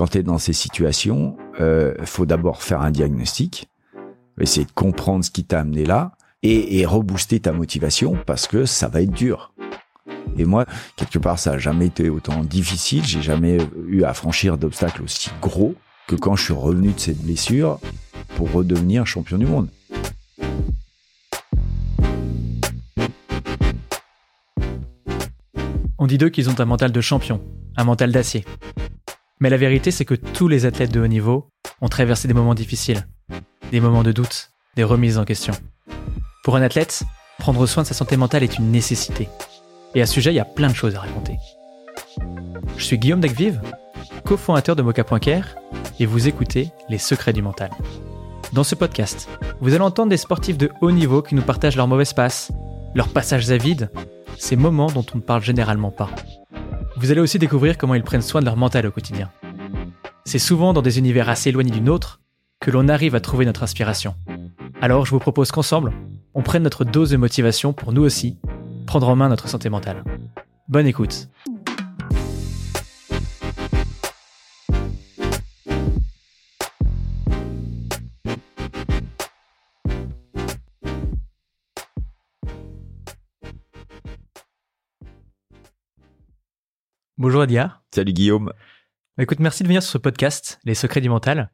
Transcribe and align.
quand 0.00 0.06
tu 0.06 0.16
es 0.16 0.22
dans 0.22 0.38
ces 0.38 0.54
situations, 0.54 1.36
il 1.58 2.06
faut 2.06 2.24
d'abord 2.24 2.62
faire 2.62 2.80
un 2.80 2.90
diagnostic, 2.90 3.68
essayer 4.40 4.64
de 4.64 4.72
comprendre 4.72 5.22
ce 5.22 5.30
qui 5.30 5.44
t'a 5.44 5.60
amené 5.60 5.84
là 5.84 6.12
et, 6.42 6.78
et 6.78 6.86
rebooster 6.86 7.38
ta 7.38 7.52
motivation 7.52 8.16
parce 8.24 8.46
que 8.46 8.64
ça 8.64 8.88
va 8.88 9.02
être 9.02 9.10
dur. 9.10 9.52
Et 10.38 10.46
moi, 10.46 10.64
quelque 10.96 11.18
part, 11.18 11.38
ça 11.38 11.52
a 11.52 11.58
jamais 11.58 11.88
été 11.88 12.08
autant 12.08 12.42
difficile. 12.44 13.04
J'ai 13.04 13.20
jamais 13.20 13.58
eu 13.88 14.04
à 14.04 14.14
franchir 14.14 14.56
d'obstacles 14.56 15.02
aussi 15.02 15.28
gros 15.42 15.74
que 16.08 16.14
quand 16.16 16.34
je 16.34 16.44
suis 16.44 16.54
revenu 16.54 16.92
de 16.92 16.98
cette 16.98 17.18
blessure 17.18 17.78
pour 18.36 18.50
redevenir 18.50 19.06
champion 19.06 19.36
du 19.36 19.44
monde. 19.44 19.68
On 25.98 26.06
dit 26.06 26.16
d'eux 26.16 26.30
qu'ils 26.30 26.48
ont 26.48 26.58
un 26.58 26.64
mental 26.64 26.90
de 26.90 27.00
champion, 27.02 27.42
un 27.76 27.84
mental 27.84 28.12
d'acier. 28.12 28.46
Mais 29.40 29.48
la 29.48 29.56
vérité, 29.56 29.90
c'est 29.90 30.04
que 30.04 30.14
tous 30.14 30.48
les 30.48 30.66
athlètes 30.66 30.92
de 30.92 31.00
haut 31.00 31.06
niveau 31.06 31.48
ont 31.80 31.88
traversé 31.88 32.28
des 32.28 32.34
moments 32.34 32.54
difficiles, 32.54 33.06
des 33.72 33.80
moments 33.80 34.02
de 34.02 34.12
doute, 34.12 34.52
des 34.76 34.84
remises 34.84 35.16
en 35.16 35.24
question. 35.24 35.54
Pour 36.44 36.56
un 36.56 36.62
athlète, 36.62 37.04
prendre 37.38 37.66
soin 37.66 37.82
de 37.82 37.88
sa 37.88 37.94
santé 37.94 38.18
mentale 38.18 38.42
est 38.42 38.58
une 38.58 38.70
nécessité. 38.70 39.28
Et 39.94 40.02
à 40.02 40.06
ce 40.06 40.12
sujet, 40.12 40.32
il 40.32 40.36
y 40.36 40.40
a 40.40 40.44
plein 40.44 40.68
de 40.68 40.74
choses 40.74 40.94
à 40.94 41.00
raconter. 41.00 41.38
Je 42.76 42.84
suis 42.84 42.98
Guillaume 42.98 43.20
Dagvive, 43.20 43.62
cofondateur 44.26 44.76
de 44.76 44.82
Mocha.care, 44.82 45.56
et 45.98 46.06
vous 46.06 46.28
écoutez 46.28 46.68
Les 46.90 46.98
Secrets 46.98 47.32
du 47.32 47.40
Mental. 47.40 47.70
Dans 48.52 48.64
ce 48.64 48.74
podcast, 48.74 49.28
vous 49.60 49.72
allez 49.74 49.82
entendre 49.82 50.10
des 50.10 50.16
sportifs 50.18 50.58
de 50.58 50.70
haut 50.82 50.92
niveau 50.92 51.22
qui 51.22 51.34
nous 51.34 51.42
partagent 51.42 51.76
leurs 51.76 51.88
mauvaises 51.88 52.12
passes, 52.12 52.52
leurs 52.94 53.08
passages 53.08 53.50
à 53.50 53.56
vide, 53.56 53.90
ces 54.36 54.56
moments 54.56 54.90
dont 54.90 55.04
on 55.14 55.18
ne 55.18 55.22
parle 55.22 55.42
généralement 55.42 55.90
pas. 55.90 56.10
Vous 57.00 57.10
allez 57.10 57.22
aussi 57.22 57.38
découvrir 57.38 57.78
comment 57.78 57.94
ils 57.94 58.02
prennent 58.02 58.20
soin 58.20 58.42
de 58.42 58.44
leur 58.44 58.58
mental 58.58 58.86
au 58.86 58.90
quotidien. 58.90 59.30
C'est 60.26 60.38
souvent 60.38 60.74
dans 60.74 60.82
des 60.82 60.98
univers 60.98 61.30
assez 61.30 61.48
éloignés 61.48 61.70
du 61.70 61.80
nôtre 61.80 62.20
que 62.60 62.70
l'on 62.70 62.88
arrive 62.88 63.14
à 63.14 63.20
trouver 63.20 63.46
notre 63.46 63.62
inspiration. 63.62 64.14
Alors 64.82 65.06
je 65.06 65.10
vous 65.12 65.18
propose 65.18 65.50
qu'ensemble, 65.50 65.94
on 66.34 66.42
prenne 66.42 66.62
notre 66.62 66.84
dose 66.84 67.08
de 67.08 67.16
motivation 67.16 67.72
pour 67.72 67.94
nous 67.94 68.02
aussi 68.02 68.36
prendre 68.86 69.08
en 69.08 69.16
main 69.16 69.30
notre 69.30 69.48
santé 69.48 69.70
mentale. 69.70 70.04
Bonne 70.68 70.86
écoute. 70.86 71.30
Bonjour 87.20 87.42
Adia. 87.42 87.82
Salut 87.94 88.14
Guillaume. 88.14 88.50
Écoute, 89.18 89.40
merci 89.40 89.62
de 89.62 89.68
venir 89.68 89.82
sur 89.82 89.92
ce 89.92 89.98
podcast, 89.98 90.58
Les 90.64 90.74
secrets 90.74 91.02
du 91.02 91.10
mental. 91.10 91.52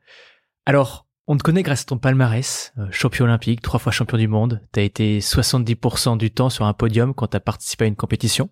Alors, 0.65 1.09
on 1.27 1.37
te 1.37 1.43
connaît 1.43 1.65
grâce 1.65 1.83
à 1.83 1.87
ton 1.87 1.99
palmarès, 1.99 2.73
euh, 2.79 2.87
champion 2.93 3.25
olympique, 3.25 3.63
trois 3.63 3.81
fois 3.81 3.91
champion 3.91 4.17
du 4.17 4.29
monde. 4.29 4.63
Tu 4.73 4.79
as 4.79 4.85
été 4.85 5.19
70% 5.19 6.19
du 6.19 6.31
temps 6.31 6.51
sur 6.51 6.67
un 6.67 6.73
podium 6.73 7.15
quand 7.15 7.27
tu 7.27 7.37
as 7.37 7.41
participé 7.41 7.85
à 7.85 7.89
une 7.89 7.97
compétition. 7.97 8.49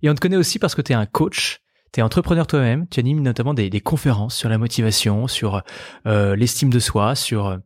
Et 0.00 0.08
on 0.08 0.14
te 0.14 0.20
connaît 0.20 0.38
aussi 0.38 0.58
parce 0.58 0.74
que 0.74 0.80
tu 0.80 0.92
es 0.92 0.94
un 0.94 1.04
coach, 1.04 1.60
tu 1.92 2.00
es 2.00 2.02
entrepreneur 2.02 2.46
toi-même, 2.46 2.88
tu 2.88 3.00
animes 3.00 3.20
notamment 3.20 3.52
des, 3.52 3.68
conférences 3.82 4.34
sur 4.34 4.48
la 4.48 4.56
motivation, 4.56 5.26
sur 5.26 5.62
euh, 6.06 6.36
l'estime 6.36 6.70
de 6.70 6.78
soi, 6.78 7.16
sur 7.16 7.48
euh, 7.48 7.58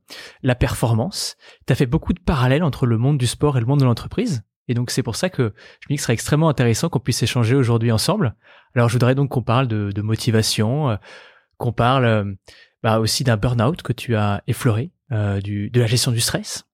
la 0.43 0.57
performance. 0.57 1.37
Tu 1.69 1.73
as 1.73 1.77
fait 1.77 1.87
beaucoup 1.87 2.13
de 2.13 2.19
parallèles 2.19 2.65
entre 2.65 2.87
le 2.87 2.99
monde 2.99 3.19
du 3.19 3.29
sport 3.29 3.57
et 3.57 3.61
le 3.61 3.67
monde 3.67 3.79
de 3.79 3.85
l'entreprise. 3.85 4.43
Et 4.69 4.75
donc 4.75 4.91
c'est 4.91 5.03
pour 5.03 5.17
ça 5.17 5.29
que 5.31 5.55
je 5.81 5.87
me 5.87 5.89
dis 5.89 5.95
que 5.95 6.01
ce 6.01 6.05
serait 6.05 6.15
extrêmement 6.15 6.49
intéressant 6.49 6.89
qu'on 6.89 7.01
puisse 7.01 7.23
échanger 7.23 7.55
aujourd'hui 7.55 7.93
ensemble. 7.93 8.35
Alors 8.75 8.89
je 8.89 8.95
voudrais 8.95 9.15
donc 9.15 9.31
qu'on 9.31 9.43
parle 9.43 9.69
de, 9.69 9.91
de 9.93 10.03
motivation, 10.03 10.99
qu'on 11.59 11.73
parle 11.73 12.37
bah, 12.85 13.01
aussi 13.01 13.25
d'un 13.25 13.39
burn-out 13.39 13.81
que 13.83 13.95
tu 13.95 14.15
as 14.15 14.43
effleuré, 14.47 14.93
euh, 15.11 15.41
du, 15.41 15.71
de 15.71 15.81
la 15.81 15.87
gestion 15.87 16.13
du 16.13 16.21
stress. 16.21 16.65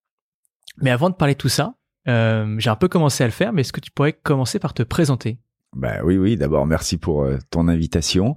Mais 0.79 0.91
avant 0.91 1.09
de 1.09 1.15
parler 1.15 1.35
de 1.35 1.39
tout 1.39 1.49
ça, 1.49 1.75
euh, 2.09 2.57
j'ai 2.59 2.69
un 2.69 2.75
peu 2.75 2.89
commencé 2.89 3.23
à 3.23 3.29
le 3.29 3.33
faire, 3.33 3.53
mais 3.53 3.61
est-ce 3.61 3.73
que 3.73 3.81
tu 3.81 3.93
pourrais 3.93 4.13
commencer 4.13 4.59
par 4.59 4.75
te 4.75 4.83
présenter? 4.83 5.39
Bah 5.73 5.99
oui, 6.03 6.17
oui. 6.17 6.37
D'abord, 6.37 6.67
merci 6.67 6.97
pour 6.97 7.23
euh, 7.23 7.39
ton 7.51 7.69
invitation. 7.69 8.35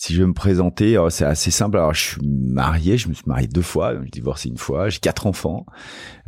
Si 0.00 0.14
je 0.14 0.20
veux 0.20 0.28
me 0.28 0.32
présenter, 0.32 0.96
oh, 0.96 1.10
c'est 1.10 1.24
assez 1.24 1.50
simple. 1.50 1.76
Alors, 1.76 1.92
je 1.92 2.00
suis 2.00 2.20
marié, 2.22 2.96
je 2.96 3.08
me 3.08 3.14
suis 3.14 3.24
marié 3.26 3.48
deux 3.48 3.62
fois, 3.62 4.00
j'ai 4.04 4.10
divorcé 4.10 4.48
une 4.48 4.56
fois, 4.56 4.88
j'ai 4.88 5.00
quatre 5.00 5.26
enfants, 5.26 5.66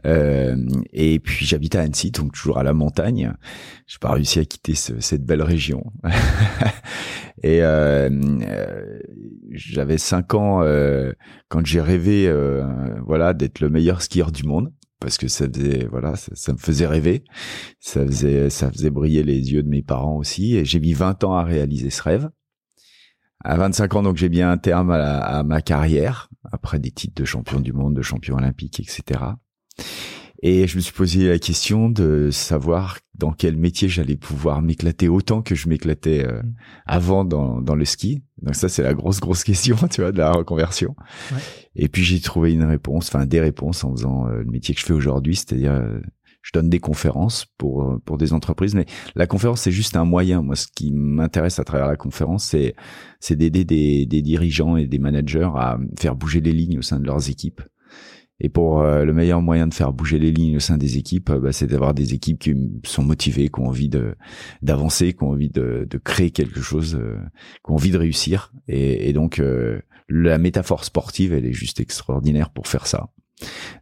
euh, 0.07 0.57
et 0.93 1.21
puis 1.21 1.47
j'habite 1.47 1.77
à 1.77 1.83
Annecy, 1.83 2.11
donc 2.11 2.33
toujours 2.33 2.59
à 2.59 2.65
la 2.65 2.73
montagne. 2.73 3.33
J'ai 3.87 3.99
pas 4.01 4.11
réussi 4.11 4.41
à 4.41 4.45
quitter 4.45 4.75
cette 4.75 5.25
belle 5.25 5.43
région. 5.43 5.85
et 7.45 7.63
euh, 7.63 8.11
euh, 8.43 8.99
j'avais 9.51 9.99
cinq 9.99 10.35
ans 10.35 10.63
euh, 10.65 11.13
quand 11.49 11.65
j'ai 11.65 11.81
rêvé, 11.81 12.27
euh, 12.27 12.65
voilà, 13.07 13.35
d'être 13.35 13.61
le 13.61 13.71
meilleur 13.71 14.03
skieur 14.03 14.33
du 14.33 14.43
monde 14.43 14.73
parce 14.99 15.17
que 15.17 15.29
ça 15.29 15.47
faisait 15.49 15.87
voilà 15.91 16.17
ça, 16.17 16.33
ça, 16.35 16.53
me 16.53 16.59
faisait 16.59 16.87
rêver 16.87 17.25
ça 17.79 18.05
faisait 18.05 18.51
ça 18.51 18.71
faisait 18.71 18.91
briller 18.91 19.23
les 19.23 19.51
yeux 19.51 19.63
de 19.63 19.69
mes 19.69 19.81
parents 19.81 20.19
aussi 20.19 20.57
et 20.57 20.67
j'ai 20.67 20.79
mis 20.79 20.93
20 20.93 21.25
ans 21.25 21.33
à 21.37 21.43
réaliser 21.43 21.89
ce 21.89 22.03
rêve 22.03 22.29
à 23.43 23.57
25 23.57 23.95
ans, 23.97 24.03
donc 24.03 24.17
j'ai 24.17 24.29
bien 24.29 24.51
un 24.51 24.59
terme 24.59 24.91
à, 24.91 25.43
ma 25.43 25.63
carrière, 25.63 26.29
après 26.53 26.79
des 26.79 26.91
titres 26.91 27.15
de 27.15 27.25
champion 27.25 27.61
du 27.61 27.73
monde, 27.73 27.95
de 27.95 28.03
champion 28.03 28.37
olympique, 28.37 28.81
etc. 28.81 29.21
Et 30.43 30.67
je 30.67 30.77
me 30.77 30.81
suis 30.81 30.93
posé 30.93 31.29
la 31.29 31.39
question 31.39 31.91
de 31.91 32.31
savoir 32.31 32.99
dans 33.15 33.33
quel 33.33 33.57
métier 33.57 33.89
j'allais 33.89 34.17
pouvoir 34.17 34.63
m'éclater 34.63 35.09
autant 35.09 35.43
que 35.43 35.55
je 35.55 35.69
m'éclatais 35.69 36.25
euh, 36.25 36.43
mm. 36.43 36.55
avant 36.87 37.25
dans, 37.25 37.61
dans 37.61 37.75
le 37.75 37.85
ski. 37.85 38.23
Donc 38.41 38.55
ça, 38.55 38.71
c'est 38.71 38.83
la 38.83 38.95
grosse, 38.95 39.21
grosse 39.21 39.45
question, 39.45 39.77
tu 39.91 40.01
vois, 40.01 40.13
de 40.13 40.19
la 40.19 40.33
reconversion. 40.33 40.97
Ouais. 41.31 41.39
Et 41.77 41.89
puis 41.89 42.03
j'ai 42.03 42.21
trouvé 42.21 42.53
une 42.53 42.65
réponse, 42.65 43.09
enfin 43.09 43.27
des 43.27 43.41
réponses 43.41 43.85
en 43.85 43.95
faisant 43.95 44.27
euh, 44.29 44.39
le 44.39 44.51
métier 44.51 44.75
que 44.75 44.81
je 44.81 44.87
fais 44.87 44.95
aujourd'hui, 44.95 45.37
c'est-à-dire 45.37 45.73
euh, 45.73 46.01
je 46.43 46.53
donne 46.53 46.71
des 46.71 46.81
conférences 46.81 47.47
pour 47.59 47.83
euh, 47.83 47.99
pour 48.05 48.19
des 48.19 48.33
entreprises, 48.33 48.75
mais 48.75 48.87
la 49.15 49.27
conférence 49.27 49.63
c'est 49.63 49.73
juste 49.73 49.97
un 49.97 50.05
moyen. 50.05 50.43
Moi, 50.43 50.57
ce 50.57 50.67
qui 50.75 50.93
m'intéresse 50.93 51.59
à 51.59 51.65
travers 51.65 51.87
la 51.87 51.97
conférence, 51.97 52.45
c'est 52.45 52.75
c'est 53.21 53.37
d'aider 53.37 53.65
des, 53.65 54.07
des 54.07 54.23
dirigeants 54.23 54.77
et 54.77 54.87
des 54.87 54.99
managers 54.99 55.51
à 55.55 55.79
faire 55.99 56.17
bouger 56.17 56.41
les 56.41 56.53
lignes 56.53 56.79
au 56.79 56.83
sein 56.83 56.99
de 56.99 57.07
leurs 57.07 57.29
équipes. 57.31 57.63
Et 58.43 58.49
pour 58.49 58.81
euh, 58.81 59.05
le 59.05 59.13
meilleur 59.13 59.43
moyen 59.43 59.67
de 59.67 59.75
faire 59.75 59.93
bouger 59.93 60.19
les 60.19 60.33
lignes 60.33 60.57
au 60.57 60.61
sein 60.61 60.79
des 60.79 60.97
équipes, 60.97 61.29
euh, 61.29 61.41
bah, 61.41 61.53
c'est 61.53 61.67
d'avoir 61.67 61.93
des 61.93 62.15
équipes 62.15 62.39
qui 62.39 62.55
sont 62.85 63.03
motivées, 63.03 63.49
qui 63.49 63.61
ont 63.61 63.67
envie 63.67 63.91
de 63.91 64.15
d'avancer, 64.63 65.13
qui 65.13 65.23
ont 65.25 65.31
envie 65.31 65.51
de, 65.51 65.87
de 65.89 65.99
créer 65.99 66.31
quelque 66.31 66.61
chose, 66.61 66.99
qui 67.65 67.71
ont 67.71 67.75
envie 67.75 67.91
de 67.91 67.99
réussir. 67.99 68.53
Et, 68.67 69.11
et 69.11 69.13
donc 69.13 69.43
la 70.09 70.39
métaphore 70.39 70.85
sportive, 70.85 71.33
elle 71.35 71.47
est 71.47 71.53
juste 71.53 71.81
extraordinaire 71.81 72.51
pour 72.51 72.67
faire 72.67 72.87
ça. 72.87 73.11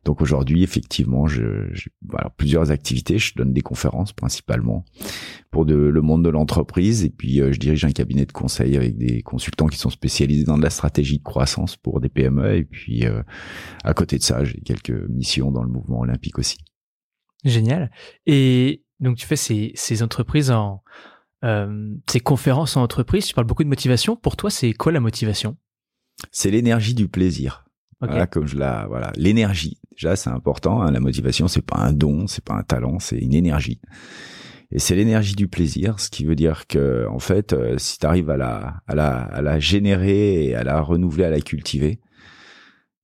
Donc 0.05 0.21
aujourd'hui, 0.21 0.63
effectivement, 0.63 1.27
je, 1.27 1.69
je 1.73 1.89
voilà, 2.09 2.31
plusieurs 2.37 2.71
activités. 2.71 3.19
Je 3.19 3.35
donne 3.35 3.53
des 3.53 3.61
conférences 3.61 4.13
principalement 4.13 4.85
pour 5.51 5.67
de, 5.67 5.75
le 5.75 6.01
monde 6.03 6.25
de 6.25 6.29
l'entreprise 6.29 7.05
et 7.05 7.11
puis 7.11 7.41
euh, 7.41 7.53
je 7.53 7.59
dirige 7.59 7.85
un 7.85 7.91
cabinet 7.91 8.27
de 8.27 8.33
conseil 8.33 8.77
avec 8.77 8.97
des 8.97 9.23
consultants 9.23 9.67
qui 9.67 9.79
sont 9.79 9.91
spécialisés 9.91 10.45
dans 10.45 10.59
de 10.59 10.63
la 10.63 10.71
stratégie 10.71 11.19
de 11.19 11.23
croissance 11.23 11.77
pour 11.77 12.01
des 12.01 12.09
PME 12.09 12.57
et 12.57 12.65
puis 12.65 13.07
euh, 13.07 13.23
à 13.85 13.95
côté 13.95 14.19
de 14.19 14.23
ça, 14.23 14.45
j'ai 14.45 14.61
quelques 14.61 15.09
missions 15.09 15.51
dans 15.51 15.63
le 15.63 15.71
mouvement 15.71 16.01
olympique 16.01 16.39
aussi. 16.39 16.59
Génial. 17.45 17.91
Et 18.27 18.85
donc 19.01 19.17
tu 19.17 19.27
fais 19.27 19.37
ces, 19.37 19.73
ces 19.75 20.03
entreprises 20.03 20.51
en 20.51 20.83
euh, 21.45 21.95
ces 22.11 22.21
conférences 22.21 22.77
en 22.77 22.83
entreprise. 22.83 23.27
Tu 23.27 23.35
parles 23.35 23.47
beaucoup 23.47 23.65
de 23.65 23.69
motivation. 23.69 24.17
Pour 24.17 24.37
toi, 24.37 24.51
c'est 24.51 24.73
quoi 24.73 24.93
la 24.93 25.01
motivation? 25.01 25.57
C'est 26.33 26.51
l'énergie 26.51 26.95
du 26.95 27.09
plaisir. 27.09 27.65
Voilà, 28.01 28.27
comme 28.27 28.47
je 28.47 28.57
la, 28.57 28.87
voilà, 28.89 29.13
l'énergie. 29.17 29.79
Déjà, 29.93 30.15
c'est 30.15 30.31
important. 30.31 30.83
Hein, 30.83 30.93
la 30.93 31.01
motivation, 31.01 31.49
c'est 31.49 31.65
pas 31.65 31.79
un 31.79 31.93
don, 31.93 32.27
c'est 32.29 32.45
pas 32.45 32.55
un 32.55 32.63
talent, 32.63 32.99
c'est 33.01 33.19
une 33.19 33.35
énergie. 33.35 33.81
Et 34.71 34.79
c'est 34.79 34.95
l'énergie 34.95 35.35
du 35.35 35.49
plaisir, 35.49 35.99
ce 35.99 36.11
qui 36.11 36.25
veut 36.25 36.37
dire 36.37 36.67
que, 36.67 37.07
en 37.09 37.19
fait, 37.19 37.53
euh, 37.53 37.77
si 37.79 37.99
tu 37.99 38.07
arrives 38.07 38.31
à 38.31 38.37
la, 38.37 38.83
à 38.87 38.95
la, 38.95 39.17
à 39.17 39.43
la 39.43 39.59
générer 39.59 40.45
et 40.45 40.55
à 40.55 40.63
la 40.63 40.81
renouveler, 40.81 41.25
à 41.25 41.31
la 41.31 41.41
cultiver, 41.41 42.01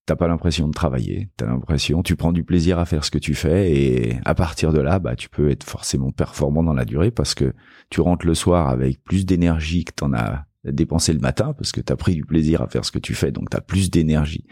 t'as 0.06 0.16
pas 0.16 0.28
l'impression 0.28 0.68
de 0.68 0.72
travailler. 0.72 1.30
T'as 1.36 1.46
l'impression, 1.46 2.02
tu 2.02 2.16
prends 2.16 2.32
du 2.32 2.44
plaisir 2.44 2.78
à 2.78 2.84
faire 2.84 3.04
ce 3.04 3.10
que 3.10 3.18
tu 3.18 3.34
fais 3.34 3.72
et 3.72 4.16
à 4.24 4.34
partir 4.34 4.72
de 4.72 4.80
là, 4.80 4.98
bah, 4.98 5.16
tu 5.16 5.28
peux 5.28 5.50
être 5.50 5.64
forcément 5.64 6.10
performant 6.10 6.62
dans 6.62 6.74
la 6.74 6.84
durée 6.84 7.10
parce 7.10 7.34
que 7.34 7.54
tu 7.90 8.00
rentres 8.00 8.26
le 8.26 8.34
soir 8.34 8.68
avec 8.68 9.02
plus 9.02 9.24
d'énergie 9.24 9.84
que 9.84 9.92
t'en 9.92 10.12
as 10.12 10.44
dépenser 10.64 11.12
le 11.12 11.20
matin 11.20 11.52
parce 11.52 11.72
que 11.72 11.80
tu 11.80 11.92
as 11.92 11.96
pris 11.96 12.14
du 12.14 12.24
plaisir 12.24 12.62
à 12.62 12.68
faire 12.68 12.84
ce 12.84 12.92
que 12.92 12.98
tu 12.98 13.14
fais, 13.14 13.32
donc 13.32 13.50
tu 13.50 13.56
as 13.56 13.60
plus 13.60 13.90
d'énergie 13.90 14.46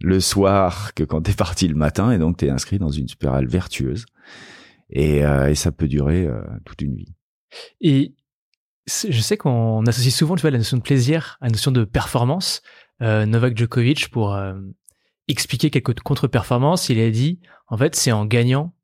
le 0.00 0.20
soir 0.20 0.94
que 0.94 1.04
quand 1.04 1.22
tu 1.22 1.30
es 1.30 1.34
parti 1.38 1.68
le 1.68 1.74
matin 1.74 2.10
et 2.10 2.18
donc 2.18 2.36
tu 2.36 2.46
es 2.46 2.50
inscrit 2.50 2.78
dans 2.78 2.90
une 2.90 3.08
spirale 3.08 3.46
vertueuse 3.46 4.06
et, 4.90 5.24
euh, 5.24 5.50
et 5.50 5.54
ça 5.54 5.72
peut 5.72 5.88
durer 5.88 6.26
euh, 6.26 6.42
toute 6.64 6.82
une 6.82 6.94
vie. 6.94 7.14
Et 7.80 8.14
je 8.86 9.20
sais 9.20 9.36
qu'on 9.36 9.84
associe 9.86 10.14
souvent 10.14 10.36
tu 10.36 10.42
vois, 10.42 10.50
la 10.50 10.58
notion 10.58 10.76
de 10.76 10.82
plaisir 10.82 11.38
à 11.40 11.46
la 11.46 11.52
notion 11.52 11.70
de 11.70 11.84
performance. 11.84 12.62
Euh, 13.02 13.26
Novak 13.26 13.56
Djokovic, 13.56 14.08
pour 14.10 14.34
euh, 14.34 14.54
expliquer 15.26 15.70
quelques 15.70 15.98
contre-performances, 16.00 16.88
il 16.90 17.00
a 17.00 17.10
dit 17.10 17.40
en 17.66 17.76
fait 17.76 17.96
c'est 17.96 18.12
en 18.12 18.24
gagnant, 18.26 18.74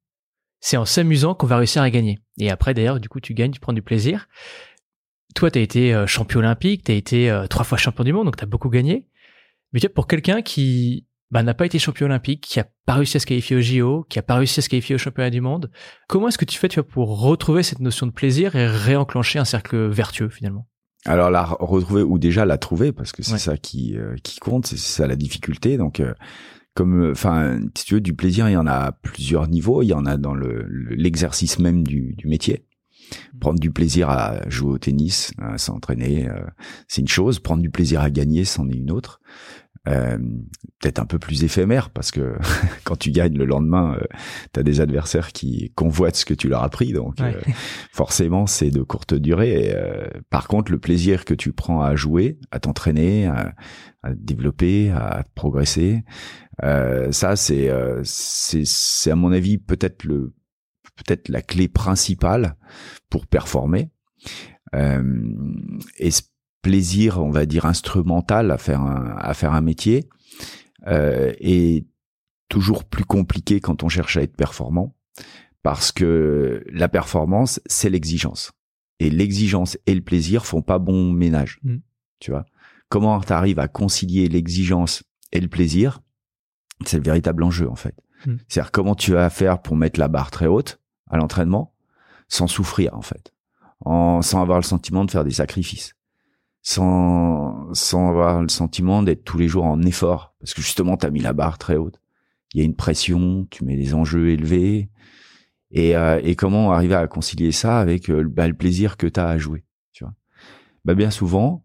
c'est 0.61 0.77
en 0.77 0.85
s'amusant 0.85 1.35
qu'on 1.35 1.47
va 1.47 1.59
réussir 1.59 1.83
à 1.83 1.91
gagner. 1.91 2.19
Et 2.39 2.51
après 2.51 2.75
d'ailleurs, 2.75 2.99
du 2.99 3.09
coup, 3.09 3.21
tu 3.21 3.35
gagnes, 3.35 3.53
tu 3.53 3.61
prends 3.61 3.73
du 3.73 3.83
plaisir. 3.83 4.29
Toi, 5.35 5.51
tu 5.51 5.59
as 5.59 5.63
été 5.63 5.95
euh, 5.95 6.07
champion 6.07 6.41
olympique, 6.41 6.85
tu 6.85 6.93
as 6.93 6.95
été 6.95 7.31
euh, 7.31 7.47
trois 7.47 7.65
fois 7.65 7.79
champion 7.79 8.05
du 8.05 8.13
monde, 8.13 8.27
donc 8.27 8.37
tu 8.37 8.45
as 8.45 8.47
beaucoup 8.47 8.69
gagné. 8.69 9.07
Mais 9.73 9.81
tu 9.81 9.87
vois, 9.87 9.95
pour 9.95 10.07
quelqu'un 10.07 10.43
qui 10.43 11.07
bah, 11.31 11.43
n'a 11.43 11.55
pas 11.55 11.67
été 11.67 11.79
champion 11.79 12.07
olympique, 12.07 12.43
qui 12.43 12.59
a 12.59 12.67
pas 12.87 12.95
réussi 12.95 13.17
à 13.17 13.21
se 13.21 13.27
qualifier 13.27 13.57
au 13.57 13.61
JO, 13.61 14.07
qui 14.09 14.19
a 14.19 14.23
pas 14.23 14.35
réussi 14.35 14.61
à 14.61 14.63
se 14.63 14.69
qualifier 14.69 14.95
au 14.95 14.99
championnat 14.99 15.31
du 15.31 15.41
monde, 15.41 15.71
comment 16.09 16.29
est-ce 16.29 16.39
que 16.39 16.45
tu 16.45 16.59
fais 16.59 16.69
tu 16.69 16.81
vois, 16.81 16.89
pour 16.89 17.21
retrouver 17.21 17.63
cette 17.63 17.81
notion 17.81 18.07
de 18.07 18.13
plaisir 18.13 18.57
et 18.57 18.67
réenclencher 18.67 19.39
un 19.39 19.45
cercle 19.45 19.89
vertueux 19.89 20.29
finalement? 20.29 20.67
Alors 21.07 21.31
la 21.31 21.45
retrouver 21.45 22.03
ou 22.03 22.19
déjà 22.19 22.45
la 22.45 22.59
trouver 22.59 22.93
parce 22.93 23.13
que 23.13 23.23
c'est 23.23 23.39
ça 23.39 23.57
qui 23.57 23.97
euh, 23.97 24.17
qui 24.23 24.39
compte, 24.39 24.67
c'est 24.67 24.77
ça 24.77 25.07
la 25.07 25.17
difficulté. 25.17 25.79
Donc 25.79 26.03
comme 26.75 27.11
enfin 27.11 27.59
si 27.75 27.87
tu 27.87 27.95
veux 27.95 28.01
du 28.03 28.13
plaisir, 28.13 28.51
il 28.51 28.53
y 28.53 28.57
en 28.59 28.67
a 28.67 28.75
à 28.75 28.93
plusieurs 28.93 29.49
niveaux. 29.49 29.81
Il 29.81 29.87
y 29.87 29.95
en 29.95 30.05
a 30.05 30.19
dans 30.19 30.35
le 30.35 30.67
l'exercice 30.91 31.59
même 31.59 31.87
du, 31.87 32.15
du 32.19 32.27
métier 32.27 32.67
prendre 33.41 33.59
du 33.59 33.71
plaisir 33.71 34.11
à 34.11 34.49
jouer 34.49 34.73
au 34.73 34.79
tennis, 34.79 35.33
à 35.39 35.59
s'entraîner, 35.59 36.29
euh, 36.29 36.43
c'est 36.89 37.01
une 37.01 37.09
chose. 37.09 37.39
Prendre 37.39 37.63
du 37.63 37.71
plaisir 37.71 38.01
à 38.01 38.11
gagner, 38.11 38.45
c'en 38.45 38.69
est 38.69 38.75
une 38.77 38.91
autre. 38.91 39.21
Euh, 39.89 40.19
peut-être 40.79 40.99
un 40.99 41.07
peu 41.07 41.19
plus 41.19 41.43
éphémère 41.43 41.89
parce 41.89 42.11
que 42.11 42.37
quand 42.85 42.97
tu 42.97 43.11
gagnes 43.11 43.39
le 43.39 43.47
lendemain, 43.47 43.97
euh, 43.97 44.05
tu 44.53 44.61
as 44.61 44.63
des 44.63 44.83
adversaires 44.83 45.33
qui 45.33 45.73
convoitent 45.75 46.17
ce 46.17 46.27
que 46.27 46.35
tu 46.35 46.49
leur 46.49 46.63
as 46.63 46.69
pris, 46.69 46.93
donc 46.93 47.17
forcément 47.93 48.47
c'est 48.47 48.71
de 48.71 48.83
courte 48.83 49.15
durée. 49.15 49.75
par 50.29 50.49
contre, 50.49 50.71
le 50.71 50.79
plaisir 50.79 51.25
que 51.25 51.33
tu 51.33 51.53
prends 51.53 51.81
à 51.81 51.97
jouer, 51.97 52.39
à 52.51 52.61
t'entraîner, 52.61 53.27
à, 53.27 53.55
à, 54.03 54.13
développer, 54.13 54.91
à 54.91 55.25
progresser, 55.35 56.05
ça 56.61 57.37
c'est 57.37 57.71
c'est 58.05 59.11
à 59.11 59.17
mon 59.17 59.33
avis 59.33 59.57
peut-être 59.57 60.05
le 60.05 60.35
peut-être 61.05 61.29
la 61.29 61.43
clé 61.43 61.69
principale 61.69 62.57
pour 63.09 63.27
performer. 63.27 63.91
Euh, 64.75 65.23
et 65.99 66.11
ce 66.11 66.23
plaisir, 66.63 67.19
on 67.19 67.31
va 67.31 67.47
dire 67.47 67.67
instrumental 67.67 68.51
à 68.51 68.59
faire 68.59 68.81
un, 68.81 69.17
à 69.17 69.35
faire 69.35 69.53
un 69.53 69.61
métier 69.61 70.09
euh, 70.87 71.33
est 71.41 71.87
toujours 72.49 72.85
plus 72.85 73.05
compliqué 73.05 73.61
quand 73.61 73.83
on 73.83 73.89
cherche 73.89 74.17
à 74.17 74.23
être 74.23 74.37
performant 74.37 74.97
parce 75.63 75.93
que 75.93 76.65
la 76.71 76.89
performance 76.89 77.61
c'est 77.67 77.91
l'exigence 77.91 78.53
et 78.99 79.11
l'exigence 79.11 79.79
et 79.87 79.95
le 79.95 80.01
plaisir 80.01 80.47
font 80.47 80.63
pas 80.63 80.79
bon 80.79 81.13
ménage. 81.13 81.61
Mm. 81.63 81.77
Tu 82.19 82.31
vois 82.31 82.47
comment 82.89 83.21
tu 83.21 83.33
arrives 83.33 83.59
à 83.59 83.69
concilier 83.69 84.29
l'exigence 84.29 85.03
et 85.33 85.41
le 85.41 85.49
plaisir? 85.49 86.01
C'est 86.85 86.97
le 86.97 87.05
véritable 87.05 87.43
enjeu 87.43 87.69
en 87.69 87.77
fait. 87.77 87.95
Mm. 88.27 88.37
C'est-à-dire 88.49 88.73
comment 88.73 88.95
tu 88.95 89.13
vas 89.13 89.31
faire 89.31 89.63
pour 89.63 89.77
mettre 89.77 90.01
la 90.01 90.09
barre 90.09 90.31
très 90.31 90.47
haute 90.47 90.81
à 91.11 91.17
l'entraînement 91.17 91.75
sans 92.29 92.47
souffrir 92.47 92.97
en 92.97 93.03
fait, 93.03 93.35
en, 93.85 94.23
sans 94.23 94.41
avoir 94.41 94.59
le 94.59 94.65
sentiment 94.65 95.05
de 95.05 95.11
faire 95.11 95.25
des 95.25 95.33
sacrifices, 95.33 95.95
sans, 96.63 97.73
sans 97.75 98.09
avoir 98.09 98.43
le 98.43 98.49
sentiment 98.49 99.03
d'être 99.03 99.25
tous 99.25 99.39
les 99.39 99.49
jours 99.49 99.65
en 99.65 99.83
effort, 99.83 100.35
parce 100.41 100.55
que 100.55 100.63
justement 100.63 100.97
tu 100.97 101.07
as 101.07 101.11
mis 101.11 101.21
la 101.21 101.33
barre 101.33 101.59
très 101.59 101.77
haute. 101.77 102.01
Il 102.53 102.59
y 102.59 102.63
a 102.63 102.65
une 102.65 102.75
pression, 102.75 103.47
tu 103.51 103.65
mets 103.65 103.77
des 103.77 103.95
enjeux 103.95 104.31
élevés, 104.31 104.91
et, 105.71 105.97
euh, 105.97 106.21
et 106.23 106.35
comment 106.35 106.73
arriver 106.73 106.95
à 106.95 107.07
concilier 107.07 107.53
ça 107.53 107.79
avec 107.79 108.11
euh, 108.11 108.25
bah, 108.25 108.49
le 108.49 108.55
plaisir 108.55 108.97
que 108.97 109.07
tu 109.07 109.21
as 109.21 109.29
à 109.29 109.39
jouer, 109.39 109.65
tu 109.93 110.05
vois? 110.05 110.15
Bah, 110.85 110.95
bien 110.95 111.11
souvent, 111.11 111.65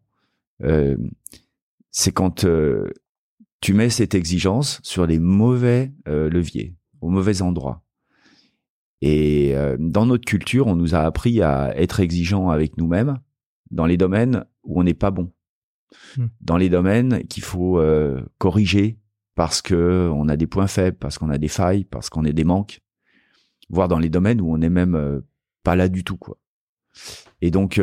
euh, 0.64 0.96
c'est 1.90 2.12
quand 2.12 2.46
tu 3.62 3.74
mets 3.74 3.90
cette 3.90 4.14
exigence 4.14 4.80
sur 4.84 5.08
les 5.08 5.18
mauvais 5.18 5.94
leviers, 6.06 6.76
au 7.02 7.10
mauvais 7.10 7.42
endroit. 7.42 7.85
Et 9.08 9.56
euh, 9.56 9.78
dans 9.80 10.08
notre 10.08 10.26
culture, 10.26 10.66
on 10.66 10.76
nous 10.76 10.96
a 10.96 11.02
appris 11.02 11.40
à 11.44 11.78
être 11.78 12.00
exigeants 12.00 12.50
avec 12.50 12.76
nous-mêmes 12.80 13.20
dans 13.70 13.86
les 13.86 13.98
domaines 13.98 14.46
où 14.64 14.80
on 14.80 14.84
n'est 14.84 14.96
pas 14.96 15.12
bon, 15.12 15.32
hmm. 16.18 16.26
dans 16.42 16.58
les 16.58 16.70
domaines 16.70 17.24
qu'il 17.28 17.44
faut 17.44 17.78
euh, 17.78 18.20
corriger 18.40 18.98
parce 19.36 19.62
que 19.62 20.10
on 20.12 20.28
a 20.28 20.36
des 20.38 20.48
points 20.48 20.66
faibles, 20.66 20.98
parce 20.98 21.20
qu'on 21.20 21.30
a 21.30 21.38
des 21.38 21.50
failles, 21.50 21.84
parce 21.84 22.10
qu'on 22.10 22.26
a 22.26 22.32
des 22.32 22.44
manques, 22.44 22.82
voire 23.70 23.88
dans 23.88 24.00
les 24.00 24.10
domaines 24.10 24.42
où 24.42 24.52
on 24.52 24.58
n'est 24.58 24.72
même 24.72 24.96
euh, 24.96 25.22
pas 25.62 25.76
là 25.76 25.88
du 25.88 26.04
tout, 26.04 26.18
quoi. 26.18 26.40
Et 27.42 27.52
donc, 27.52 27.80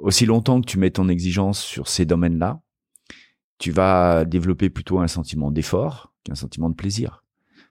aussi 0.00 0.24
longtemps 0.24 0.60
que 0.60 0.66
tu 0.66 0.78
mets 0.78 0.92
ton 0.92 1.08
exigence 1.08 1.60
sur 1.60 1.88
ces 1.88 2.06
domaines-là, 2.06 2.62
tu 3.58 3.72
vas 3.72 4.24
développer 4.24 4.70
plutôt 4.70 5.00
un 5.00 5.08
sentiment 5.08 5.50
d'effort 5.50 6.14
qu'un 6.24 6.36
sentiment 6.36 6.70
de 6.70 6.76
plaisir, 6.76 7.24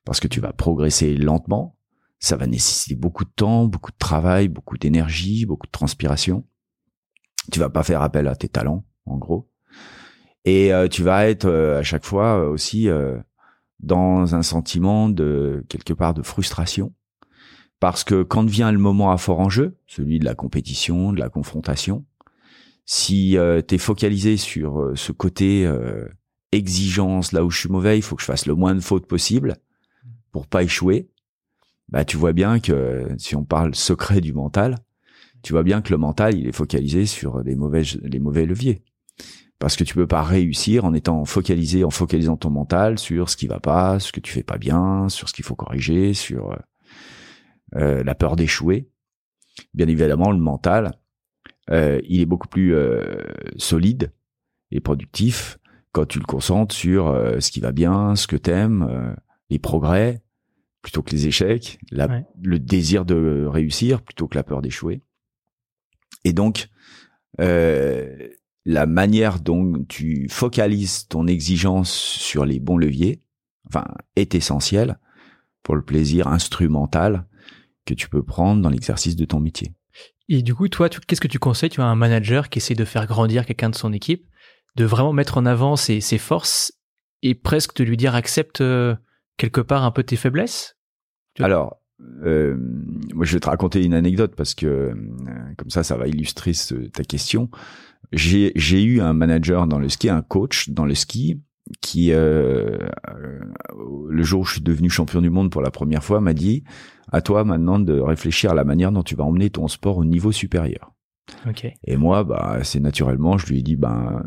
parce 0.03 0.19
que 0.19 0.27
tu 0.27 0.41
vas 0.41 0.51
progresser 0.51 1.15
lentement, 1.15 1.74
ça 2.25 2.37
va 2.37 2.47
nécessiter 2.47 2.95
beaucoup 2.95 3.23
de 3.23 3.29
temps, 3.29 3.65
beaucoup 3.65 3.91
de 3.91 3.97
travail, 3.97 4.47
beaucoup 4.47 4.79
d'énergie, 4.79 5.45
beaucoup 5.45 5.67
de 5.67 5.71
transpiration. 5.71 6.43
Tu 7.51 7.59
vas 7.59 7.69
pas 7.69 7.83
faire 7.83 8.01
appel 8.01 8.27
à 8.27 8.35
tes 8.35 8.49
talents, 8.49 8.83
en 9.05 9.17
gros. 9.17 9.47
Et 10.43 10.73
euh, 10.73 10.87
tu 10.87 11.03
vas 11.03 11.27
être 11.27 11.45
euh, 11.45 11.79
à 11.79 11.83
chaque 11.83 12.03
fois 12.03 12.39
euh, 12.39 12.49
aussi 12.49 12.89
dans 13.79 14.33
un 14.33 14.41
sentiment 14.41 15.07
de 15.07 15.63
quelque 15.69 15.93
part 15.93 16.15
de 16.15 16.23
frustration. 16.23 16.93
Parce 17.79 18.03
que 18.03 18.23
quand 18.23 18.49
vient 18.49 18.71
le 18.71 18.79
moment 18.79 19.11
à 19.11 19.17
fort 19.17 19.39
enjeu, 19.39 19.77
celui 19.85 20.17
de 20.17 20.25
la 20.25 20.33
compétition, 20.33 21.13
de 21.13 21.19
la 21.19 21.29
confrontation, 21.29 22.05
si 22.85 23.37
tu 23.67 23.75
es 23.75 23.77
focalisé 23.77 24.37
sur 24.37 24.93
ce 24.95 25.11
côté 25.11 25.69
exigence, 26.51 27.33
là 27.33 27.43
où 27.43 27.51
je 27.51 27.59
suis 27.59 27.69
mauvais, 27.69 27.99
il 27.99 28.01
faut 28.01 28.15
que 28.15 28.21
je 28.21 28.27
fasse 28.27 28.45
le 28.45 28.55
moins 28.55 28.73
de 28.73 28.79
fautes 28.79 29.07
possible 29.07 29.57
pour 30.31 30.47
pas 30.47 30.63
échouer, 30.63 31.09
bah 31.89 32.05
tu 32.05 32.17
vois 32.17 32.33
bien 32.33 32.59
que 32.59 33.07
si 33.17 33.35
on 33.35 33.43
parle 33.43 33.75
secret 33.75 34.21
du 34.21 34.33
mental, 34.33 34.77
tu 35.43 35.53
vois 35.53 35.63
bien 35.63 35.81
que 35.81 35.91
le 35.91 35.97
mental 35.97 36.37
il 36.37 36.47
est 36.47 36.55
focalisé 36.55 37.05
sur 37.05 37.41
les 37.41 37.55
mauvais 37.55 37.83
les 38.01 38.19
mauvais 38.19 38.45
leviers. 38.45 38.83
Parce 39.59 39.77
que 39.77 39.85
tu 39.85 39.95
peux 39.95 40.07
pas 40.07 40.23
réussir 40.23 40.83
en 40.83 40.93
étant 40.93 41.23
focalisé 41.23 41.83
en 41.83 41.89
focalisant 41.89 42.35
ton 42.35 42.49
mental 42.49 42.99
sur 42.99 43.29
ce 43.29 43.37
qui 43.37 43.47
va 43.47 43.59
pas, 43.59 43.99
ce 43.99 44.11
que 44.11 44.19
tu 44.19 44.31
fais 44.33 44.43
pas 44.43 44.57
bien, 44.57 45.07
sur 45.07 45.29
ce 45.29 45.33
qu'il 45.33 45.45
faut 45.45 45.55
corriger, 45.55 46.13
sur 46.13 46.51
euh, 46.51 46.57
euh 47.75 48.03
la 48.03 48.15
peur 48.15 48.35
d'échouer. 48.35 48.89
Bien 49.73 49.87
évidemment, 49.87 50.31
le 50.31 50.39
mental, 50.39 50.99
euh, 51.69 52.01
il 52.03 52.19
est 52.19 52.25
beaucoup 52.25 52.49
plus 52.49 52.75
solide 53.57 54.11
et 54.71 54.81
productif 54.81 55.57
quand 55.93 56.05
tu 56.05 56.19
le 56.19 56.25
concentres 56.25 56.75
sur 56.75 57.15
ce 57.39 57.51
qui 57.51 57.61
va 57.61 57.71
bien, 57.71 58.17
ce 58.17 58.27
que 58.27 58.35
t'aimes, 58.35 59.15
les 59.49 59.59
progrès, 59.59 60.24
plutôt 60.85 61.01
que 61.01 61.09
les 61.09 61.25
échecs, 61.25 61.79
le 61.89 62.59
désir 62.59 63.05
de 63.05 63.47
réussir 63.47 64.03
plutôt 64.03 64.27
que 64.27 64.37
la 64.37 64.43
peur 64.43 64.61
d'échouer. 64.61 65.01
Et 66.25 66.31
donc, 66.31 66.69
euh, 67.41 68.29
la 68.65 68.85
manière 68.85 69.39
dont 69.39 69.83
tu 69.89 70.27
focalises 70.29 71.07
ton 71.07 71.25
exigence 71.25 71.91
sur 71.91 72.45
les 72.45 72.59
bons 72.59 72.77
leviers, 72.77 73.23
enfin, 73.65 73.85
est 74.15 74.35
essentielle 74.35 74.99
pour 75.63 75.75
le 75.75 75.81
plaisir 75.81 76.27
instrumental 76.27 77.25
que 77.85 77.95
tu 77.95 78.07
peux 78.07 78.21
prendre 78.21 78.61
dans 78.61 78.69
l'exercice 78.69 79.15
de 79.15 79.25
ton 79.25 79.39
métier. 79.39 79.73
Et 80.29 80.43
du 80.43 80.53
coup, 80.53 80.67
toi, 80.67 80.87
qu'est-ce 80.87 81.19
que 81.19 81.27
tu 81.27 81.39
conseilles? 81.39 81.71
Tu 81.71 81.81
as 81.81 81.85
un 81.85 81.95
manager 81.95 82.49
qui 82.49 82.59
essaie 82.59 82.75
de 82.75 82.85
faire 82.85 83.07
grandir 83.07 83.47
quelqu'un 83.47 83.71
de 83.71 83.75
son 83.75 83.91
équipe, 83.91 84.27
de 84.75 84.85
vraiment 84.85 85.13
mettre 85.13 85.39
en 85.39 85.47
avant 85.47 85.77
ses, 85.77 85.99
ses 85.99 86.19
forces 86.19 86.73
et 87.23 87.33
presque 87.33 87.75
de 87.75 87.83
lui 87.83 87.97
dire 87.97 88.13
accepte 88.13 88.61
euh, 88.61 88.95
quelque 89.37 89.61
part 89.61 89.83
un 89.83 89.91
peu 89.91 90.03
tes 90.03 90.15
faiblesses? 90.15 90.77
Alors, 91.39 91.81
euh, 92.23 92.55
moi, 93.13 93.25
je 93.25 93.33
vais 93.33 93.39
te 93.39 93.49
raconter 93.49 93.83
une 93.83 93.93
anecdote 93.93 94.35
parce 94.35 94.53
que 94.53 94.65
euh, 94.65 94.93
comme 95.57 95.69
ça, 95.69 95.83
ça 95.83 95.97
va 95.97 96.07
illustrer 96.07 96.51
ta 96.93 97.03
question. 97.03 97.49
J'ai 98.11 98.83
eu 98.83 99.01
un 99.01 99.13
manager 99.13 99.67
dans 99.67 99.79
le 99.79 99.89
ski, 99.89 100.09
un 100.09 100.21
coach 100.21 100.69
dans 100.69 100.85
le 100.85 100.95
ski, 100.95 101.41
qui 101.81 102.11
euh, 102.11 102.77
le 104.09 104.23
jour 104.23 104.41
où 104.41 104.45
je 104.45 104.53
suis 104.53 104.61
devenu 104.61 104.89
champion 104.89 105.21
du 105.21 105.29
monde 105.29 105.49
pour 105.49 105.61
la 105.61 105.71
première 105.71 106.03
fois 106.03 106.21
m'a 106.21 106.33
dit 106.33 106.63
à 107.11 107.21
toi 107.21 107.43
maintenant 107.43 107.79
de 107.79 107.99
réfléchir 107.99 108.51
à 108.51 108.55
la 108.55 108.63
manière 108.63 108.91
dont 108.91 109.03
tu 109.03 109.15
vas 109.15 109.23
emmener 109.23 109.49
ton 109.49 109.67
sport 109.67 109.97
au 109.97 110.05
niveau 110.05 110.31
supérieur. 110.31 110.91
Okay. 111.47 111.73
Et 111.85 111.97
moi, 111.97 112.23
bah, 112.23 112.59
c'est 112.63 112.79
naturellement, 112.79 113.37
je 113.37 113.47
lui 113.47 113.59
ai 113.59 113.61
dit, 113.63 113.75
ben, 113.75 114.23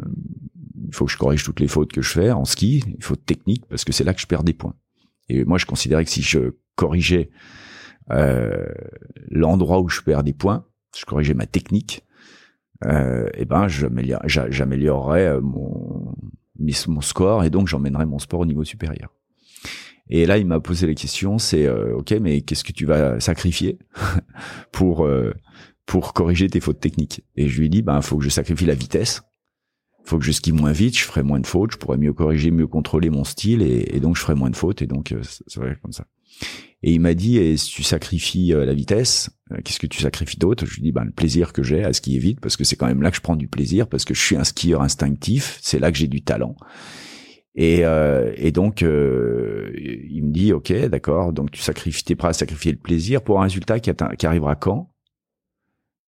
il 0.88 0.94
faut 0.94 1.04
que 1.04 1.12
je 1.12 1.16
corrige 1.16 1.44
toutes 1.44 1.60
les 1.60 1.68
fautes 1.68 1.92
que 1.92 2.02
je 2.02 2.10
fais 2.10 2.32
en 2.32 2.44
ski, 2.44 2.82
les 2.86 3.00
fautes 3.00 3.24
techniques, 3.24 3.66
parce 3.66 3.84
que 3.84 3.92
c'est 3.92 4.04
là 4.04 4.14
que 4.14 4.20
je 4.20 4.26
perds 4.26 4.42
des 4.42 4.52
points. 4.52 4.74
Et 5.28 5.44
moi, 5.44 5.58
je 5.58 5.66
considérais 5.66 6.04
que 6.04 6.10
si 6.10 6.22
je 6.22 6.56
corrigeais 6.74 7.30
euh, 8.10 8.66
l'endroit 9.30 9.80
où 9.80 9.88
je 9.88 10.00
perds 10.00 10.24
des 10.24 10.32
points, 10.32 10.64
je 10.96 11.04
corrigeais 11.04 11.34
ma 11.34 11.46
technique, 11.46 12.04
euh, 12.84 13.28
et 13.34 13.44
ben 13.44 13.66
j'améliorerais 13.68 15.26
euh, 15.26 15.40
mon 15.40 16.14
mon 16.88 17.00
score 17.00 17.44
et 17.44 17.50
donc 17.50 17.68
j'emmènerais 17.68 18.06
mon 18.06 18.18
sport 18.18 18.40
au 18.40 18.46
niveau 18.46 18.64
supérieur. 18.64 19.14
Et 20.10 20.26
là, 20.26 20.38
il 20.38 20.46
m'a 20.46 20.60
posé 20.60 20.86
la 20.86 20.94
question, 20.94 21.38
c'est 21.38 21.66
euh, 21.66 21.96
ok, 21.96 22.12
mais 22.20 22.40
qu'est-ce 22.40 22.64
que 22.64 22.72
tu 22.72 22.86
vas 22.86 23.20
sacrifier 23.20 23.78
pour 24.72 25.04
euh, 25.04 25.34
pour 25.86 26.14
corriger 26.14 26.48
tes 26.48 26.60
fautes 26.60 26.80
techniques? 26.80 27.24
Et 27.36 27.48
je 27.48 27.58
lui 27.58 27.66
ai 27.66 27.68
dit, 27.68 27.82
ben, 27.82 28.00
faut 28.00 28.16
que 28.16 28.24
je 28.24 28.30
sacrifie 28.30 28.66
la 28.66 28.74
vitesse 28.74 29.22
faut 30.08 30.18
que 30.18 30.24
je 30.24 30.32
skie 30.32 30.52
moins 30.52 30.72
vite, 30.72 30.96
je 30.96 31.04
ferai 31.04 31.22
moins 31.22 31.40
de 31.40 31.46
fautes, 31.46 31.72
je 31.72 31.76
pourrais 31.76 31.98
mieux 31.98 32.12
corriger, 32.12 32.50
mieux 32.50 32.66
contrôler 32.66 33.10
mon 33.10 33.24
style 33.24 33.62
et, 33.62 34.00
donc 34.00 34.16
je 34.16 34.22
ferai 34.22 34.34
moins 34.34 34.50
de 34.50 34.56
fautes 34.56 34.82
et 34.82 34.86
donc 34.86 35.12
euh, 35.12 35.20
c'est 35.22 35.60
vrai 35.60 35.76
comme 35.82 35.92
ça. 35.92 36.06
Et 36.82 36.92
il 36.92 37.00
m'a 37.00 37.14
dit, 37.14 37.38
et 37.38 37.56
si 37.56 37.72
tu 37.72 37.82
sacrifies 37.82 38.50
la 38.50 38.72
vitesse, 38.72 39.30
qu'est-ce 39.64 39.80
que 39.80 39.88
tu 39.88 40.00
sacrifies 40.00 40.38
d'autre? 40.38 40.64
Je 40.64 40.76
lui 40.76 40.82
dis, 40.82 40.92
ben, 40.92 41.02
le 41.02 41.10
plaisir 41.10 41.52
que 41.52 41.64
j'ai 41.64 41.82
à 41.82 41.92
skier 41.92 42.20
vite, 42.20 42.40
parce 42.40 42.56
que 42.56 42.62
c'est 42.62 42.76
quand 42.76 42.86
même 42.86 43.02
là 43.02 43.10
que 43.10 43.16
je 43.16 43.20
prends 43.20 43.34
du 43.34 43.48
plaisir, 43.48 43.88
parce 43.88 44.04
que 44.04 44.14
je 44.14 44.20
suis 44.20 44.36
un 44.36 44.44
skieur 44.44 44.80
instinctif, 44.80 45.58
c'est 45.60 45.80
là 45.80 45.90
que 45.90 45.98
j'ai 45.98 46.06
du 46.06 46.22
talent. 46.22 46.54
Et, 47.60 47.84
euh, 47.84 48.32
et 48.36 48.52
donc, 48.52 48.84
euh, 48.84 49.72
il 49.76 50.22
me 50.24 50.32
dit, 50.32 50.52
ok, 50.52 50.72
d'accord, 50.86 51.32
donc 51.32 51.50
tu 51.50 51.60
sacrifies, 51.60 52.04
t'es 52.04 52.14
prêt 52.14 52.28
à 52.28 52.32
sacrifier 52.32 52.70
le 52.70 52.78
plaisir 52.78 53.20
pour 53.20 53.40
un 53.40 53.42
résultat 53.42 53.80
qui, 53.80 53.90
qui 54.16 54.26
arrivera 54.26 54.54
quand? 54.54 54.92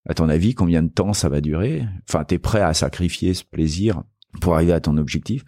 À 0.07 0.13
ton 0.13 0.29
avis, 0.29 0.55
combien 0.55 0.81
de 0.81 0.89
temps 0.89 1.13
ça 1.13 1.29
va 1.29 1.41
durer? 1.41 1.85
Enfin, 2.07 2.23
t'es 2.23 2.39
prêt 2.39 2.61
à 2.61 2.73
sacrifier 2.73 3.33
ce 3.33 3.43
plaisir 3.43 4.03
pour 4.41 4.55
arriver 4.55 4.73
à 4.73 4.79
ton 4.79 4.97
objectif? 4.97 5.43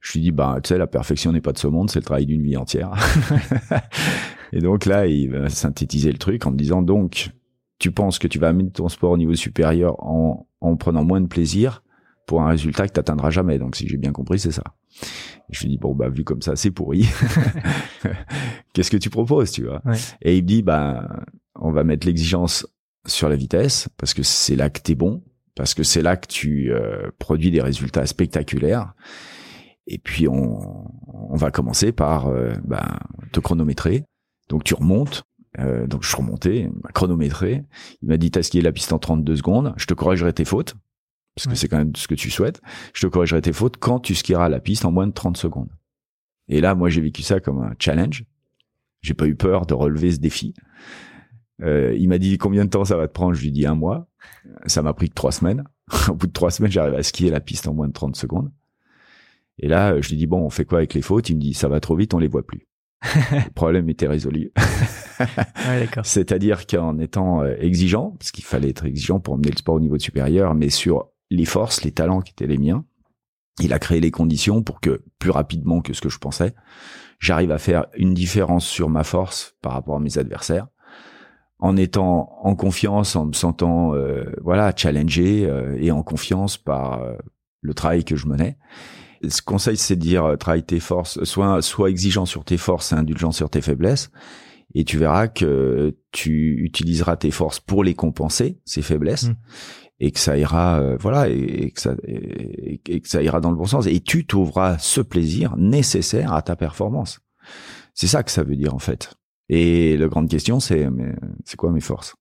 Je 0.00 0.12
lui 0.14 0.20
dis, 0.20 0.32
bah, 0.32 0.58
tu 0.62 0.68
sais, 0.68 0.78
la 0.78 0.86
perfection 0.86 1.32
n'est 1.32 1.40
pas 1.40 1.52
de 1.52 1.58
ce 1.58 1.68
monde, 1.68 1.90
c'est 1.90 2.00
le 2.00 2.04
travail 2.04 2.26
d'une 2.26 2.42
vie 2.42 2.56
entière. 2.56 2.92
et 4.52 4.60
donc 4.60 4.86
là, 4.86 5.06
il 5.06 5.30
va 5.30 5.48
synthétiser 5.48 6.10
le 6.10 6.18
truc 6.18 6.44
en 6.46 6.50
me 6.50 6.56
disant, 6.56 6.82
donc, 6.82 7.30
tu 7.78 7.92
penses 7.92 8.18
que 8.18 8.26
tu 8.26 8.38
vas 8.38 8.48
amener 8.48 8.70
ton 8.70 8.88
sport 8.88 9.12
au 9.12 9.18
niveau 9.18 9.34
supérieur 9.34 10.02
en, 10.04 10.48
en 10.60 10.76
prenant 10.76 11.04
moins 11.04 11.20
de 11.20 11.26
plaisir 11.26 11.82
pour 12.26 12.42
un 12.42 12.48
résultat 12.48 12.86
que 12.88 12.92
tu 12.92 12.98
n'atteindras 12.98 13.30
jamais. 13.30 13.58
Donc, 13.58 13.76
si 13.76 13.86
j'ai 13.88 13.96
bien 13.96 14.12
compris, 14.12 14.38
c'est 14.38 14.52
ça. 14.52 14.64
je 15.50 15.62
lui 15.62 15.70
dis, 15.70 15.78
bon, 15.78 15.94
bah, 15.94 16.08
vu 16.08 16.24
comme 16.24 16.42
ça, 16.42 16.56
c'est 16.56 16.70
pourri. 16.70 17.06
Qu'est-ce 18.72 18.90
que 18.90 18.96
tu 18.96 19.10
proposes, 19.10 19.52
tu 19.52 19.64
vois? 19.64 19.82
Et 20.22 20.36
il 20.36 20.42
me 20.42 20.48
dit, 20.48 20.62
bah, 20.62 21.08
on 21.54 21.70
va 21.70 21.84
mettre 21.84 22.06
l'exigence 22.06 22.66
sur 23.06 23.28
la 23.28 23.36
vitesse, 23.36 23.88
parce 23.96 24.14
que 24.14 24.22
c'est 24.22 24.56
là 24.56 24.70
que 24.70 24.80
t'es 24.80 24.94
bon, 24.94 25.22
parce 25.54 25.74
que 25.74 25.82
c'est 25.82 26.02
là 26.02 26.16
que 26.16 26.26
tu 26.26 26.72
euh, 26.72 27.10
produis 27.18 27.50
des 27.50 27.60
résultats 27.60 28.06
spectaculaires. 28.06 28.94
Et 29.86 29.98
puis, 29.98 30.28
on, 30.28 30.60
on 31.12 31.36
va 31.36 31.50
commencer 31.50 31.92
par 31.92 32.28
euh, 32.28 32.52
bah, 32.64 33.00
te 33.32 33.40
chronométrer. 33.40 34.04
Donc, 34.48 34.64
tu 34.64 34.74
remontes. 34.74 35.24
Euh, 35.58 35.86
donc, 35.86 36.02
je 36.02 36.08
suis 36.08 36.16
remonté, 36.16 36.60
il 36.60 36.72
m'a 36.82 36.90
chronométré. 36.94 37.64
Il 38.00 38.08
m'a 38.08 38.16
dit, 38.16 38.30
t'as 38.30 38.42
skié 38.42 38.62
la 38.62 38.72
piste 38.72 38.92
en 38.92 38.98
32 38.98 39.36
secondes. 39.36 39.74
Je 39.76 39.86
te 39.86 39.94
corrigerai 39.94 40.32
tes 40.32 40.44
fautes 40.44 40.74
parce 41.34 41.48
que 41.48 41.54
c'est 41.54 41.68
quand 41.68 41.78
même 41.78 41.96
ce 41.96 42.06
que 42.06 42.14
tu 42.14 42.30
souhaites. 42.30 42.60
Je 42.94 43.06
te 43.06 43.10
corrigerai 43.10 43.40
tes 43.40 43.52
fautes 43.52 43.78
quand 43.78 44.00
tu 44.00 44.14
skieras 44.14 44.48
la 44.48 44.60
piste 44.60 44.84
en 44.84 44.92
moins 44.92 45.06
de 45.06 45.12
30 45.12 45.36
secondes. 45.36 45.70
Et 46.48 46.60
là, 46.60 46.74
moi, 46.74 46.88
j'ai 46.88 47.00
vécu 47.00 47.22
ça 47.22 47.40
comme 47.40 47.62
un 47.62 47.74
challenge. 47.78 48.24
J'ai 49.00 49.14
pas 49.14 49.26
eu 49.26 49.34
peur 49.34 49.66
de 49.66 49.74
relever 49.74 50.12
ce 50.12 50.18
défi. 50.18 50.54
Euh, 51.60 51.94
il 51.96 52.08
m'a 52.08 52.18
dit 52.18 52.38
combien 52.38 52.64
de 52.64 52.70
temps 52.70 52.84
ça 52.84 52.96
va 52.96 53.06
te 53.08 53.12
prendre? 53.12 53.34
Je 53.34 53.42
lui 53.42 53.52
dit 53.52 53.66
un 53.66 53.74
mois. 53.74 54.08
Ça 54.66 54.82
m'a 54.82 54.94
pris 54.94 55.08
que 55.08 55.14
trois 55.14 55.32
semaines. 55.32 55.64
Au 56.08 56.14
bout 56.14 56.26
de 56.26 56.32
trois 56.32 56.50
semaines, 56.50 56.72
j'arrive 56.72 56.94
à 56.94 57.02
skier 57.02 57.30
la 57.30 57.40
piste 57.40 57.68
en 57.68 57.74
moins 57.74 57.88
de 57.88 57.92
30 57.92 58.16
secondes. 58.16 58.50
Et 59.58 59.68
là, 59.68 60.00
je 60.00 60.08
lui 60.08 60.16
dis 60.16 60.26
bon, 60.26 60.42
on 60.42 60.50
fait 60.50 60.64
quoi 60.64 60.78
avec 60.78 60.94
les 60.94 61.02
fautes? 61.02 61.28
Il 61.28 61.36
me 61.36 61.40
dit 61.40 61.54
ça 61.54 61.68
va 61.68 61.80
trop 61.80 61.96
vite, 61.96 62.14
on 62.14 62.18
les 62.18 62.28
voit 62.28 62.46
plus. 62.46 62.66
le 63.32 63.50
problème 63.50 63.88
était 63.88 64.06
résolu. 64.06 64.52
ouais, 65.20 65.88
C'est-à-dire 66.04 66.66
qu'en 66.66 66.98
étant 66.98 67.42
euh, 67.42 67.56
exigeant, 67.58 68.14
parce 68.18 68.30
qu'il 68.30 68.44
fallait 68.44 68.70
être 68.70 68.86
exigeant 68.86 69.20
pour 69.20 69.34
emmener 69.34 69.50
le 69.50 69.56
sport 69.56 69.74
au 69.74 69.80
niveau 69.80 69.98
supérieur, 69.98 70.54
mais 70.54 70.68
sur 70.68 71.10
les 71.30 71.44
forces, 71.44 71.82
les 71.82 71.92
talents 71.92 72.20
qui 72.20 72.32
étaient 72.32 72.46
les 72.46 72.58
miens. 72.58 72.84
Il 73.60 73.72
a 73.72 73.78
créé 73.78 74.00
les 74.00 74.10
conditions 74.10 74.62
pour 74.62 74.80
que, 74.80 75.02
plus 75.18 75.30
rapidement 75.30 75.82
que 75.82 75.92
ce 75.92 76.00
que 76.00 76.08
je 76.08 76.18
pensais, 76.18 76.54
j'arrive 77.18 77.50
à 77.50 77.58
faire 77.58 77.86
une 77.96 78.14
différence 78.14 78.66
sur 78.66 78.88
ma 78.88 79.04
force 79.04 79.56
par 79.60 79.72
rapport 79.72 79.96
à 79.96 80.00
mes 80.00 80.16
adversaires, 80.16 80.68
en 81.62 81.76
étant 81.76 82.38
en 82.42 82.54
confiance, 82.54 83.16
en 83.16 83.26
me 83.26 83.32
sentant 83.32 83.94
euh, 83.94 84.24
voilà 84.42 84.72
challengé 84.76 85.46
euh, 85.46 85.76
et 85.80 85.90
en 85.90 86.02
confiance 86.02 86.58
par 86.58 87.02
euh, 87.02 87.14
le 87.60 87.72
travail 87.72 88.04
que 88.04 88.16
je 88.16 88.26
menais. 88.26 88.58
Ce 89.28 89.40
conseil, 89.40 89.76
c'est 89.76 89.94
de 89.94 90.00
dire 90.00 90.36
travaille 90.38 90.64
tes 90.64 90.80
forces, 90.80 91.22
sois 91.22 91.62
soit 91.62 91.88
exigeant 91.88 92.26
sur 92.26 92.44
tes 92.44 92.56
forces 92.56 92.92
et 92.92 92.96
indulgent 92.96 93.30
sur 93.30 93.48
tes 93.48 93.60
faiblesses, 93.60 94.10
et 94.74 94.84
tu 94.84 94.98
verras 94.98 95.28
que 95.28 95.96
tu 96.10 96.64
utiliseras 96.64 97.16
tes 97.16 97.30
forces 97.30 97.60
pour 97.60 97.84
les 97.84 97.94
compenser, 97.94 98.60
ces 98.64 98.82
faiblesses. 98.82 99.28
Mmh 99.28 99.36
et 100.02 100.10
que 100.10 100.18
ça 100.18 100.36
ira 100.36 100.80
euh, 100.80 100.96
voilà 100.98 101.28
et, 101.28 101.70
que 101.70 101.80
ça 101.80 101.94
et, 102.04 102.80
que 103.00 103.08
ça 103.08 103.22
ira 103.22 103.40
dans 103.40 103.52
le 103.52 103.56
bon 103.56 103.66
sens 103.66 103.86
et 103.86 104.00
tu 104.00 104.26
trouveras 104.26 104.76
ce 104.78 105.00
plaisir 105.00 105.56
nécessaire 105.56 106.32
à 106.32 106.42
ta 106.42 106.56
performance. 106.56 107.20
C'est 107.94 108.08
ça 108.08 108.24
que 108.24 108.32
ça 108.32 108.42
veut 108.42 108.56
dire 108.56 108.74
en 108.74 108.80
fait. 108.80 109.14
Et 109.54 109.96
la 109.96 110.08
grande 110.08 110.28
question 110.28 110.60
c'est 110.60 110.88
c'est 111.44 111.56
quoi 111.56 111.70
mes 111.70 111.80
forces? 111.80 112.14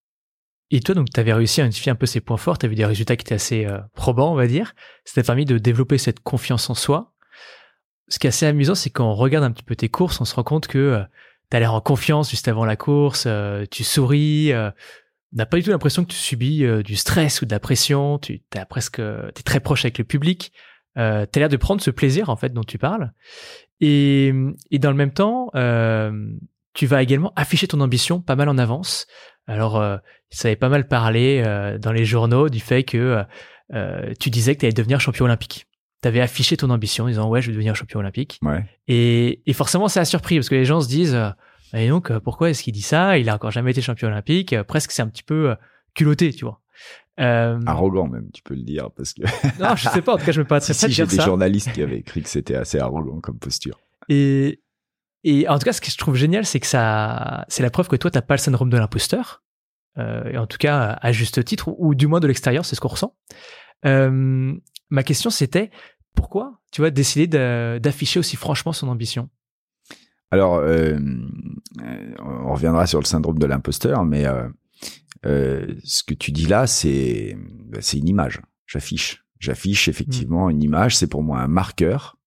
Et 0.73 0.79
toi, 0.79 0.95
donc, 0.95 1.09
tu 1.13 1.19
avais 1.19 1.33
réussi 1.33 1.59
à 1.59 1.65
identifier 1.65 1.91
un 1.91 1.95
peu 1.95 2.05
ces 2.05 2.21
points 2.21 2.37
forts, 2.37 2.57
tu 2.57 2.65
vu 2.65 2.75
des 2.75 2.85
résultats 2.85 3.17
qui 3.17 3.23
étaient 3.23 3.35
assez 3.35 3.65
euh, 3.65 3.79
probants, 3.93 4.31
on 4.31 4.35
va 4.35 4.47
dire. 4.47 4.73
Ça 5.03 5.15
t'a 5.15 5.25
permis 5.25 5.43
de 5.43 5.57
développer 5.57 5.97
cette 5.97 6.21
confiance 6.21 6.69
en 6.69 6.75
soi. 6.75 7.11
Ce 8.07 8.19
qui 8.19 8.27
est 8.27 8.29
assez 8.29 8.45
amusant, 8.45 8.73
c'est 8.73 8.89
quand 8.89 9.05
on 9.05 9.13
regarde 9.13 9.43
un 9.43 9.51
petit 9.51 9.65
peu 9.65 9.75
tes 9.75 9.89
courses, 9.89 10.21
on 10.21 10.25
se 10.25 10.33
rend 10.33 10.43
compte 10.43 10.67
que 10.67 10.77
euh, 10.77 11.03
tu 11.49 11.57
as 11.57 11.59
l'air 11.59 11.73
en 11.73 11.81
confiance 11.81 12.29
juste 12.29 12.47
avant 12.47 12.63
la 12.63 12.77
course, 12.77 13.27
tu 13.69 13.83
souris, 13.83 14.53
n'a 15.33 15.45
pas 15.45 15.57
du 15.57 15.63
tout 15.63 15.69
l'impression 15.69 16.03
que 16.03 16.11
tu 16.11 16.17
subis 16.17 16.65
euh, 16.65 16.83
du 16.83 16.95
stress 16.95 17.41
ou 17.41 17.45
de 17.45 17.51
la 17.51 17.59
pression, 17.59 18.19
tu 18.19 18.41
es 18.55 18.65
presque 18.65 18.99
es 18.99 19.43
très 19.43 19.59
proche 19.59 19.85
avec 19.85 19.97
le 19.97 20.03
public, 20.03 20.51
euh, 20.97 21.25
tu 21.31 21.37
as 21.37 21.41
l'air 21.41 21.49
de 21.49 21.57
prendre 21.57 21.81
ce 21.81 21.91
plaisir 21.91 22.29
en 22.29 22.35
fait 22.35 22.53
dont 22.53 22.63
tu 22.63 22.77
parles. 22.77 23.11
Et, 23.79 24.33
et 24.69 24.79
dans 24.79 24.91
le 24.91 24.97
même 24.97 25.13
temps, 25.13 25.49
euh, 25.55 26.11
tu 26.73 26.85
vas 26.85 27.01
également 27.01 27.33
afficher 27.35 27.67
ton 27.67 27.81
ambition 27.81 28.21
pas 28.21 28.35
mal 28.35 28.49
en 28.49 28.57
avance. 28.57 29.07
Alors, 29.47 29.77
euh, 29.77 29.97
ça 30.29 30.47
avait 30.47 30.55
pas 30.55 30.69
mal 30.69 30.87
parlé 30.87 31.43
euh, 31.45 31.77
dans 31.77 31.91
les 31.91 32.05
journaux 32.05 32.49
du 32.49 32.59
fait 32.59 32.83
que 32.83 33.23
euh, 33.73 34.13
tu 34.19 34.29
disais 34.29 34.55
que 34.55 34.61
tu 34.61 34.65
allais 34.65 34.73
devenir 34.73 34.99
champion 34.99 35.25
olympique. 35.25 35.67
Tu 36.01 36.07
avais 36.07 36.21
affiché 36.21 36.57
ton 36.57 36.69
ambition 36.69 37.05
en 37.05 37.07
disant 37.07 37.29
ouais, 37.29 37.41
je 37.41 37.47
vais 37.47 37.53
devenir 37.53 37.75
champion 37.75 37.99
olympique. 37.99 38.39
Ouais. 38.41 38.65
Et, 38.87 39.41
et 39.45 39.53
forcément, 39.53 39.87
ça 39.87 40.01
a 40.01 40.05
surpris 40.05 40.35
parce 40.35 40.49
que 40.49 40.55
les 40.55 40.65
gens 40.65 40.81
se 40.81 40.87
disent 40.87 41.19
et 41.73 41.87
donc, 41.87 42.11
pourquoi 42.19 42.49
est-ce 42.49 42.63
qu'il 42.63 42.73
dit 42.73 42.81
ça? 42.81 43.17
Il 43.17 43.29
a 43.29 43.35
encore 43.35 43.51
jamais 43.51 43.71
été 43.71 43.81
champion 43.81 44.09
olympique. 44.09 44.55
Presque, 44.63 44.91
c'est 44.91 45.01
un 45.01 45.07
petit 45.07 45.23
peu 45.23 45.55
culotté, 45.93 46.33
tu 46.33 46.43
vois. 46.43 46.59
arrogant 47.17 48.07
même, 48.07 48.29
tu 48.33 48.41
peux 48.43 48.55
le 48.55 48.63
dire, 48.63 48.91
parce 48.91 49.13
que. 49.13 49.21
non, 49.61 49.75
je 49.77 49.87
sais 49.87 50.01
pas. 50.01 50.15
En 50.15 50.17
tout 50.17 50.25
cas, 50.25 50.33
je 50.33 50.41
me 50.41 50.45
pas 50.45 50.59
très 50.59 50.73
si, 50.73 50.87
si, 50.87 50.91
j'ai 50.91 51.05
des 51.05 51.21
journalistes 51.21 51.71
qui 51.71 51.81
avaient 51.81 51.99
écrit 51.99 52.23
que 52.23 52.29
c'était 52.29 52.55
assez 52.55 52.77
arrogant 52.77 53.21
comme 53.21 53.39
posture. 53.39 53.79
Et 54.09 54.59
et 55.23 55.47
en 55.47 55.57
tout 55.59 55.65
cas, 55.65 55.73
ce 55.73 55.81
que 55.81 55.91
je 55.91 55.97
trouve 55.97 56.15
génial, 56.15 56.45
c'est 56.45 56.59
que 56.59 56.67
ça, 56.67 57.45
c'est 57.47 57.63
la 57.63 57.69
preuve 57.69 57.87
que 57.87 57.95
toi, 57.95 58.11
t'as 58.11 58.21
pas 58.21 58.35
le 58.35 58.39
syndrome 58.39 58.69
de 58.69 58.77
l'imposteur. 58.77 59.43
et 59.97 60.37
en 60.37 60.47
tout 60.47 60.57
cas, 60.57 60.97
à 61.01 61.11
juste 61.11 61.43
titre, 61.43 61.67
ou, 61.67 61.75
ou 61.89 61.95
du 61.95 62.07
moins 62.07 62.19
de 62.19 62.27
l'extérieur, 62.27 62.65
c'est 62.65 62.75
ce 62.75 62.81
qu'on 62.81 62.89
ressent. 62.89 63.15
ma 63.83 65.03
question, 65.03 65.29
c'était 65.29 65.71
pourquoi, 66.15 66.59
tu 66.71 66.81
vois, 66.81 66.91
décider 66.91 67.27
d'afficher 67.27 68.19
aussi 68.19 68.35
franchement 68.35 68.73
son 68.73 68.87
ambition? 68.87 69.29
Alors, 70.31 70.55
euh, 70.55 70.97
euh, 71.81 72.13
on 72.19 72.53
reviendra 72.53 72.87
sur 72.87 72.99
le 72.99 73.05
syndrome 73.05 73.37
de 73.37 73.45
l'imposteur, 73.45 74.05
mais 74.05 74.25
euh, 74.25 74.47
euh, 75.25 75.75
ce 75.83 76.03
que 76.03 76.13
tu 76.13 76.31
dis 76.31 76.45
là, 76.45 76.67
c'est 76.67 77.37
bah, 77.65 77.79
c'est 77.81 77.97
une 77.97 78.07
image. 78.07 78.41
J'affiche, 78.65 79.25
j'affiche 79.39 79.89
effectivement 79.89 80.49
une 80.49 80.63
image. 80.63 80.95
C'est 80.95 81.07
pour 81.07 81.21
moi 81.21 81.39
un 81.39 81.47
marqueur. 81.47 82.17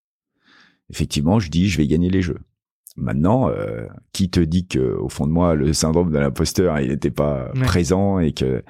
Effectivement, 0.91 1.39
je 1.41 1.49
dis, 1.49 1.71
je 1.71 1.79
vais 1.79 1.87
gagner 1.87 2.11
les 2.11 2.21
jeux. 2.21 2.41
Maintenant, 2.97 3.49
euh, 3.49 3.87
qui 4.13 4.31
te 4.31 4.41
dit 4.41 4.67
que 4.67 4.79
au 4.79 5.09
fond 5.09 5.27
de 5.27 5.33
moi, 5.33 5.55
le 5.55 5.73
syndrome 5.73 6.13
de 6.13 6.19
l'imposteur, 6.19 6.79
il 6.79 6.91
n'était 6.91 7.11
pas 7.11 7.51
présent 7.65 8.21
et 8.21 8.33
que 8.33 8.63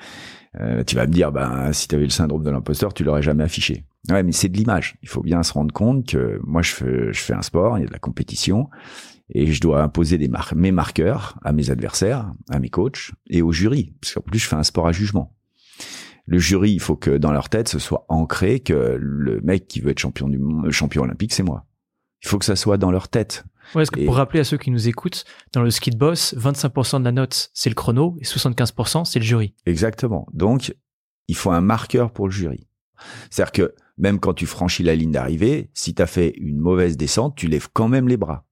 euh, 0.61 0.83
tu 0.85 0.97
vas 0.97 1.07
me 1.07 1.13
dire, 1.13 1.31
ben 1.31 1.73
si 1.73 1.89
tu 1.89 1.95
avais 1.95 2.05
le 2.05 2.11
syndrome 2.11 2.43
de 2.43 2.51
l'imposteur, 2.51 2.95
tu 2.95 3.05
l'aurais 3.05 3.23
jamais 3.23 3.45
affiché. 3.45 3.85
Ouais, 4.09 4.23
mais 4.23 4.33
c'est 4.33 4.49
de 4.49 4.57
l'image. 4.57 4.97
Il 5.03 5.09
faut 5.09 5.23
bien 5.23 5.43
se 5.43 5.53
rendre 5.53 5.75
compte 5.75 6.07
que 6.07 6.41
moi, 6.43 6.63
je 6.63 6.73
fais, 6.73 7.13
je 7.13 7.21
fais 7.21 7.35
un 7.35 7.43
sport, 7.43 7.79
il 7.79 7.83
y 7.83 7.85
a 7.85 7.89
de 7.89 7.93
la 7.93 7.99
compétition 7.99 8.69
et 9.31 9.53
je 9.53 9.61
dois 9.61 9.83
imposer 9.83 10.19
des 10.19 10.29
mar 10.29 10.53
mes 10.55 10.73
marqueurs 10.73 11.39
à 11.43 11.53
mes 11.53 11.71
adversaires, 11.71 12.33
à 12.51 12.59
mes 12.59 12.69
coachs 12.69 13.13
et 13.29 13.43
au 13.43 13.53
jury, 13.53 13.95
parce 14.01 14.15
qu'en 14.15 14.21
plus 14.21 14.39
je 14.39 14.47
fais 14.47 14.57
un 14.57 14.63
sport 14.63 14.87
à 14.87 14.93
jugement. 14.93 15.35
Le 16.27 16.39
jury, 16.39 16.73
il 16.73 16.81
faut 16.81 16.97
que 16.97 17.11
dans 17.19 17.33
leur 17.33 17.51
tête, 17.51 17.69
ce 17.69 17.79
soit 17.79 18.07
ancré 18.09 18.61
que 18.61 18.97
le 18.99 19.41
mec 19.43 19.69
qui 19.69 19.81
veut 19.81 19.91
être 19.91 19.99
champion 19.99 20.29
du 20.29 20.41
champion 20.71 21.03
olympique, 21.03 21.35
c'est 21.35 21.43
moi. 21.43 21.67
Il 22.23 22.29
faut 22.29 22.39
que 22.39 22.47
ça 22.47 22.57
soit 22.57 22.79
dans 22.79 22.91
leur 22.91 23.09
tête. 23.09 23.45
Ouais, 23.75 23.83
est-ce 23.83 23.91
que 23.91 24.05
pour 24.05 24.17
rappeler 24.17 24.41
à 24.41 24.45
ceux 24.45 24.59
qui 24.59 24.71
nous 24.71 24.89
écoutent, 24.89 25.25
dans 25.53 25.63
le 25.63 25.71
ski 25.71 25.91
de 25.91 25.97
boss, 25.97 26.35
25% 26.37 27.01
de 27.01 27.05
la 27.05 27.13
note, 27.13 27.51
c'est 27.55 27.71
le 27.71 27.75
chrono 27.75 28.17
et 28.21 28.25
75%, 28.25 29.05
c'est 29.05 29.19
le 29.19 29.25
jury. 29.25 29.55
Exactement. 29.67 30.27
Donc, 30.33 30.75
il 31.29 31.37
faut 31.37 31.51
un 31.51 31.61
marqueur 31.61 32.13
pour 32.13 32.27
le 32.27 32.33
jury. 32.33 32.67
C'est-à-dire 33.31 33.53
que 33.53 33.75
même 33.99 34.21
quand 34.21 34.35
tu 34.35 34.47
franchis 34.47 34.83
la 34.83 34.95
ligne 34.95 35.13
d'arrivée, 35.13 35.71
si 35.75 35.95
tu 35.95 36.03
as 36.03 36.07
fait 36.07 36.35
une 36.37 36.59
mauvaise 36.59 36.97
descente, 36.97 37.37
tu 37.37 37.49
lèves 37.49 37.69
quand 37.73 37.89
même 37.89 38.09
les 38.09 38.17
bras 38.17 38.47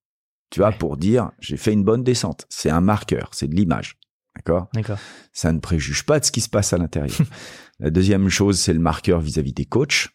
tu 0.53 0.61
vois, 0.61 0.71
pour 0.71 0.99
dire 0.99 1.31
j'ai 1.41 1.57
fait 1.57 1.73
une 1.73 1.83
bonne 1.83 2.05
descente. 2.05 2.47
C'est 2.51 2.69
un 2.69 2.83
marqueur, 2.83 3.31
c'est 3.33 3.49
de 3.49 3.57
l'image. 3.57 3.99
D'accord? 4.37 4.69
D'accord. 4.75 4.99
Ça 5.33 5.51
ne 5.51 5.59
préjuge 5.59 6.05
pas 6.05 6.21
de 6.21 6.27
ce 6.27 6.31
qui 6.31 6.43
se 6.43 6.51
passe 6.51 6.75
à 6.75 6.79
l'intérieur. 6.79 7.17
La 7.81 7.91
deuxième 7.91 8.29
chose, 8.29 8.61
c'est 8.61 8.75
le 8.75 8.79
marqueur 8.79 9.21
vis-à-vis 9.21 9.55
des 9.55 9.65
coachs. 9.65 10.11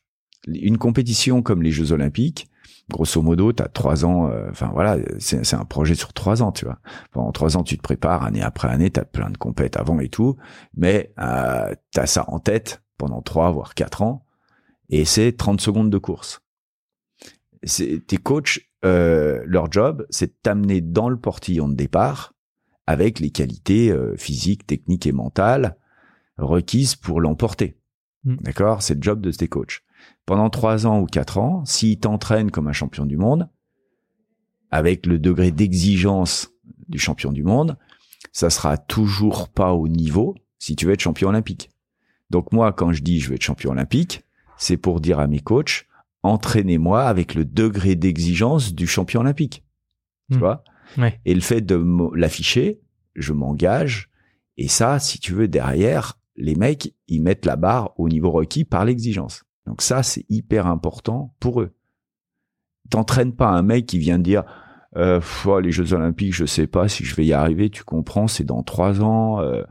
Une 0.48 0.78
compétition 0.78 1.42
comme 1.42 1.64
les 1.64 1.72
Jeux 1.72 1.92
Olympiques, 1.92 2.50
grosso 2.90 3.22
modo, 3.22 3.52
tu 3.52 3.62
as 3.62 3.68
trois 3.68 4.06
ans, 4.06 4.30
euh, 4.30 4.48
enfin 4.50 4.70
voilà, 4.74 4.98
c'est 5.20 5.54
un 5.54 5.66
projet 5.66 5.96
sur 5.96 6.14
trois 6.14 6.42
ans, 6.42 6.52
tu 6.52 6.66
vois. 6.66 6.80
Pendant 7.12 7.32
trois 7.32 7.58
ans, 7.58 7.64
tu 7.64 7.78
te 7.78 7.82
prépares, 7.82 8.24
année 8.24 8.42
après 8.42 8.70
année, 8.70 8.92
tu 8.92 9.00
as 9.00 9.06
plein 9.06 9.30
de 9.30 9.38
compètes 9.38 9.78
avant 9.78 10.00
et 10.00 10.10
tout, 10.10 10.38
mais 10.76 11.14
euh, 11.20 11.74
tu 11.94 12.00
as 12.00 12.08
ça 12.08 12.26
en 12.28 12.40
tête 12.40 12.82
pendant 12.98 13.22
trois, 13.22 13.52
voire 13.52 13.74
quatre 13.74 14.02
ans, 14.02 14.26
et 14.90 15.06
c'est 15.06 15.34
30 15.34 15.62
secondes 15.62 15.90
de 15.90 15.98
course. 15.98 16.42
Tes 17.66 18.18
coachs, 18.18 18.60
euh, 18.86 19.42
leur 19.46 19.72
job, 19.72 20.06
c'est 20.10 20.28
de 20.28 20.36
t'amener 20.42 20.82
dans 20.82 21.10
le 21.10 21.18
portillon 21.18 21.68
de 21.68 21.76
départ 21.76 22.34
avec 22.86 23.20
les 23.20 23.32
qualités 23.32 23.92
euh, 23.92 24.16
physiques, 24.16 24.66
techniques 24.66 25.08
et 25.08 25.12
mentales 25.12 25.76
requises 26.38 26.96
pour 26.96 27.20
l'emporter. 27.20 27.78
Mm. 28.24 28.36
D'accord? 28.38 28.82
C'est 28.82 28.96
le 28.96 29.02
job 29.02 29.20
de 29.20 29.32
tes 29.32 29.48
coachs. 29.48 29.82
Pendant 30.28 30.50
trois 30.52 30.86
ans 30.86 31.00
ou 31.00 31.06
quatre 31.06 31.40
ans, 31.40 31.66
s'ils 31.66 32.00
t'entraînent 32.00 32.52
comme 32.52 32.68
un 32.68 32.74
champion 32.74 33.06
du 33.06 33.18
monde, 33.18 33.50
avec 34.70 35.06
le 35.06 35.18
degré 35.20 35.52
d'exigence 35.52 36.50
du 36.90 37.00
champion 37.00 37.32
du 37.32 37.44
monde, 37.44 37.78
ça 38.34 38.50
sera 38.50 38.78
toujours 38.78 39.48
pas 39.50 39.74
au 39.74 39.88
niveau 39.88 40.36
si 40.60 40.76
tu 40.76 40.86
veux 40.86 40.92
être 40.94 41.00
champion 41.02 41.30
olympique. 41.30 41.70
Donc 42.30 42.52
moi, 42.52 42.74
quand 42.74 42.92
je 42.92 43.02
dis 43.02 43.20
je 43.22 43.30
veux 43.30 43.36
être 43.36 43.42
champion 43.42 43.72
olympique, 43.72 44.22
c'est 44.58 44.78
pour 44.78 45.00
dire 45.00 45.20
à 45.20 45.28
mes 45.28 45.40
coachs, 45.40 45.86
entraînez-moi 46.24 47.04
avec 47.04 47.34
le 47.34 47.46
degré 47.46 47.96
d'exigence 47.96 48.74
du 48.76 48.86
champion 48.86 49.22
olympique. 49.22 49.64
Tu 50.30 50.36
Hmm. 50.36 50.40
vois? 50.40 50.64
Ouais. 50.98 51.20
Et 51.26 51.34
le 51.34 51.42
fait 51.42 51.62
de 51.62 51.82
l'afficher, 52.16 52.82
je 53.16 53.32
m'engage. 53.32 54.10
Et 54.58 54.68
ça, 54.68 55.00
si 55.00 55.20
tu 55.20 55.34
veux, 55.34 55.48
derrière, 55.48 56.20
les 56.36 56.56
mecs, 56.56 56.94
ils 57.08 57.22
mettent 57.22 57.46
la 57.46 57.56
barre 57.56 57.98
au 57.98 58.10
niveau 58.10 58.30
requis 58.32 58.66
par 58.66 58.84
l'exigence. 58.84 59.44
Donc 59.68 59.82
ça, 59.82 60.02
c'est 60.02 60.26
hyper 60.30 60.66
important 60.66 61.36
pour 61.40 61.62
eux. 61.62 61.76
T'entraînes 62.90 63.34
pas 63.36 63.50
un 63.50 63.62
mec 63.62 63.86
qui 63.86 64.00
vient 64.00 64.18
dire 64.18 64.44
euh, 64.96 65.20
oh, 65.46 65.60
les 65.60 65.72
Jeux 65.72 65.94
Olympiques, 65.94 66.34
je 66.34 66.46
sais 66.46 66.68
pas 66.68 66.88
si 66.88 67.04
je 67.04 67.14
vais 67.16 67.26
y 67.26 67.34
arriver. 67.34 67.70
Tu 67.70 67.84
comprends, 67.84 68.28
c'est 68.28 68.46
dans 68.46 68.64
trois 68.64 69.02
ans. 69.02 69.42
euh, 69.42 69.64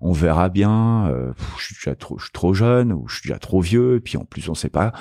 on 0.00 0.12
verra 0.12 0.48
bien. 0.48 1.08
euh, 1.08 1.32
je 1.58 1.64
suis 1.64 1.74
déjà 1.76 1.96
trop, 1.96 2.18
je 2.18 2.24
suis 2.24 2.32
trop 2.32 2.52
jeune 2.54 2.92
ou 2.92 3.08
je 3.08 3.18
suis 3.20 3.28
déjà 3.28 3.38
trop 3.38 3.60
vieux. 3.60 3.96
Et 3.96 4.00
puis 4.00 4.16
en 4.18 4.24
plus, 4.24 4.48
on 4.48 4.54
sait 4.54 4.68
pas 4.68 4.92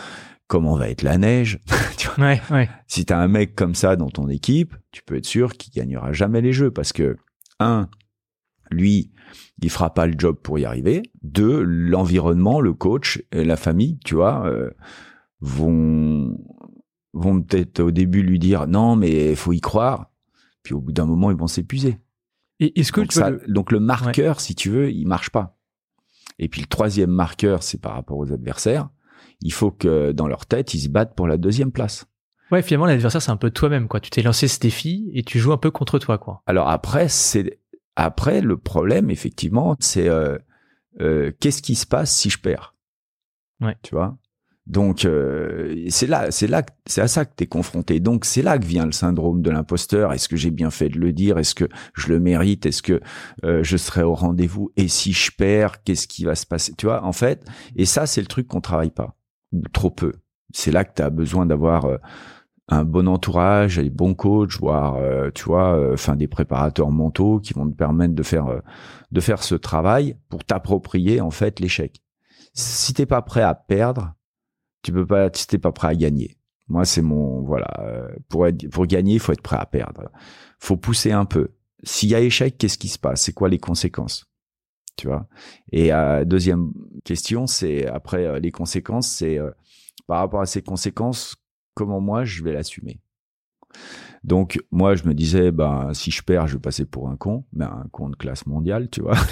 comment 0.48 0.76
va 0.76 0.90
être 0.90 1.04
la 1.04 1.18
neige. 1.18 1.60
Tu 1.98 2.08
vois 2.08 2.26
Ouais, 2.28 2.42
ouais. 2.52 2.70
si 2.88 3.06
t'as 3.06 3.18
un 3.20 3.28
mec 3.28 3.54
comme 3.56 3.76
ça 3.76 3.96
dans 3.98 4.10
ton 4.10 4.30
équipe, 4.30 4.76
tu 4.92 5.04
peux 5.04 5.18
être 5.18 5.26
sûr 5.26 5.54
qu'il 5.54 5.74
gagnera 5.74 6.14
jamais 6.14 6.42
les 6.42 6.54
jeux 6.54 6.72
parce 6.72 6.94
que 6.94 7.18
un, 7.60 7.90
lui, 8.72 9.12
il 9.62 9.70
fera 9.70 9.94
pas 9.94 10.08
le 10.08 10.14
job 10.18 10.38
pour 10.42 10.60
y 10.60 10.66
arriver. 10.66 11.04
Deux, 11.24 11.62
l'environnement, 11.62 12.62
le 12.62 12.74
coach, 12.74 13.22
et 13.32 13.44
la 13.44 13.56
famille, 13.56 13.98
tu 14.06 14.16
vois, 14.16 14.46
euh, 14.48 14.70
vont 15.42 16.38
vont 17.14 17.42
peut-être 17.42 17.80
au 17.80 17.92
début 17.92 18.22
lui 18.22 18.38
dire 18.40 18.68
non 18.68 18.96
mais 18.96 19.34
faut 19.36 19.54
y 19.54 19.62
croire. 19.62 20.12
Puis 20.64 20.74
au 20.74 20.82
bout 20.82 20.92
d'un 20.92 21.06
moment, 21.06 21.32
ils 21.32 21.38
vont 21.38 21.48
s'épuiser. 21.48 22.00
Et 22.60 22.80
est-ce 22.80 22.92
que 22.92 23.02
Donc, 23.02 23.10
tu 23.12 23.20
ça- 23.20 23.30
le- 23.30 23.42
donc 23.48 23.72
le 23.72 23.80
marqueur, 23.80 24.40
si 24.42 24.56
tu 24.56 24.70
veux, 24.70 24.92
il 24.92 25.06
marche 25.08 25.30
pas. 25.30 25.58
Et 26.40 26.50
puis 26.50 26.62
le 26.62 26.68
troisième 26.68 27.10
marqueur, 27.12 27.64
c'est 27.64 27.80
par 27.82 27.94
rapport 27.94 28.18
aux 28.18 28.32
adversaires. 28.34 28.90
Il 29.42 29.54
faut 29.54 29.72
que 29.72 30.12
dans 30.12 30.28
leur 30.28 30.46
tête, 30.46 30.74
ils 30.74 30.80
se 30.82 30.90
battent 30.90 31.16
pour 31.16 31.28
la 31.28 31.38
deuxième 31.38 31.72
place. 31.72 32.06
Ouais, 32.52 32.62
finalement, 32.62 32.86
l'adversaire, 32.86 33.22
c'est 33.22 33.32
un 33.32 33.38
peu 33.38 33.52
toi-même, 33.52 33.88
quoi. 33.88 34.00
Tu 34.00 34.10
t'es 34.10 34.22
lancé 34.22 34.48
ce 34.48 34.60
défi 34.60 35.10
et 35.14 35.24
tu 35.24 35.38
joues 35.40 35.52
un 35.54 35.58
peu 35.58 35.70
contre 35.72 36.00
toi, 36.00 36.18
quoi. 36.18 36.42
Alors 36.48 36.70
après, 36.70 37.08
c'est 37.10 37.60
après 37.98 38.42
le 38.42 38.58
problème, 38.58 39.10
effectivement, 39.10 39.76
c'est 39.80 40.08
euh, 40.08 40.38
euh, 41.02 41.32
qu'est-ce 41.40 41.64
qui 41.64 41.76
se 41.76 41.88
passe 41.88 42.16
si 42.16 42.30
je 42.30 42.38
perds? 42.40 42.76
Ouais. 43.60 43.76
Tu 43.82 43.96
vois? 43.96 44.18
Donc 44.68 45.06
euh, 45.06 45.86
c'est 45.90 46.06
là, 46.08 46.30
c'est 46.30 46.46
là, 46.46 46.62
c'est 46.86 47.02
à 47.02 47.08
ça 47.08 47.26
que 47.26 47.32
tu 47.36 47.46
es 47.46 47.48
confronté. 47.48 48.00
Donc 48.00 48.24
c'est 48.24 48.44
là 48.44 48.60
que 48.60 48.66
vient 48.66 48.86
le 48.86 48.92
syndrome 48.92 49.42
de 49.42 49.50
l'imposteur. 49.50 50.14
Est-ce 50.14 50.30
que 50.30 50.36
j'ai 50.36 50.52
bien 50.52 50.70
fait 50.70 50.90
de 50.90 51.00
le 51.00 51.12
dire? 51.12 51.40
Est-ce 51.40 51.56
que 51.56 51.66
je 51.96 52.10
le 52.10 52.20
mérite? 52.20 52.68
Est-ce 52.68 52.84
que 52.84 53.02
euh, 53.46 53.64
je 53.64 53.78
serai 53.78 54.04
au 54.04 54.14
rendez-vous? 54.14 54.72
Et 54.78 54.90
si 54.90 55.14
je 55.14 55.32
perds, 55.36 55.84
qu'est-ce 55.84 56.08
qui 56.08 56.26
va 56.26 56.36
se 56.36 56.46
passer? 56.46 56.74
Tu 56.78 56.86
vois 56.86 57.04
En 57.04 57.14
fait, 57.14 57.46
et 57.76 57.86
ça 57.86 58.06
c'est 58.06 58.22
le 58.22 58.28
truc 58.28 58.48
qu'on 58.48 58.62
travaille 58.62 58.92
pas 58.92 59.16
ou 59.54 59.62
trop 59.74 59.90
peu. 59.90 60.12
C'est 60.54 60.72
là 60.72 60.84
que 60.84 60.94
tu 60.96 61.02
as 61.02 61.10
besoin 61.10 61.46
d'avoir 61.46 61.86
euh, 61.86 61.98
un 62.70 62.84
bon 62.84 63.08
entourage, 63.08 63.78
des 63.78 63.90
bons 63.90 64.14
coachs, 64.14 64.58
voire 64.60 64.96
euh, 64.96 65.32
tu 65.34 65.46
vois, 65.46 65.78
euh, 65.78 65.94
enfin 65.94 66.16
des 66.16 66.28
préparateurs 66.28 66.92
mentaux 66.92 67.40
qui 67.40 67.54
vont 67.54 67.70
te 67.70 67.76
permettre 67.76 68.14
de 68.14 68.24
faire 68.24 68.48
euh, 68.48 68.60
de 69.12 69.22
faire 69.22 69.42
ce 69.42 69.56
travail 69.56 70.18
pour 70.30 70.44
t'approprier 70.44 71.22
en 71.22 71.32
fait 71.32 71.60
l'échec. 71.60 72.02
Si 72.54 72.94
t'es 72.94 73.06
pas 73.06 73.22
prêt 73.22 73.42
à 73.42 73.56
perdre, 73.56 74.14
tu 74.82 74.92
peux 74.92 75.06
pas. 75.06 75.30
Si 75.34 75.48
t'es 75.48 75.58
pas 75.58 75.72
prêt 75.72 75.88
à 75.90 75.96
gagner. 75.96 76.38
Moi, 76.68 76.84
c'est 76.84 77.02
mon 77.02 77.42
voilà. 77.44 77.68
euh, 77.80 78.10
pour 78.28 78.48
être, 78.48 78.68
pour 78.70 78.86
gagner, 78.86 79.14
il 79.14 79.20
faut 79.20 79.32
être 79.32 79.42
prêt 79.42 79.58
à 79.58 79.66
perdre. 79.66 80.10
Faut 80.60 80.76
pousser 80.76 81.14
un 81.14 81.26
peu. 81.26 81.54
S'il 81.84 82.10
y 82.10 82.16
a 82.16 82.20
échec, 82.20 82.58
qu'est-ce 82.58 82.78
qui 82.78 82.90
se 82.90 83.00
passe? 83.00 83.22
C'est 83.22 83.34
quoi 83.34 83.48
les 83.48 83.60
conséquences? 83.60 84.26
Tu 84.98 85.08
vois? 85.08 85.28
Et 85.72 85.94
euh, 85.94 86.26
deuxième 86.26 86.74
question, 87.06 87.48
c'est 87.48 87.88
après 87.88 88.42
les 88.42 88.52
conséquences, 88.52 89.08
c'est 89.08 89.40
par 90.08 90.20
rapport 90.20 90.42
à 90.42 90.46
ces 90.46 90.62
conséquences, 90.62 91.36
comment 91.78 92.02
moi 92.02 92.26
je 92.26 92.44
vais 92.44 92.54
l'assumer. 92.54 93.00
Donc 94.24 94.60
moi 94.72 94.96
je 94.96 95.04
me 95.06 95.14
disais 95.14 95.52
ben 95.52 95.94
si 95.94 96.10
je 96.12 96.22
perds 96.24 96.48
je 96.48 96.56
vais 96.56 96.60
passer 96.62 96.86
pour 96.86 97.08
un 97.10 97.16
con, 97.16 97.46
mais 97.54 97.66
un 97.66 97.86
con 97.92 98.10
de 98.10 98.16
classe 98.16 98.46
mondiale, 98.48 98.90
tu 98.90 99.02
vois. 99.02 99.16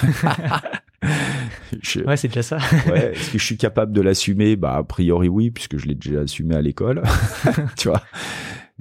Je- 1.82 2.00
Ouais, 2.02 2.18
c'est 2.18 2.30
déjà 2.30 2.42
ça. 2.44 2.58
ouais, 2.90 3.12
est-ce 3.14 3.32
que 3.32 3.38
je 3.38 3.44
suis 3.46 3.58
capable 3.58 3.92
de 3.92 4.02
l'assumer? 4.02 4.56
Bah 4.56 4.76
a 4.76 4.84
priori 4.84 5.28
oui 5.28 5.52
puisque 5.52 5.78
je 5.78 5.86
l'ai 5.88 5.96
déjà 5.96 6.22
assumé 6.22 6.56
à 6.56 6.62
l'école, 6.62 7.04
tu 7.78 7.90
vois. 7.90 8.02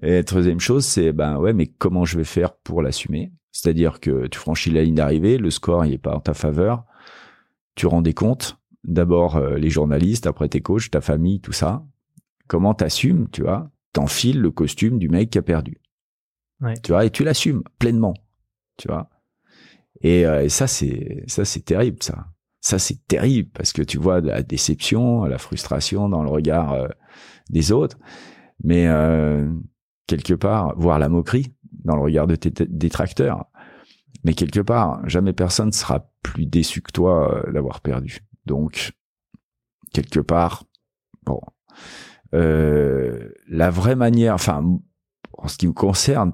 Et 0.03 0.23
troisième 0.25 0.61
chose 0.61 0.85
c'est 0.87 1.13
ben 1.13 1.37
ouais 1.39 1.53
mais 1.53 1.67
comment 1.67 2.05
je 2.05 2.17
vais 2.17 2.25
faire 2.25 2.55
pour 2.55 2.83
l'assumer? 2.83 3.33
C'est-à-dire 3.53 4.01
que 4.01 4.27
tu 4.27 4.39
franchis 4.39 4.71
la 4.71 4.83
ligne 4.83 4.95
d'arrivée, 4.97 5.39
le 5.39 5.51
score 5.51 5.85
il 5.87 5.93
est 5.93 5.99
pas 5.99 6.15
en 6.15 6.21
ta 6.21 6.35
faveur, 6.35 6.85
tu 7.75 7.87
rends 7.87 8.03
des 8.03 8.15
comptes, 8.15 8.59
d'abord 8.85 9.37
euh, 9.37 9.57
les 9.57 9.71
journalistes, 9.71 10.27
après 10.27 10.49
tes 10.49 10.61
coachs, 10.61 10.91
ta 10.91 11.01
famille, 11.01 11.41
tout 11.41 11.53
ça. 11.53 11.85
Comment 12.49 12.75
t'assumes, 12.75 13.29
tu 13.31 13.43
vois 13.43 13.71
T'enfiles 13.93 14.41
le 14.41 14.51
costume 14.51 14.99
du 14.99 15.09
mec 15.09 15.31
qui 15.31 15.39
a 15.39 15.43
perdu. 15.43 15.81
Ouais. 16.61 16.75
Tu 16.83 16.93
vois, 16.93 17.05
et 17.05 17.11
tu 17.11 17.25
l'assumes 17.25 17.63
pleinement, 17.79 18.15
tu 18.77 18.89
vois. 18.89 19.09
Et, 20.03 20.27
euh, 20.27 20.45
et 20.45 20.49
ça, 20.49 20.67
c'est 20.67 21.25
ça, 21.27 21.45
c'est 21.45 21.65
terrible, 21.65 22.03
ça. 22.03 22.27
Ça, 22.61 22.79
c'est 22.79 23.07
terrible 23.07 23.51
parce 23.53 23.73
que 23.73 23.83
tu 23.83 23.99
vois 23.99 24.21
la 24.21 24.43
déception, 24.43 25.25
la 25.25 25.39
frustration 25.39 26.09
dans 26.09 26.23
le 26.23 26.31
regard 26.31 26.73
euh, 26.73 26.89
des 27.51 27.73
autres, 27.73 27.99
mais 28.63 28.87
euh, 28.89 29.51
quelque 30.07 30.35
part, 30.35 30.75
voir 30.79 30.99
la 30.99 31.09
moquerie 31.09 31.55
dans 31.85 31.97
le 31.97 32.03
regard 32.03 32.27
de 32.27 32.37
tes 32.37 32.51
détracteurs. 32.67 33.47
Mais 34.25 34.33
quelque 34.33 34.61
part, 34.61 35.07
jamais 35.09 35.33
personne 35.33 35.73
sera 35.73 36.11
plus 36.23 36.47
déçu 36.47 36.81
que 36.81 36.93
toi 36.93 37.47
euh, 37.47 37.53
d'avoir 37.53 37.81
perdu. 37.81 38.21
Donc, 38.47 38.93
quelque 39.93 40.21
part, 40.21 40.65
bon, 41.25 41.41
la 42.35 43.71
vraie 43.71 43.97
manière, 43.97 44.35
enfin, 44.35 44.63
en 45.39 45.49
ce 45.49 45.57
qui 45.57 45.67
me 45.67 45.73
concerne, 45.73 46.33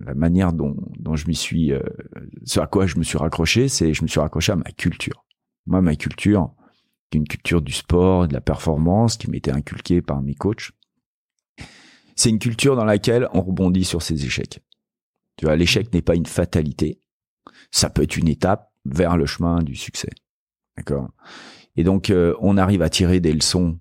la 0.00 0.14
manière 0.14 0.52
dont, 0.52 0.76
dont 0.98 1.16
je 1.16 1.26
m'y 1.26 1.34
suis, 1.34 1.72
euh, 1.72 1.80
ce 2.44 2.60
à 2.60 2.66
quoi 2.66 2.86
je 2.86 2.98
me 2.98 3.02
suis 3.02 3.18
raccroché, 3.18 3.68
c'est 3.68 3.94
je 3.94 4.02
me 4.02 4.08
suis 4.08 4.20
raccroché 4.20 4.52
à 4.52 4.56
ma 4.56 4.70
culture. 4.72 5.24
Moi, 5.66 5.80
ma 5.80 5.96
culture, 5.96 6.52
une 7.12 7.26
culture 7.26 7.62
du 7.62 7.72
sport, 7.72 8.28
de 8.28 8.32
la 8.32 8.40
performance, 8.40 9.16
qui 9.16 9.30
m'était 9.30 9.50
inculquée 9.50 10.02
par 10.02 10.22
mes 10.22 10.34
coachs, 10.34 10.70
c'est 12.16 12.30
une 12.30 12.38
culture 12.38 12.76
dans 12.76 12.84
laquelle 12.84 13.28
on 13.32 13.40
rebondit 13.40 13.84
sur 13.84 14.02
ses 14.02 14.24
échecs. 14.24 14.60
Tu 15.36 15.46
vois, 15.46 15.56
l'échec 15.56 15.92
n'est 15.92 16.02
pas 16.02 16.14
une 16.14 16.26
fatalité. 16.26 17.00
Ça 17.70 17.88
peut 17.88 18.02
être 18.02 18.16
une 18.16 18.28
étape 18.28 18.72
vers 18.84 19.16
le 19.16 19.26
chemin 19.26 19.62
du 19.62 19.74
succès. 19.74 20.10
D'accord? 20.76 21.10
Et 21.76 21.84
donc, 21.84 22.10
euh, 22.10 22.34
on 22.40 22.56
arrive 22.58 22.82
à 22.82 22.90
tirer 22.90 23.20
des 23.20 23.32
leçons 23.32 23.78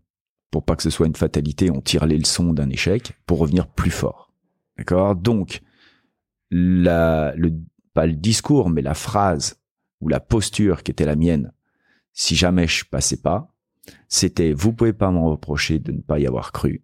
pour 0.51 0.65
pas 0.65 0.75
que 0.75 0.83
ce 0.83 0.89
soit 0.89 1.07
une 1.07 1.15
fatalité. 1.15 1.71
On 1.71 1.81
tire 1.81 2.05
les 2.05 2.17
leçons 2.17 2.53
d'un 2.53 2.69
échec 2.69 3.13
pour 3.25 3.39
revenir 3.39 3.67
plus 3.67 3.91
fort. 3.91 4.33
D'accord? 4.77 5.15
Donc, 5.15 5.61
la, 6.51 7.33
le, 7.35 7.53
pas 7.93 8.05
le 8.05 8.13
discours, 8.13 8.69
mais 8.69 8.81
la 8.81 8.93
phrase 8.93 9.59
ou 10.01 10.07
la 10.07 10.19
posture 10.19 10.83
qui 10.83 10.91
était 10.91 11.05
la 11.05 11.15
mienne, 11.15 11.51
si 12.13 12.35
jamais 12.35 12.67
je 12.67 12.85
passais 12.85 13.17
pas, 13.21 13.53
c'était 14.07 14.53
vous 14.53 14.73
pouvez 14.73 14.93
pas 14.93 15.11
m'en 15.11 15.29
reprocher 15.29 15.79
de 15.79 15.91
ne 15.91 16.01
pas 16.01 16.19
y 16.19 16.27
avoir 16.27 16.51
cru, 16.51 16.83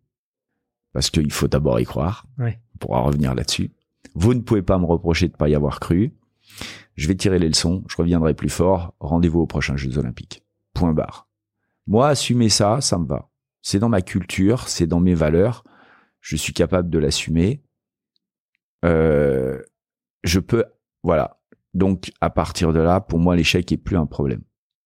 parce 0.94 1.10
qu'il 1.10 1.32
faut 1.32 1.48
d'abord 1.48 1.80
y 1.80 1.86
croire. 1.86 2.26
Ouais. 2.38 2.60
On 2.76 2.78
pourra 2.78 3.02
revenir 3.02 3.36
là-dessus. 3.36 3.72
Vous 4.14 4.34
ne 4.34 4.42
pouvez 4.42 4.62
pas 4.62 4.78
me 4.78 4.86
reprocher 4.86 5.28
de 5.28 5.34
ne 5.34 5.38
pas 5.38 5.50
y 5.50 5.56
avoir 5.56 5.80
cru. 5.80 6.14
Je 6.96 7.08
vais 7.08 7.16
tirer 7.16 7.40
les 7.40 7.50
leçons, 7.50 7.84
je 7.88 7.98
reviendrai 7.98 8.34
plus 8.34 8.50
fort. 8.50 8.94
Rendez-vous 9.00 9.42
aux 9.42 9.48
prochains 9.48 9.76
Jeux 9.76 9.98
Olympiques. 9.98 10.44
Point 10.74 10.94
barre. 10.94 11.28
Moi, 11.88 12.08
assumer 12.08 12.50
ça, 12.50 12.82
ça 12.82 12.98
me 12.98 13.06
va. 13.06 13.30
C'est 13.66 13.80
dans 13.80 13.90
ma 13.90 14.04
culture, 14.04 14.68
c'est 14.70 14.86
dans 14.86 15.00
mes 15.00 15.16
valeurs. 15.16 15.64
Je 16.22 16.36
suis 16.36 16.54
capable 16.54 16.88
de 16.92 17.00
l'assumer. 17.00 17.64
Euh, 18.86 19.60
je 20.24 20.40
peux, 20.40 20.66
voilà. 21.02 21.40
Donc, 21.74 22.12
à 22.22 22.30
partir 22.30 22.74
de 22.74 22.80
là, 22.80 23.02
pour 23.02 23.18
moi, 23.18 23.36
l'échec 23.36 23.72
est 23.72 23.78
plus 23.78 23.98
un 23.98 24.06
problème. 24.06 24.44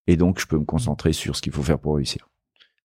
Et 0.07 0.15
donc, 0.15 0.39
je 0.39 0.47
peux 0.47 0.57
me 0.57 0.63
concentrer 0.63 1.11
sur 1.11 1.35
ce 1.35 1.41
qu'il 1.41 1.51
faut 1.51 1.61
faire 1.61 1.77
pour 1.77 1.97
réussir. 1.97 2.29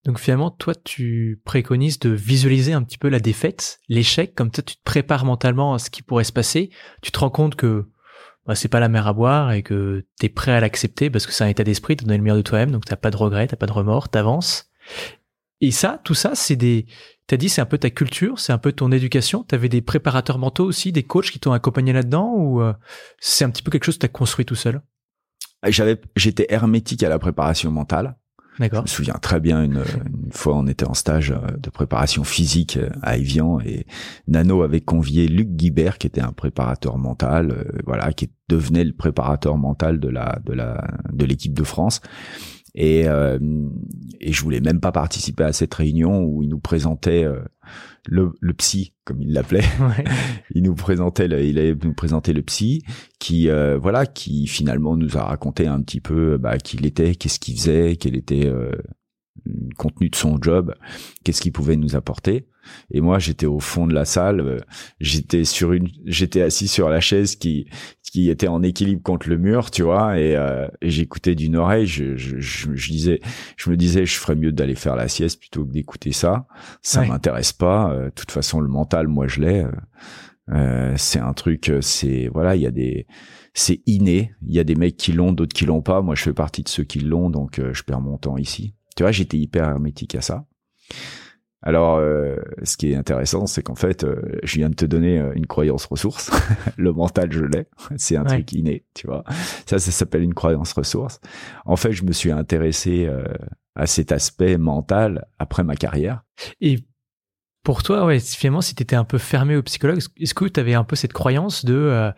Donc 0.04 0.18
finalement, 0.18 0.50
toi, 0.50 0.74
tu 0.74 1.40
préconises 1.44 2.00
de 2.00 2.11
visualiser 2.11 2.72
un 2.72 2.83
petit 2.83 2.98
peu 2.98 3.09
la 3.09 3.20
défaite, 3.20 3.80
l'échec, 3.88 4.35
comme 4.35 4.50
ça, 4.52 4.62
tu 4.62 4.74
te 4.74 4.83
prépares 4.83 5.24
mentalement 5.24 5.74
à 5.74 5.78
ce 5.78 5.90
qui 5.90 6.02
pourrait 6.02 6.24
se 6.24 6.33
passer. 6.33 6.70
Tu 7.02 7.12
te 7.12 7.20
rends 7.20 7.30
compte 7.30 7.54
que 7.54 7.88
bah, 8.46 8.57
c'est 8.57 8.68
pas 8.68 8.80
la 8.80 8.88
mer 8.88 9.07
à 9.07 9.12
boire 9.12 9.52
et 9.52 9.62
que 9.62 10.04
t'es 10.18 10.28
prêt 10.28 10.52
à 10.52 10.61
l'accepter 10.61 11.09
parce 11.09 11.24
que 11.24 11.33
c'est 11.33 11.44
un 11.44 11.48
état 11.48 11.64
d'esprit, 11.64 11.96
t'as 11.96 12.04
donné 12.04 12.18
le 12.18 12.24
meilleur 12.24 12.37
de 12.37 12.42
toi-même, 12.42 12.72
donc 12.72 12.85
t'as 12.85 12.96
pas 12.96 13.12
de 13.12 13.16
regrets, 13.16 13.46
t'as 13.46 13.57
pas 13.57 13.66
de 13.66 13.72
remords, 13.72 14.09
t'avances. 14.09 14.72
Et 15.64 15.70
ça, 15.70 16.00
tout 16.05 16.14
ça, 16.14 16.35
c'est 16.35 16.57
des, 16.57 16.87
T'as 17.27 17.38
dit 17.38 17.48
c'est 17.48 17.62
un 17.62 17.66
peu 17.66 17.79
ta 17.79 17.88
culture, 17.88 18.38
c'est 18.38 18.53
un 18.53 18.59
peu 18.59 18.72
ton 18.72 18.92
éducation. 18.92 19.44
T'avais 19.44 19.70
des 19.70 19.81
préparateurs 19.81 20.38
mentaux 20.38 20.66
aussi, 20.66 20.92
des 20.92 21.05
coachs 21.05 21.31
qui 21.31 21.40
t'ont 21.40 21.53
accompagné 21.53 21.94
là-dedans 21.94 22.35
ou 22.37 22.61
euh, 22.61 22.74
c'est 23.18 23.46
un 23.46 23.50
petit 23.50 23.62
peu 23.62 23.70
quelque 23.70 23.85
chose 23.85 23.94
que 23.94 24.00
t'as 24.00 24.09
construit 24.09 24.44
tout 24.44 24.55
seul? 24.55 24.83
J'avais, 25.66 25.98
j'étais 26.16 26.46
hermétique 26.50 27.03
à 27.03 27.09
la 27.09 27.18
préparation 27.18 27.70
mentale. 27.70 28.18
D'accord. 28.59 28.81
Je 28.81 28.83
me 28.83 28.88
souviens 28.88 29.14
très 29.14 29.40
bien 29.40 29.64
une, 29.64 29.83
une, 30.07 30.33
fois 30.33 30.55
on 30.55 30.66
était 30.66 30.85
en 30.85 30.92
stage 30.92 31.31
euh, 31.31 31.57
de 31.57 31.70
préparation 31.70 32.24
physique 32.24 32.77
euh, 32.77 32.90
à 33.03 33.16
Evian 33.16 33.59
et 33.61 33.87
Nano 34.29 34.62
avait 34.62 34.83
convié 34.83 35.27
Luc 35.27 35.48
Guibert 35.48 35.96
qui 35.96 36.07
était 36.07 36.20
un 36.20 36.33
préparateur 36.33 36.98
mental, 36.98 37.66
voilà, 37.87 38.12
qui 38.12 38.31
devenait 38.50 38.85
le 38.85 38.92
préparateur 38.92 39.57
mental 39.57 39.98
de 39.98 40.09
la 40.09 40.38
de 40.44 40.53
la 40.53 40.87
de 41.11 41.24
l'équipe 41.24 41.55
de 41.55 41.64
France. 41.64 42.03
Et, 42.74 43.06
euh, 43.06 43.38
et 44.20 44.32
je 44.32 44.42
voulais 44.42 44.60
même 44.60 44.80
pas 44.80 44.90
participer 44.90 45.44
à 45.44 45.52
cette 45.52 45.74
réunion 45.74 46.24
où 46.24 46.42
il 46.42 46.48
nous 46.48 46.58
présentait 46.58 47.24
euh, 47.24 47.40
le, 48.06 48.32
le, 48.40 48.52
psy, 48.54 48.92
comme 49.04 49.20
il 49.22 49.32
l'appelait. 49.32 49.62
Ouais. 49.80 50.04
il 50.54 50.62
nous 50.62 50.74
présentait, 50.74 51.28
le, 51.28 51.42
il 51.42 51.58
allait 51.58 51.76
nous 51.82 51.94
présenter 51.94 52.32
le 52.32 52.42
psy, 52.42 52.82
qui 53.18 53.48
euh, 53.48 53.78
voilà, 53.78 54.06
qui 54.06 54.46
finalement 54.46 54.96
nous 54.96 55.16
a 55.16 55.24
raconté 55.24 55.66
un 55.66 55.80
petit 55.82 56.00
peu 56.00 56.37
bah, 56.37 56.58
qui 56.58 56.76
il 56.76 56.87
était, 56.87 57.14
qu'est-ce 57.14 57.38
qu'il 57.38 57.56
faisait, 57.56 57.96
quel 57.96 58.16
était 58.16 58.46
euh, 58.46 58.72
le 59.44 59.74
contenu 59.76 60.10
de 60.10 60.16
son 60.16 60.40
job, 60.40 60.74
qu'est-ce 61.22 61.40
qu'il 61.40 61.52
pouvait 61.52 61.76
nous 61.76 61.96
apporter. 61.96 62.48
Et 62.92 63.00
moi, 63.00 63.18
j'étais 63.18 63.46
au 63.46 63.61
fond 63.61 63.87
de 63.87 63.94
la 63.94 64.05
salle, 64.05 64.40
euh, 64.40 64.59
j'étais 65.00 65.44
sur 65.44 65.72
une, 65.72 65.88
j'étais 66.05 66.42
assis 66.42 66.68
sur 66.68 66.88
la 66.88 67.00
chaise 67.00 67.37
qui 67.37 67.66
qui 68.03 68.31
était 68.31 68.46
en 68.46 68.62
équilibre 68.62 69.03
contre 69.03 69.29
le 69.29 69.38
mur, 69.38 69.72
tu 69.72 69.83
vois, 69.83 70.20
et, 70.20 70.37
euh, 70.37 70.68
et 70.81 70.90
j'écoutais 70.90 71.35
d'une 71.35 71.57
oreille. 71.57 71.87
Je, 71.88 72.16
je, 72.16 72.38
je, 72.38 72.68
je, 72.72 72.88
disais, 72.92 73.20
je 73.57 73.70
me 73.70 73.77
disais, 73.77 74.07
je 74.07 74.14
ferais 74.16 74.37
mieux 74.37 74.53
d'aller 74.53 74.77
faire 74.77 74.94
la 74.94 75.09
sieste 75.09 75.40
plutôt 75.40 75.64
que 75.64 75.72
d'écouter 75.72 76.12
ça. 76.12 76.46
Ça 76.81 77.00
Ouais. 77.00 77.09
m'intéresse 77.09 77.53
pas. 77.53 77.90
Euh, 77.92 78.05
De 78.05 78.11
toute 78.11 78.31
façon, 78.31 78.61
le 78.61 78.68
mental, 78.68 79.09
moi, 79.09 79.27
je 79.27 79.40
l'ai. 79.40 79.64
Euh, 79.64 79.70
euh, 80.53 80.94
c'est 80.96 81.18
un 81.18 81.33
truc, 81.33 81.70
euh, 81.70 81.81
c'est 81.81 82.29
voilà, 82.33 82.55
il 82.55 82.62
y 82.62 82.66
a 82.66 82.70
des, 82.70 83.07
c'est 83.53 83.81
inné. 83.87 84.33
Il 84.46 84.55
y 84.55 84.61
a 84.61 84.64
des 84.64 84.77
mecs 84.77 84.96
qui 84.96 85.12
l'ont, 85.12 85.33
d'autres 85.33 85.55
qui 85.55 85.64
l'ont 85.66 85.83
pas. 85.83 86.00
Moi, 86.00 86.14
je 86.14 86.22
fais 86.22 86.33
partie 86.35 86.62
de 86.62 86.68
ceux 86.68 86.85
qui 86.85 87.00
l'ont, 87.00 87.31
donc 87.31 87.59
euh, 87.59 87.72
je 87.74 87.83
perds 87.83 88.00
mon 88.03 88.18
temps 88.18 88.37
ici. 88.37 88.74
Tu 88.96 89.03
vois, 89.03 89.11
j'étais 89.11 89.38
hyper 89.38 89.64
hermétique 89.68 90.14
à 90.14 90.20
ça. 90.20 90.46
Alors, 91.66 91.96
euh, 91.96 92.37
ce 92.62 92.77
qui 92.77 92.92
est 92.92 92.94
intéressant, 92.94 93.46
c'est 93.46 93.62
qu'en 93.62 93.74
fait, 93.74 94.05
euh, 94.05 94.20
je 94.42 94.57
viens 94.59 94.68
de 94.68 94.74
te 94.74 94.85
donner 94.85 95.18
euh, 95.18 95.33
une 95.35 95.46
croyance 95.46 95.87
ressource. 95.87 96.31
le 96.77 96.92
mental, 96.92 97.33
je 97.33 97.42
l'ai. 97.44 97.66
C'est 97.96 98.16
un 98.16 98.22
Ouais. 98.24 98.29
truc 98.29 98.53
inné, 98.53 98.85
tu 98.94 99.07
vois. 99.07 99.24
Ça, 99.66 99.79
ça 99.79 99.90
s'appelle 99.90 100.22
une 100.22 100.35
croyance 100.35 100.74
ressource. 100.74 101.20
En 101.64 101.77
fait, 101.77 101.92
je 101.92 102.05
me 102.05 102.12
suis 102.12 102.31
intéressé 102.31 103.07
euh, 103.07 103.24
à 103.77 103.87
cet 103.87 104.12
aspect 104.12 104.59
mental 104.59 105.27
après 105.38 105.64
ma 105.64 105.74
carrière. 105.74 106.22
Et 106.61 106.81
pour 107.62 107.83
toi, 107.83 108.05
ouais, 108.05 108.20
finalement, 108.20 108.61
si 108.61 108.74
t'étais 108.74 108.96
un 108.96 109.05
peu 109.05 109.16
fermé 109.16 109.57
au 109.57 109.62
psychologue, 109.62 110.00
est-ce- 110.18 110.35
que 110.35 110.44
t'avais 110.44 110.74
un 110.74 110.85
peu 110.85 110.96
cette 110.96 111.14
croyance 111.14 111.64
de, 111.64 111.72
euh, 111.74 112.12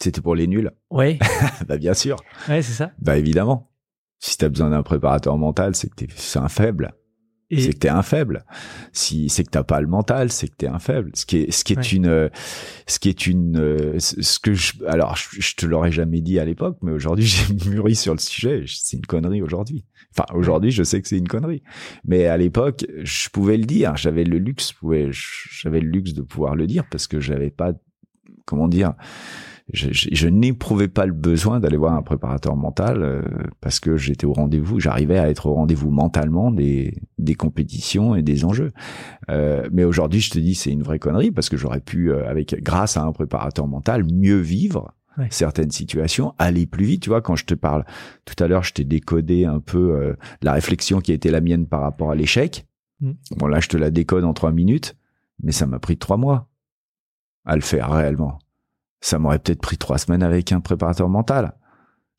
C'était 0.00 0.20
pour 0.20 0.36
les 0.36 0.46
nuls. 0.46 0.70
ouais, 0.90 1.18
bah 1.66 1.76
bien 1.76 1.94
sûr. 1.94 2.16
ouais, 2.48 2.62
c'est 2.62 2.72
ça. 2.72 2.92
Bah 3.00 3.16
évidemment. 3.16 3.72
Si 4.20 4.38
t'as 4.38 4.48
besoin 4.48 4.70
d'un 4.70 4.82
préparateur 4.82 5.36
mental, 5.36 5.74
c'est 5.74 5.88
que 5.90 5.96
t'es, 5.96 6.06
c'est 6.14 6.38
un 6.38 6.48
faible. 6.48 6.94
Et 7.50 7.60
c'est 7.60 7.72
que 7.74 7.78
t'es 7.78 7.88
un 7.88 8.02
faible. 8.02 8.44
Si 8.92 9.28
c'est 9.28 9.44
que 9.44 9.50
t'as 9.50 9.62
pas 9.62 9.80
le 9.80 9.86
mental, 9.86 10.32
c'est 10.32 10.48
que 10.48 10.56
t'es 10.56 10.66
un 10.66 10.80
faible. 10.80 11.10
Ce 11.14 11.24
qui 11.26 11.38
est, 11.38 11.50
ce 11.52 11.62
qui 11.62 11.74
est 11.74 11.76
Ouais. 11.76 11.84
une, 11.92 12.06
euh, 12.08 12.28
ce 12.88 12.98
qui 12.98 13.08
est 13.08 13.26
une, 13.26 13.56
euh, 13.58 13.98
ce 14.00 14.38
que 14.40 14.52
je, 14.52 14.72
alors 14.86 15.16
je, 15.16 15.40
je 15.40 15.54
te 15.54 15.64
l'aurais 15.64 15.92
jamais 15.92 16.20
dit 16.22 16.40
à 16.40 16.44
l'époque, 16.44 16.78
mais 16.82 16.90
aujourd'hui 16.90 17.24
j'ai 17.26 17.54
mûri 17.70 17.94
sur 17.94 18.14
le 18.14 18.18
sujet. 18.18 18.64
C'est 18.66 18.96
une 18.96 19.06
connerie 19.06 19.42
aujourd'hui. 19.42 19.84
Enfin 20.12 20.26
aujourd'hui, 20.34 20.72
je 20.72 20.82
sais 20.82 21.00
que 21.00 21.06
c'est 21.08 21.18
une 21.18 21.28
connerie, 21.28 21.62
mais 22.04 22.26
à 22.26 22.36
l'époque, 22.36 22.84
je 23.02 23.28
pouvais 23.28 23.56
le 23.56 23.64
dire. 23.64 23.96
J'avais 23.96 24.24
le 24.24 24.38
luxe, 24.38 24.74
j'avais 25.62 25.80
le 25.80 25.88
luxe 25.88 26.14
de 26.14 26.22
pouvoir 26.22 26.56
le 26.56 26.66
dire 26.66 26.84
parce 26.90 27.06
que 27.06 27.20
j'avais 27.20 27.50
pas, 27.50 27.74
comment 28.44 28.66
dire. 28.66 28.94
Je, 29.72 29.88
je, 29.92 30.08
je 30.12 30.28
n'éprouvais 30.28 30.86
pas 30.86 31.06
le 31.06 31.12
besoin 31.12 31.58
d'aller 31.58 31.76
voir 31.76 31.94
un 31.94 32.02
préparateur 32.02 32.54
mental 32.54 33.02
euh, 33.02 33.22
parce 33.60 33.80
que 33.80 33.96
j'étais 33.96 34.24
au 34.24 34.32
rendez-vous, 34.32 34.78
j'arrivais 34.78 35.18
à 35.18 35.28
être 35.28 35.46
au 35.46 35.54
rendez-vous 35.54 35.90
mentalement 35.90 36.52
des, 36.52 36.94
des 37.18 37.34
compétitions 37.34 38.14
et 38.14 38.22
des 38.22 38.44
enjeux. 38.44 38.70
Euh, 39.28 39.68
mais 39.72 39.82
aujourd'hui, 39.82 40.20
je 40.20 40.30
te 40.30 40.38
dis, 40.38 40.54
c'est 40.54 40.70
une 40.70 40.84
vraie 40.84 41.00
connerie 41.00 41.32
parce 41.32 41.48
que 41.48 41.56
j'aurais 41.56 41.80
pu, 41.80 42.12
euh, 42.12 42.28
avec 42.28 42.62
grâce 42.62 42.96
à 42.96 43.02
un 43.02 43.12
préparateur 43.12 43.66
mental, 43.66 44.04
mieux 44.04 44.38
vivre 44.38 44.92
Ouais. 45.18 45.28
certaines 45.30 45.70
situations, 45.70 46.34
aller 46.38 46.66
plus 46.66 46.84
vite. 46.84 47.02
Tu 47.02 47.08
vois, 47.08 47.22
quand 47.22 47.36
je 47.36 47.46
te 47.46 47.54
parle 47.54 47.86
tout 48.26 48.34
à 48.44 48.48
l'heure, 48.48 48.62
je 48.64 48.74
t'ai 48.74 48.84
décodé 48.84 49.46
un 49.46 49.60
peu 49.60 49.94
euh, 49.94 50.14
la 50.42 50.52
réflexion 50.52 51.00
qui 51.00 51.10
a 51.10 51.14
été 51.14 51.30
la 51.30 51.40
mienne 51.40 51.66
par 51.66 51.80
rapport 51.80 52.10
à 52.10 52.14
l'échec. 52.14 52.66
Mm. 53.00 53.12
Bon, 53.38 53.46
là, 53.46 53.60
je 53.60 53.68
te 53.68 53.78
la 53.78 53.90
décode 53.90 54.24
en 54.24 54.34
trois 54.34 54.52
minutes, 54.52 54.94
mais 55.42 55.52
ça 55.52 55.66
m'a 55.66 55.78
pris 55.78 55.96
trois 55.96 56.18
mois 56.18 56.50
à 57.46 57.54
le 57.54 57.62
faire 57.62 57.90
réellement. 57.92 58.38
Ça 59.08 59.20
m'aurait 59.20 59.38
peut-être 59.38 59.60
pris 59.60 59.78
trois 59.78 59.98
semaines 59.98 60.24
avec 60.24 60.50
un 60.50 60.58
préparateur 60.58 61.08
mental. 61.08 61.52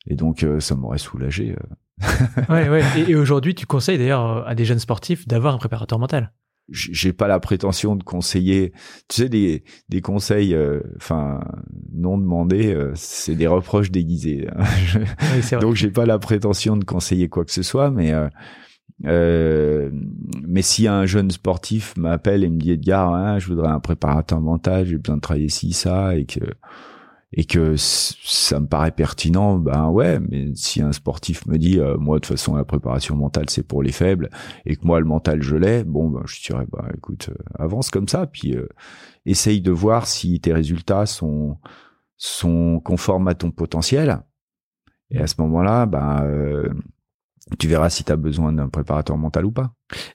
Et 0.06 0.14
donc, 0.14 0.42
euh, 0.42 0.58
ça 0.58 0.74
m'aurait 0.74 0.96
soulagé. 0.96 1.54
euh. 1.54 2.06
ouais, 2.48 2.70
ouais. 2.70 2.82
Et, 2.96 3.10
et 3.10 3.14
aujourd'hui, 3.14 3.54
tu 3.54 3.66
conseilles 3.66 3.98
d'ailleurs 3.98 4.38
euh, 4.38 4.42
à 4.46 4.54
des 4.54 4.64
jeunes 4.64 4.78
sportifs 4.78 5.28
d'avoir 5.28 5.54
un 5.54 5.58
préparateur 5.58 5.98
mental? 5.98 6.32
J'ai 6.70 7.12
pas 7.12 7.28
la 7.28 7.40
prétention 7.40 7.94
de 7.94 8.02
conseiller. 8.02 8.72
Tu 9.08 9.20
sais, 9.22 9.28
des, 9.28 9.64
des 9.90 10.00
conseils, 10.00 10.54
euh, 10.54 10.80
enfin, 10.96 11.40
non 11.92 12.16
demandés, 12.16 12.72
euh, 12.74 12.92
c'est 12.94 13.34
des 13.34 13.46
reproches 13.46 13.90
déguisés. 13.90 14.48
hein. 14.56 14.64
Je- 14.86 14.98
Oui. 14.98 15.58
Donc 15.60 15.74
j'ai 15.74 15.90
pas 15.90 16.06
la 16.06 16.18
prétention 16.18 16.78
de 16.78 16.84
conseiller 16.84 17.28
quoi 17.28 17.44
que 17.44 17.52
ce 17.52 17.62
soit, 17.62 17.90
mais 17.90 18.12
euh, 18.12 18.28
euh, 19.04 19.90
mais 20.46 20.62
si 20.62 20.88
un 20.88 21.06
jeune 21.06 21.30
sportif 21.30 21.96
m'appelle 21.96 22.42
et 22.44 22.50
me 22.50 22.58
dit 22.58 22.72
Edgar, 22.72 23.14
hein, 23.14 23.38
je 23.38 23.46
voudrais 23.48 23.68
un 23.68 23.80
préparateur 23.80 24.40
mental, 24.40 24.86
j'ai 24.86 24.98
besoin 24.98 25.16
de 25.16 25.20
travailler 25.20 25.48
ci 25.48 25.72
ça 25.72 26.16
et 26.16 26.24
que 26.24 26.40
et 27.34 27.44
que 27.44 27.74
ça 27.76 28.58
me 28.58 28.66
paraît 28.66 28.90
pertinent, 28.90 29.58
ben 29.58 29.88
ouais. 29.88 30.18
Mais 30.18 30.54
si 30.54 30.80
un 30.80 30.92
sportif 30.92 31.46
me 31.46 31.58
dit 31.58 31.78
euh, 31.78 31.98
moi 31.98 32.16
de 32.16 32.20
toute 32.20 32.36
façon 32.36 32.54
la 32.54 32.64
préparation 32.64 33.16
mentale 33.16 33.50
c'est 33.50 33.62
pour 33.62 33.82
les 33.82 33.92
faibles 33.92 34.30
et 34.64 34.76
que 34.76 34.86
moi 34.86 34.98
le 34.98 35.04
mental 35.04 35.42
je 35.42 35.56
l'ai, 35.56 35.84
bon 35.84 36.08
ben 36.08 36.22
je 36.26 36.40
dirais 36.42 36.66
bah 36.72 36.86
écoute 36.96 37.28
euh, 37.30 37.62
avance 37.62 37.90
comme 37.90 38.08
ça 38.08 38.26
puis 38.26 38.56
euh, 38.56 38.66
essaye 39.26 39.60
de 39.60 39.70
voir 39.70 40.06
si 40.06 40.40
tes 40.40 40.54
résultats 40.54 41.04
sont 41.04 41.58
sont 42.16 42.80
conformes 42.80 43.28
à 43.28 43.34
ton 43.34 43.50
potentiel. 43.50 44.22
Et 45.10 45.20
à 45.20 45.26
ce 45.26 45.36
moment-là, 45.38 45.86
ben, 45.86 46.22
tu 47.58 47.68
verras 47.68 47.90
si 47.90 48.04
tu 48.04 48.12
as 48.12 48.16
besoin 48.16 48.52
d'un 48.52 48.68
préparateur 48.68 49.16
mental 49.16 49.46
ou 49.46 49.52
pas. 49.52 49.72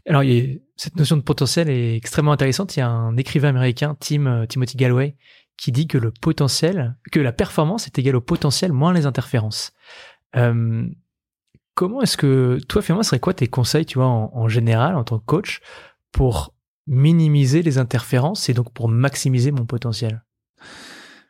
Alors, 0.08 0.24
il 0.24 0.32
y 0.32 0.40
a- 0.40 0.60
cette 0.76 0.96
notion 0.96 1.18
de 1.18 1.22
potentiel 1.22 1.70
est 1.70 1.96
extrêmement 1.96 2.32
intéressante. 2.32 2.76
Il 2.76 2.80
y 2.80 2.84
a 2.84 2.90
un 2.90 3.16
écrivain 3.18 3.50
américain, 3.50 3.96
Tim, 4.00 4.26
euh, 4.26 4.46
Timothy 4.46 4.78
Galloway, 4.78 5.16
qui 5.58 5.72
dit 5.72 5.88
que 5.88 5.98
le 5.98 6.12
potentiel, 6.12 6.98
que 7.12 7.20
la 7.20 7.32
performance 7.32 7.88
est 7.88 7.98
égale 8.00 8.16
au 8.16 8.22
potentiel 8.22 8.74
moins 8.74 8.94
les 8.94 9.06
interférences. 9.06 9.72
Euh, 10.36 10.88
comment 11.76 12.02
est-ce 12.02 12.18
que, 12.18 12.60
toi, 12.68 12.82
ce 12.82 13.04
serait 13.04 13.20
quoi 13.20 13.34
tes 13.34 13.48
conseils, 13.48 13.86
tu 13.86 14.00
vois, 14.00 14.08
en, 14.08 14.32
en 14.34 14.48
général, 14.48 14.96
en 14.96 15.04
tant 15.04 15.20
que 15.20 15.26
coach, 15.26 15.62
pour 16.12 16.56
minimiser 16.88 17.62
les 17.62 17.78
interférences 17.78 18.50
et 18.50 18.54
donc 18.54 18.74
pour 18.74 18.90
maximiser 18.90 19.52
mon 19.52 19.66
potentiel? 19.66 20.24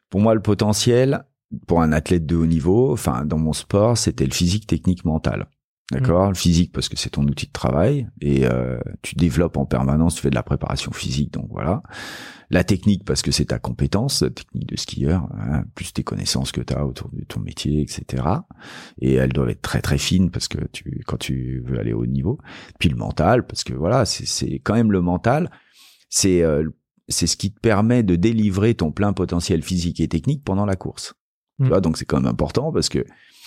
Pour 0.09 0.21
moi, 0.21 0.33
le 0.33 0.41
potentiel, 0.41 1.25
pour 1.67 1.81
un 1.81 1.91
athlète 1.91 2.25
de 2.25 2.35
haut 2.35 2.45
niveau, 2.45 2.91
enfin, 2.91 3.25
dans 3.25 3.37
mon 3.37 3.53
sport, 3.53 3.97
c'était 3.97 4.25
le 4.25 4.33
physique, 4.33 4.67
technique, 4.67 5.05
mental. 5.05 5.47
D'accord 5.91 6.29
Le 6.29 6.35
physique, 6.35 6.71
parce 6.71 6.87
que 6.87 6.97
c'est 6.97 7.09
ton 7.09 7.23
outil 7.23 7.47
de 7.47 7.51
travail 7.51 8.07
et 8.21 8.45
euh, 8.45 8.79
tu 9.01 9.15
développes 9.15 9.57
en 9.57 9.65
permanence, 9.65 10.15
tu 10.15 10.21
fais 10.21 10.29
de 10.29 10.35
la 10.35 10.43
préparation 10.43 10.91
physique, 10.93 11.33
donc 11.33 11.47
voilà. 11.49 11.83
La 12.49 12.63
technique, 12.63 13.03
parce 13.03 13.21
que 13.21 13.31
c'est 13.31 13.45
ta 13.45 13.59
compétence, 13.59 14.21
la 14.21 14.29
technique 14.29 14.67
de 14.67 14.77
skieur, 14.77 15.27
hein, 15.37 15.65
plus 15.75 15.91
tes 15.91 16.03
connaissances 16.03 16.51
que 16.53 16.61
tu 16.61 16.73
as 16.73 16.85
autour 16.85 17.09
de 17.11 17.23
ton 17.25 17.41
métier, 17.41 17.81
etc. 17.81 18.23
Et 19.01 19.13
elles 19.15 19.33
doivent 19.33 19.49
être 19.49 19.61
très 19.61 19.81
très 19.81 19.97
fines 19.97 20.31
parce 20.31 20.47
que 20.47 20.59
tu 20.71 21.03
quand 21.05 21.17
tu 21.17 21.61
veux 21.65 21.77
aller 21.79 21.91
au 21.91 22.03
haut 22.03 22.05
niveau. 22.05 22.39
Puis 22.79 22.89
le 22.89 22.95
mental, 22.95 23.45
parce 23.45 23.63
que 23.65 23.73
voilà, 23.73 24.05
c'est 24.05 24.59
quand 24.59 24.75
même 24.75 24.91
le 24.91 25.01
mental, 25.01 25.51
c'est 26.09 26.43
euh, 26.43 26.69
c'est 27.09 27.27
ce 27.27 27.35
qui 27.35 27.51
te 27.51 27.59
permet 27.59 28.03
de 28.03 28.15
délivrer 28.15 28.73
ton 28.75 28.91
plein 28.91 29.11
potentiel 29.11 29.61
physique 29.63 29.99
et 29.99 30.07
technique 30.07 30.43
pendant 30.45 30.65
la 30.65 30.75
course. 30.75 31.13
Mm. 31.59 31.63
Tu 31.63 31.69
vois, 31.69 31.81
donc 31.81 31.97
c'est 31.97 32.05
quand 32.05 32.21
même 32.21 32.31
important 32.31 32.71
parce 32.71 32.87
que 32.87 33.03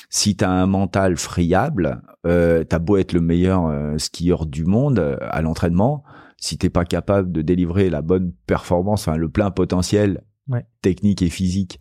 si 0.08 0.36
tu 0.36 0.44
as 0.44 0.50
un 0.50 0.66
mental 0.66 1.16
friable, 1.16 2.02
euh, 2.26 2.64
t'as 2.64 2.78
beau 2.78 2.96
être 2.96 3.12
le 3.12 3.20
meilleur 3.20 3.66
euh, 3.66 3.98
skieur 3.98 4.46
du 4.46 4.64
monde 4.64 4.98
euh, 4.98 5.16
à 5.20 5.42
l'entraînement, 5.42 6.04
si 6.38 6.58
t'es 6.58 6.70
pas 6.70 6.84
capable 6.84 7.32
de 7.32 7.42
délivrer 7.42 7.90
la 7.90 8.02
bonne 8.02 8.32
performance, 8.46 9.06
enfin 9.08 9.16
le 9.16 9.28
plein 9.28 9.50
potentiel 9.50 10.22
Ouais. 10.48 10.64
technique 10.80 11.22
et 11.22 11.28
physique 11.30 11.80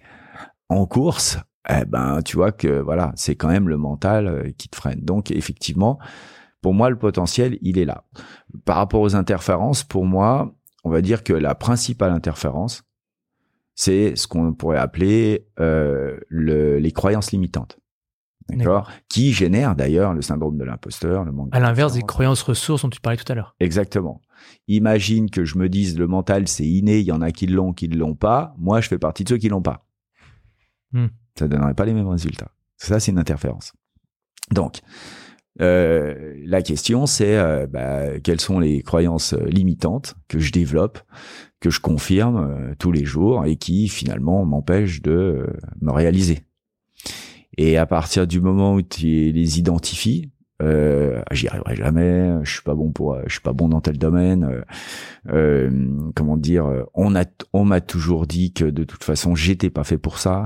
en 0.69 0.87
course, 0.87 1.37
eh 1.69 1.85
ben 1.85 2.21
tu 2.23 2.35
vois 2.35 2.51
que 2.51 2.79
voilà, 2.79 3.11
c'est 3.15 3.35
quand 3.35 3.47
même 3.49 3.69
le 3.69 3.77
mental 3.77 4.27
euh, 4.27 4.51
qui 4.57 4.69
te 4.69 4.75
freine. 4.75 5.01
Donc 5.01 5.29
effectivement, 5.29 5.99
pour 6.61 6.73
moi 6.73 6.89
le 6.89 6.97
potentiel, 6.97 7.59
il 7.61 7.77
est 7.77 7.85
là. 7.85 8.05
Par 8.65 8.77
rapport 8.77 9.01
aux 9.01 9.15
interférences, 9.15 9.83
pour 9.83 10.05
moi, 10.05 10.55
on 10.83 10.89
va 10.89 11.01
dire 11.03 11.23
que 11.23 11.33
la 11.33 11.53
principale 11.53 12.11
interférence, 12.11 12.81
c'est 13.75 14.15
ce 14.15 14.27
qu'on 14.27 14.53
pourrait 14.53 14.79
appeler 14.79 15.47
euh, 15.59 16.17
le- 16.29 16.79
les 16.79 16.91
croyances 16.91 17.31
limitantes. 17.31 17.77
D'accord, 18.49 18.91
qui 19.09 19.33
génère 19.33 19.75
d'ailleurs 19.75 20.13
le 20.13 20.21
syndrome 20.21 20.57
de 20.57 20.63
l'imposteur, 20.63 21.25
le 21.25 21.31
manque. 21.31 21.49
À 21.51 21.59
l'inverse 21.59 21.93
des 21.93 22.01
croyances 22.01 22.41
ressources 22.41 22.83
dont 22.83 22.89
tu 22.89 23.01
parlais 23.01 23.17
tout 23.17 23.31
à 23.31 23.35
l'heure. 23.35 23.55
Exactement. 23.59 24.21
Imagine 24.67 25.29
que 25.29 25.45
je 25.45 25.57
me 25.57 25.69
dise 25.69 25.97
le 25.97 26.07
mental 26.07 26.47
c'est 26.47 26.67
inné, 26.67 26.99
il 26.99 27.05
y 27.05 27.11
en 27.11 27.21
a 27.21 27.31
qui 27.31 27.47
l'ont, 27.47 27.73
qui 27.73 27.87
ne 27.89 27.95
l'ont 27.95 28.15
pas. 28.15 28.53
Moi, 28.57 28.81
je 28.81 28.87
fais 28.87 28.99
partie 28.99 29.23
de 29.23 29.29
ceux 29.29 29.37
qui 29.37 29.49
l'ont 29.49 29.61
pas. 29.61 29.85
Hmm. 30.91 31.07
Ça 31.37 31.47
donnerait 31.47 31.73
pas 31.73 31.85
les 31.85 31.93
mêmes 31.93 32.07
résultats. 32.07 32.51
Ça, 32.77 32.99
c'est 32.99 33.11
une 33.11 33.19
interférence. 33.19 33.73
Donc, 34.51 34.81
euh, 35.61 36.33
la 36.45 36.61
question, 36.61 37.05
c'est 37.05 37.37
euh, 37.37 37.67
bah, 37.67 38.19
quelles 38.19 38.41
sont 38.41 38.59
les 38.59 38.81
croyances 38.81 39.33
euh, 39.33 39.45
limitantes 39.45 40.15
que 40.27 40.39
je 40.39 40.51
développe, 40.51 40.99
que 41.59 41.69
je 41.69 41.79
confirme 41.79 42.75
tous 42.77 42.91
les 42.91 43.05
jours 43.05 43.45
et 43.45 43.55
qui 43.55 43.87
finalement 43.87 44.45
m'empêchent 44.45 45.01
de 45.01 45.47
me 45.81 45.91
réaliser? 45.91 46.43
Et 47.57 47.77
à 47.77 47.85
partir 47.85 48.27
du 48.27 48.41
moment 48.41 48.73
où 48.75 48.81
tu 48.81 49.31
les 49.31 49.59
identifies, 49.59 50.29
euh, 50.63 51.21
j'y 51.31 51.49
arriverai 51.49 51.75
jamais, 51.75 52.33
je 52.43 52.51
suis 52.53 52.61
pas 52.61 52.75
bon 52.75 52.89
pour, 52.91 53.17
je 53.25 53.33
suis 53.33 53.41
pas 53.41 53.51
bon 53.51 53.67
dans 53.67 53.81
tel 53.81 53.97
domaine. 53.97 54.45
Euh, 54.45 54.61
euh 55.33 55.69
comment 56.15 56.37
dire, 56.37 56.65
on 56.93 57.13
a, 57.15 57.25
on 57.51 57.65
m'a 57.65 57.81
toujours 57.81 58.25
dit 58.25 58.53
que 58.53 58.63
de 58.63 58.85
toute 58.85 59.03
façon 59.03 59.35
j'étais 59.35 59.69
pas 59.69 59.83
fait 59.83 59.97
pour 59.97 60.17
ça. 60.17 60.45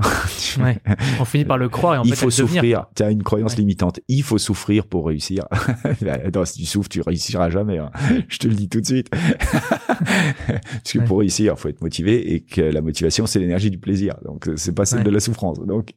ouais. 0.64 0.78
On 1.20 1.24
finit 1.24 1.44
par 1.44 1.58
le 1.58 1.68
croire 1.68 1.94
et 1.94 1.98
en 1.98 2.02
il 2.02 2.10
fait, 2.10 2.16
faut 2.16 2.30
souffrir. 2.30 2.86
Tu 2.96 3.04
as 3.04 3.10
une 3.10 3.22
croyance 3.22 3.56
limitante. 3.56 4.00
Il 4.08 4.24
faut 4.24 4.38
souffrir 4.38 4.86
pour 4.86 5.06
réussir. 5.06 5.44
Attends, 6.24 6.44
si 6.44 6.60
tu 6.60 6.66
souffres, 6.66 6.88
tu 6.88 7.02
réussiras 7.02 7.50
jamais. 7.50 7.78
Hein. 7.78 7.90
Je 8.28 8.38
te 8.38 8.48
le 8.48 8.54
dis 8.54 8.68
tout 8.68 8.80
de 8.80 8.86
suite. 8.86 9.10
Parce 9.10 10.92
que 10.92 10.98
pour 11.00 11.20
réussir, 11.20 11.56
faut 11.56 11.68
être 11.68 11.82
motivé 11.82 12.34
et 12.34 12.40
que 12.40 12.62
la 12.62 12.80
motivation 12.80 13.26
c'est 13.26 13.38
l'énergie 13.38 13.70
du 13.70 13.78
plaisir. 13.78 14.16
Donc 14.24 14.50
c'est 14.56 14.74
pas 14.74 14.86
celle 14.86 15.04
de 15.04 15.10
la 15.10 15.20
souffrance. 15.20 15.60
Donc 15.60 15.94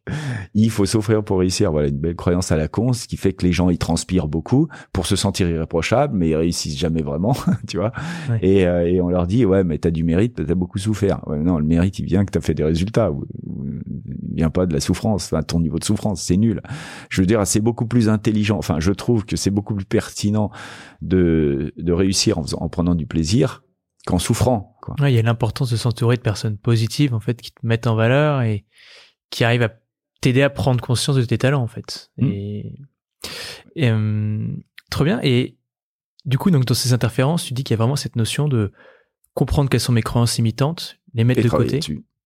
il 0.53 0.69
faut 0.69 0.85
souffrir 0.85 1.23
pour 1.23 1.39
réussir. 1.39 1.71
Voilà 1.71 1.87
une 1.87 1.97
belle 1.97 2.15
croyance 2.15 2.51
à 2.51 2.57
la 2.57 2.67
con, 2.67 2.93
ce 2.93 3.07
qui 3.07 3.17
fait 3.17 3.33
que 3.33 3.43
les 3.45 3.51
gens 3.51 3.71
ils 3.71 3.79
transforment 3.79 4.02
transpirent 4.03 4.27
beaucoup 4.27 4.67
pour 4.91 5.05
se 5.05 5.15
sentir 5.15 5.47
irréprochable, 5.49 6.17
mais 6.17 6.29
ils 6.29 6.35
réussissent 6.35 6.77
jamais 6.77 7.01
vraiment, 7.01 7.35
tu 7.67 7.77
vois. 7.77 7.91
Et, 8.41 8.67
euh, 8.67 8.87
et, 8.87 9.01
on 9.01 9.09
leur 9.09 9.27
dit 9.27 9.45
ouais, 9.45 9.63
mais 9.63 9.77
t'as 9.77 9.91
du 9.91 10.03
mérite, 10.03 10.45
t'as 10.45 10.55
beaucoup 10.55 10.77
souffert. 10.77 11.21
non, 11.27 11.57
le 11.57 11.65
mérite 11.65 11.99
il 11.99 12.05
vient 12.05 12.25
que 12.25 12.31
t'as 12.31 12.41
fait 12.41 12.53
des 12.53 12.63
résultats. 12.63 13.11
Il 13.45 14.35
vient 14.35 14.49
pas 14.49 14.65
de 14.65 14.73
la 14.73 14.79
souffrance. 14.79 15.25
Enfin, 15.25 15.43
ton 15.43 15.59
niveau 15.59 15.79
de 15.79 15.83
souffrance, 15.83 16.21
c'est 16.21 16.37
nul. 16.37 16.61
Je 17.09 17.21
veux 17.21 17.27
dire, 17.27 17.45
c'est 17.47 17.61
beaucoup 17.61 17.85
plus 17.85 18.09
intelligent. 18.09 18.57
Enfin, 18.57 18.79
je 18.79 18.91
trouve 18.91 19.25
que 19.25 19.35
c'est 19.35 19.51
beaucoup 19.51 19.75
plus 19.75 19.85
pertinent 19.85 20.51
de 21.01 21.73
de 21.77 21.93
réussir 21.93 22.39
en, 22.39 22.45
en 22.57 22.69
prenant 22.69 22.95
du 22.95 23.05
plaisir 23.05 23.63
qu'en 24.05 24.19
souffrant. 24.19 24.75
Quoi. 24.81 24.95
il 25.09 25.15
y 25.15 25.19
a 25.19 25.21
l'importance 25.21 25.71
de 25.71 25.77
s'entourer 25.77 26.17
de 26.17 26.21
personnes 26.21 26.57
positives 26.57 27.13
en 27.13 27.21
fait 27.21 27.41
qui 27.41 27.51
te 27.51 27.65
mettent 27.65 27.87
en 27.87 27.95
valeur 27.95 28.41
et 28.41 28.65
qui 29.29 29.45
arrivent 29.45 29.63
à 29.63 29.71
t'aider 30.19 30.41
à 30.41 30.49
prendre 30.49 30.81
conscience 30.81 31.15
de 31.15 31.23
tes 31.23 31.37
talents 31.37 31.63
en 31.63 31.67
fait. 31.67 32.11
Mmh. 32.17 32.27
Et 32.27 32.79
et, 33.75 33.89
euh, 33.89 34.47
trop 34.89 35.03
bien. 35.03 35.19
Et 35.23 35.57
du 36.25 36.37
coup, 36.37 36.51
donc 36.51 36.65
dans 36.65 36.73
ces 36.73 36.93
interférences, 36.93 37.43
tu 37.45 37.53
dis 37.53 37.63
qu'il 37.63 37.73
y 37.73 37.77
a 37.77 37.77
vraiment 37.77 37.95
cette 37.95 38.15
notion 38.15 38.47
de 38.47 38.71
comprendre 39.33 39.69
quelles 39.69 39.79
sont 39.79 39.93
mes 39.93 40.01
croyances 40.01 40.37
limitantes, 40.37 40.99
les 41.13 41.23
mettre 41.23 41.41
de 41.41 41.49
côté. 41.49 41.79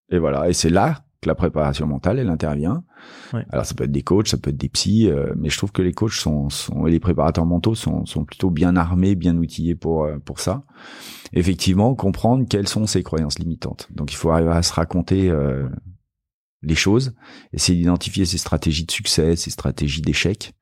Et 0.10 0.20
voilà. 0.20 0.50
Et 0.50 0.54
c'est 0.54 0.70
là 0.70 1.04
que 1.22 1.28
la 1.28 1.36
préparation 1.36 1.88
mentale, 1.88 2.20
elle 2.20 2.30
intervient. 2.30 2.84
Alors 3.50 3.66
ça 3.66 3.74
peut 3.74 3.86
être 3.86 3.92
des 3.92 4.04
coachs, 4.04 4.28
ça 4.28 4.38
peut 4.38 4.52
être 4.52 4.58
des 4.58 4.70
psys, 4.70 5.10
euh, 5.10 5.34
mais 5.36 5.50
je 5.50 5.58
trouve 5.58 5.72
que 5.72 5.82
les 5.82 5.94
coachs 5.94 6.14
sont, 6.14 6.50
sont 6.50 6.86
et 6.86 6.92
les 6.92 7.00
préparateurs 7.00 7.46
mentaux 7.46 7.76
sont, 7.76 8.06
sont 8.06 8.24
plutôt 8.24 8.52
bien 8.52 8.76
armés, 8.76 9.16
bien 9.16 9.36
outillés 9.38 9.76
pour 9.76 10.04
euh, 10.04 10.20
pour 10.20 10.40
ça. 10.40 10.64
Effectivement, 11.34 11.96
comprendre 11.96 12.46
quelles 12.48 12.68
sont 12.68 12.86
ces 12.86 13.04
croyances 13.04 13.40
limitantes. 13.40 13.88
Donc 13.92 14.14
il 14.14 14.16
faut 14.16 14.30
arriver 14.30 14.52
à 14.52 14.62
se 14.62 14.74
raconter 14.74 15.30
euh, 15.30 15.68
les 16.62 16.76
choses, 16.76 17.16
essayer 17.54 17.80
d'identifier 17.80 18.26
ses 18.26 18.38
stratégies 18.38 18.86
de 18.86 18.92
succès, 18.92 19.36
ses 19.36 19.50
stratégies 19.50 20.02
d'échec, 20.02 20.54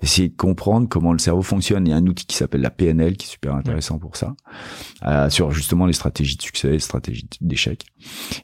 essayer 0.00 0.28
de 0.28 0.36
comprendre 0.36 0.88
comment 0.88 1.12
le 1.12 1.18
cerveau 1.18 1.42
fonctionne. 1.42 1.86
Il 1.86 1.90
y 1.90 1.92
a 1.92 1.96
un 1.96 2.06
outil 2.06 2.26
qui 2.26 2.36
s'appelle 2.36 2.60
la 2.60 2.70
PNL 2.70 3.16
qui 3.16 3.26
est 3.26 3.30
super 3.30 3.54
intéressant 3.54 3.98
pour 3.98 4.16
ça, 4.16 4.34
euh, 5.06 5.30
sur 5.30 5.50
justement 5.50 5.86
les 5.86 5.92
stratégies 5.92 6.36
de 6.36 6.42
succès, 6.42 6.70
les 6.70 6.78
stratégies 6.78 7.28
d'échec, 7.40 7.84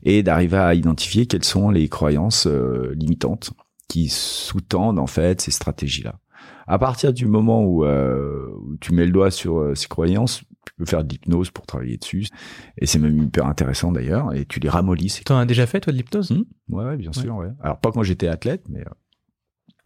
et 0.02 0.22
d'arriver 0.22 0.58
à 0.58 0.74
identifier 0.74 1.26
quelles 1.26 1.44
sont 1.44 1.70
les 1.70 1.88
croyances 1.88 2.46
euh, 2.46 2.92
limitantes 2.96 3.52
qui 3.88 4.08
sous-tendent 4.08 4.98
en 4.98 5.06
fait 5.06 5.40
ces 5.40 5.50
stratégies-là. 5.50 6.18
À 6.66 6.78
partir 6.78 7.12
du 7.12 7.26
moment 7.26 7.62
où, 7.62 7.84
euh, 7.84 8.48
tu 8.80 8.94
mets 8.94 9.04
le 9.04 9.12
doigt 9.12 9.30
sur 9.30 9.58
euh, 9.58 9.74
ces 9.74 9.86
croyances, 9.86 10.42
tu 10.66 10.72
peux 10.78 10.86
faire 10.86 11.04
de 11.04 11.10
l'hypnose 11.10 11.50
pour 11.50 11.66
travailler 11.66 11.98
dessus. 11.98 12.26
Et 12.78 12.86
c'est 12.86 12.98
même 12.98 13.16
hyper 13.18 13.46
intéressant 13.46 13.92
d'ailleurs. 13.92 14.34
Et 14.34 14.46
tu 14.46 14.60
les 14.60 14.70
ramollis. 14.70 15.20
T'en 15.26 15.38
as 15.38 15.46
déjà 15.46 15.66
fait 15.66 15.80
toi 15.80 15.92
de 15.92 15.98
l'hypnose? 15.98 16.30
Mmh. 16.30 16.74
ouais, 16.74 16.96
bien 16.96 17.12
sûr. 17.12 17.36
Ouais. 17.36 17.50
Alors 17.60 17.78
pas 17.80 17.92
quand 17.92 18.02
j'étais 18.02 18.28
athlète, 18.28 18.64
mais 18.70 18.80
euh, 18.80 18.90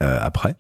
après. 0.01 0.55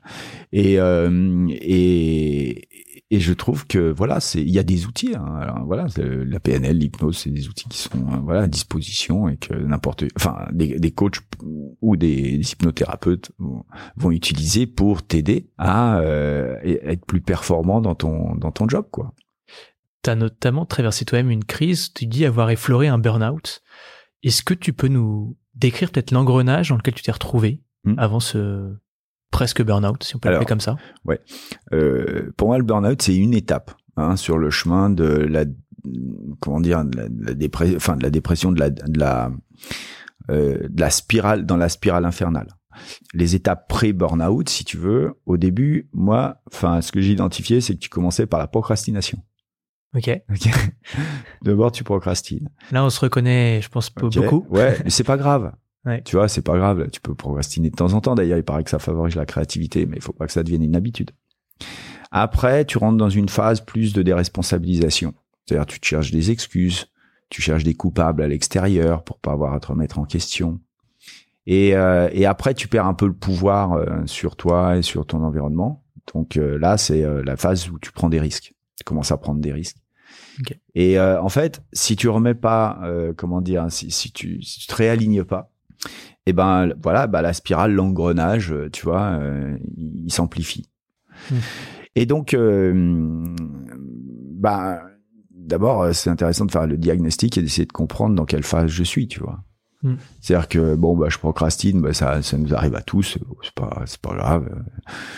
Et, 0.52 0.80
euh, 0.80 1.46
et, 1.50 2.68
et 3.10 3.20
je 3.20 3.32
trouve 3.32 3.66
que 3.66 3.90
voilà, 3.92 4.20
c'est 4.20 4.42
il 4.42 4.50
y 4.50 4.58
a 4.58 4.64
des 4.64 4.86
outils. 4.86 5.14
Hein. 5.14 5.38
Alors, 5.40 5.64
voilà, 5.64 5.86
la 5.96 6.40
PNL, 6.40 6.78
l'hypnose, 6.78 7.18
c'est 7.18 7.30
des 7.30 7.48
outils 7.48 7.68
qui 7.68 7.78
sont 7.78 7.98
euh, 7.98 8.16
voilà 8.22 8.42
à 8.42 8.46
disposition 8.48 9.28
et 9.28 9.36
que 9.36 9.54
n'importe, 9.54 10.04
enfin 10.16 10.46
des, 10.52 10.78
des 10.78 10.90
coachs 10.90 11.20
ou 11.80 11.96
des, 11.96 12.52
hypnothérapeutes 12.52 13.30
vont, 13.96 14.10
utiliser 14.10 14.66
pour 14.66 15.02
t'aider 15.02 15.50
à 15.58 16.00
être 16.64 17.04
plus 17.04 17.20
performant 17.20 17.80
dans 17.80 17.94
ton 17.94 18.34
dans 18.34 18.50
ton 18.50 18.68
job, 18.68 18.86
quoi. 18.90 19.14
Tu 20.02 20.10
as 20.10 20.14
notamment 20.14 20.64
traversé 20.64 21.04
toi-même 21.04 21.30
une 21.30 21.44
crise. 21.44 21.92
Tu 21.92 22.06
dis 22.06 22.24
avoir 22.24 22.50
effleuré 22.50 22.88
un 22.88 22.98
burn-out. 22.98 23.62
Est-ce 24.22 24.42
que 24.42 24.54
tu 24.54 24.72
peux 24.72 24.88
nous 24.88 25.36
décrire 25.54 25.90
peut-être 25.90 26.12
l'engrenage 26.12 26.70
dans 26.70 26.76
lequel 26.76 26.94
tu 26.94 27.02
t'es 27.02 27.12
retrouvé 27.12 27.62
hmm. 27.84 27.94
avant 27.98 28.20
ce 28.20 28.76
presque 29.30 29.62
burn-out, 29.62 30.02
si 30.02 30.16
on 30.16 30.18
peut 30.18 30.30
l'appeler 30.30 30.46
comme 30.46 30.60
ça. 30.60 30.76
Ouais. 31.04 31.20
Euh, 31.72 32.32
pour 32.36 32.48
moi, 32.48 32.58
le 32.58 32.64
burn-out, 32.64 33.00
c'est 33.02 33.16
une 33.16 33.34
étape 33.34 33.72
hein, 33.96 34.16
sur 34.16 34.38
le 34.38 34.50
chemin 34.50 34.90
de 34.90 35.04
la 35.04 35.44
comment 36.40 36.60
dire 36.60 36.84
de 36.84 36.98
la, 36.98 37.34
dépression, 37.34 37.76
enfin 37.76 37.96
de 37.96 38.02
la 38.02 38.10
dépression, 38.10 38.52
de 38.52 38.60
la 38.60 38.70
de 38.70 38.98
la 38.98 39.30
euh, 40.30 40.68
de 40.68 40.80
la 40.80 40.90
spirale 40.90 41.46
dans 41.46 41.56
la 41.56 41.68
spirale 41.68 42.04
infernale. 42.04 42.48
Les 43.12 43.34
étapes 43.34 43.68
pré-burn-out, 43.68 44.48
si 44.48 44.64
tu 44.64 44.76
veux, 44.76 45.14
au 45.26 45.36
début, 45.36 45.88
moi, 45.92 46.42
enfin, 46.52 46.80
ce 46.80 46.92
que 46.92 47.00
j'ai 47.00 47.12
identifié, 47.12 47.60
c'est 47.60 47.74
que 47.74 47.78
tu 47.78 47.88
commençais 47.88 48.26
par 48.26 48.38
la 48.38 48.46
procrastination. 48.46 49.18
Ok. 49.96 50.10
okay. 50.30 50.50
D'abord, 51.42 51.72
tu 51.72 51.82
procrastines. 51.82 52.50
Là, 52.70 52.84
on 52.84 52.90
se 52.90 53.00
reconnaît, 53.00 53.60
je 53.62 53.68
pense, 53.68 53.92
beaucoup. 53.92 54.46
Ouais, 54.50 54.78
mais 54.84 54.90
c'est 54.90 55.04
pas 55.04 55.16
grave. 55.16 55.52
Tu 56.04 56.16
vois, 56.16 56.28
c'est 56.28 56.42
pas 56.42 56.56
grave. 56.56 56.88
Tu 56.90 57.00
peux 57.00 57.14
procrastiner 57.14 57.70
de 57.70 57.76
temps 57.76 57.94
en 57.94 58.00
temps. 58.00 58.14
D'ailleurs, 58.14 58.38
il 58.38 58.44
paraît 58.44 58.64
que 58.64 58.70
ça 58.70 58.78
favorise 58.78 59.14
la 59.14 59.26
créativité, 59.26 59.86
mais 59.86 59.96
il 59.96 60.02
faut 60.02 60.12
pas 60.12 60.26
que 60.26 60.32
ça 60.32 60.42
devienne 60.42 60.62
une 60.62 60.76
habitude. 60.76 61.12
Après, 62.10 62.64
tu 62.64 62.78
rentres 62.78 62.96
dans 62.96 63.10
une 63.10 63.28
phase 63.28 63.60
plus 63.60 63.92
de 63.92 64.02
déresponsabilisation. 64.02 65.14
C'est-à-dire, 65.46 65.66
tu 65.66 65.80
te 65.80 65.86
cherches 65.86 66.10
des 66.10 66.30
excuses, 66.30 66.86
tu 67.30 67.42
cherches 67.42 67.64
des 67.64 67.74
coupables 67.74 68.22
à 68.22 68.28
l'extérieur 68.28 69.02
pour 69.04 69.18
pas 69.18 69.32
avoir 69.32 69.54
à 69.54 69.60
te 69.60 69.68
remettre 69.68 69.98
en 69.98 70.04
question. 70.04 70.60
Et, 71.46 71.74
euh, 71.74 72.10
et 72.12 72.26
après, 72.26 72.52
tu 72.52 72.68
perds 72.68 72.86
un 72.86 72.94
peu 72.94 73.06
le 73.06 73.14
pouvoir 73.14 73.72
euh, 73.72 74.04
sur 74.04 74.36
toi 74.36 74.76
et 74.76 74.82
sur 74.82 75.06
ton 75.06 75.22
environnement. 75.22 75.82
Donc 76.14 76.36
euh, 76.36 76.58
là, 76.58 76.76
c'est 76.76 77.04
la 77.24 77.36
phase 77.36 77.70
où 77.70 77.78
tu 77.78 77.92
prends 77.92 78.10
des 78.10 78.20
risques. 78.20 78.54
Tu 78.76 78.84
commences 78.84 79.12
à 79.12 79.16
prendre 79.16 79.40
des 79.40 79.52
risques. 79.52 79.78
Et 80.74 81.00
en 81.00 81.28
fait, 81.28 81.62
si 81.72 81.96
tu 81.96 82.08
remets 82.08 82.36
pas, 82.36 82.80
comment 83.16 83.40
dire, 83.40 83.66
si, 83.70 83.90
si, 83.90 84.12
tu, 84.12 84.40
si 84.40 84.60
tu 84.60 84.66
te 84.68 84.74
réalignes 84.76 85.24
pas, 85.24 85.50
et 86.28 86.34
ben 86.34 86.74
voilà, 86.82 87.06
bah, 87.06 87.22
la 87.22 87.32
spirale, 87.32 87.72
l'engrenage, 87.72 88.52
euh, 88.52 88.68
tu 88.70 88.84
vois, 88.84 89.18
euh, 89.18 89.56
il, 89.78 90.12
s'amplifie. 90.12 90.68
Hmm. 91.30 91.36
Et 91.96 92.04
donc, 92.04 92.34
euh, 92.34 93.24
bah 94.34 94.82
d'abord, 95.30 95.94
c'est 95.94 96.10
intéressant 96.10 96.44
de 96.44 96.50
faire 96.50 96.66
le 96.66 96.76
diagnostic 96.76 97.38
et 97.38 97.42
d'essayer 97.42 97.64
de 97.64 97.72
comprendre 97.72 98.14
dans 98.14 98.26
quelle 98.26 98.42
phase 98.42 98.70
je 98.70 98.84
suis, 98.84 99.08
tu 99.08 99.20
vois. 99.20 99.38
Hmm. 99.82 99.94
C'est-à-dire 100.20 100.48
que 100.48 100.74
bon 100.74 100.94
bah 100.98 101.06
je 101.08 101.16
procrastine, 101.16 101.80
bah 101.80 101.94
ça 101.94 102.20
ça 102.20 102.36
nous 102.36 102.52
arrive 102.52 102.74
à 102.74 102.82
tous, 102.82 103.16
c'est 103.42 103.54
pas 103.54 103.84
c'est 103.86 104.00
pas 104.00 104.14
grave. 104.14 104.50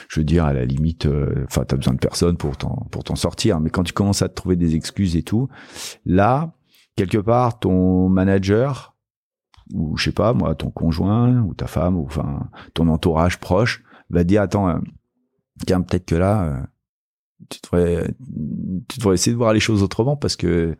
Je 0.09 0.21
veux 0.21 0.25
dire 0.25 0.45
à 0.45 0.53
la 0.53 0.65
limite, 0.65 1.09
enfin 1.45 1.65
t'as 1.65 1.77
besoin 1.77 1.95
de 1.95 1.99
personne 1.99 2.37
pour 2.37 2.57
t'en 2.57 2.87
pour 2.93 3.03
t'en 3.03 3.17
sortir, 3.17 3.59
mais 3.59 3.71
quand 3.71 3.83
tu 3.83 3.93
commences 3.93 4.23
à 4.23 4.29
te 4.29 4.35
trouver 4.35 4.55
des 4.55 4.77
excuses 4.77 5.17
et 5.17 5.23
tout, 5.23 5.49
là 6.07 6.53
quelque 6.95 7.19
part 7.19 7.59
ton 7.59 8.09
manager 8.09 8.90
ou 9.75 9.97
je 9.97 10.05
sais 10.05 10.13
pas 10.13 10.33
moi 10.33 10.55
ton 10.55 10.71
conjoint 10.71 11.41
ou 11.43 11.55
ta 11.55 11.67
femme 11.67 11.97
ou 11.97 12.05
enfin 12.05 12.49
ton 12.75 12.89
entourage 12.89 13.39
proche 13.39 13.83
va 14.11 14.25
dire 14.25 14.43
attends 14.43 14.69
euh, 14.69 14.79
tiens 15.67 15.81
peut-être 15.83 16.07
que 16.07 16.15
là 16.15 16.43
euh, 16.43 16.61
tu 17.49 17.59
devrais 17.63 18.15
tu 18.89 18.99
devrais 18.99 19.15
essayer 19.15 19.33
de 19.33 19.39
voir 19.39 19.53
les 19.53 19.61
choses 19.61 19.83
autrement 19.83 20.17
parce 20.17 20.37
que 20.37 20.77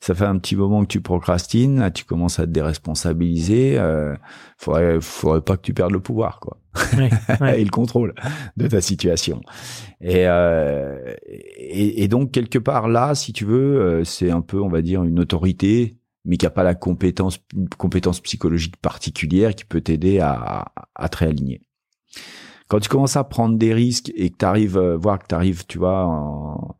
ça 0.00 0.14
fait 0.14 0.26
un 0.26 0.38
petit 0.38 0.56
moment 0.56 0.82
que 0.82 0.88
tu 0.88 1.00
procrastines 1.00 1.80
là 1.80 1.90
tu 1.90 2.04
commences 2.04 2.38
à 2.38 2.46
te 2.46 2.50
déresponsabiliser 2.50 3.78
euh, 3.78 4.14
faudrait 4.58 5.00
faudrait 5.00 5.40
pas 5.40 5.56
que 5.56 5.62
tu 5.62 5.74
perdes 5.74 5.92
le 5.92 6.00
pouvoir 6.00 6.40
quoi. 6.40 6.58
Et 7.54 7.62
le 7.62 7.70
contrôle 7.70 8.14
de 8.56 8.66
ta 8.66 8.80
situation. 8.80 9.42
Et, 10.00 10.26
euh, 10.26 11.14
et, 11.26 12.02
et 12.02 12.08
donc 12.08 12.30
quelque 12.30 12.58
part 12.58 12.88
là 12.88 13.14
si 13.14 13.32
tu 13.32 13.44
veux 13.44 14.02
c'est 14.04 14.30
un 14.30 14.40
peu 14.40 14.60
on 14.60 14.68
va 14.68 14.82
dire 14.82 15.02
une 15.04 15.20
autorité 15.20 15.96
mais 16.24 16.36
qui 16.36 16.46
a 16.46 16.50
pas 16.50 16.62
la 16.62 16.74
compétence, 16.74 17.40
une 17.54 17.68
compétence 17.68 18.20
psychologique 18.20 18.76
particulière 18.76 19.54
qui 19.54 19.64
peut 19.64 19.80
t'aider 19.80 20.20
à, 20.20 20.72
à 20.94 21.08
te 21.08 21.18
réaligner. 21.18 21.60
Quand 22.68 22.80
tu 22.80 22.88
commences 22.88 23.16
à 23.16 23.24
prendre 23.24 23.58
des 23.58 23.74
risques 23.74 24.10
et 24.14 24.30
que 24.30 24.36
tu 24.38 24.44
arrives, 24.44 24.78
euh, 24.78 24.96
voir 24.96 25.18
que 25.18 25.26
tu 25.28 25.34
arrives, 25.34 25.66
tu 25.66 25.78
vois, 25.78 26.06
en, 26.06 26.76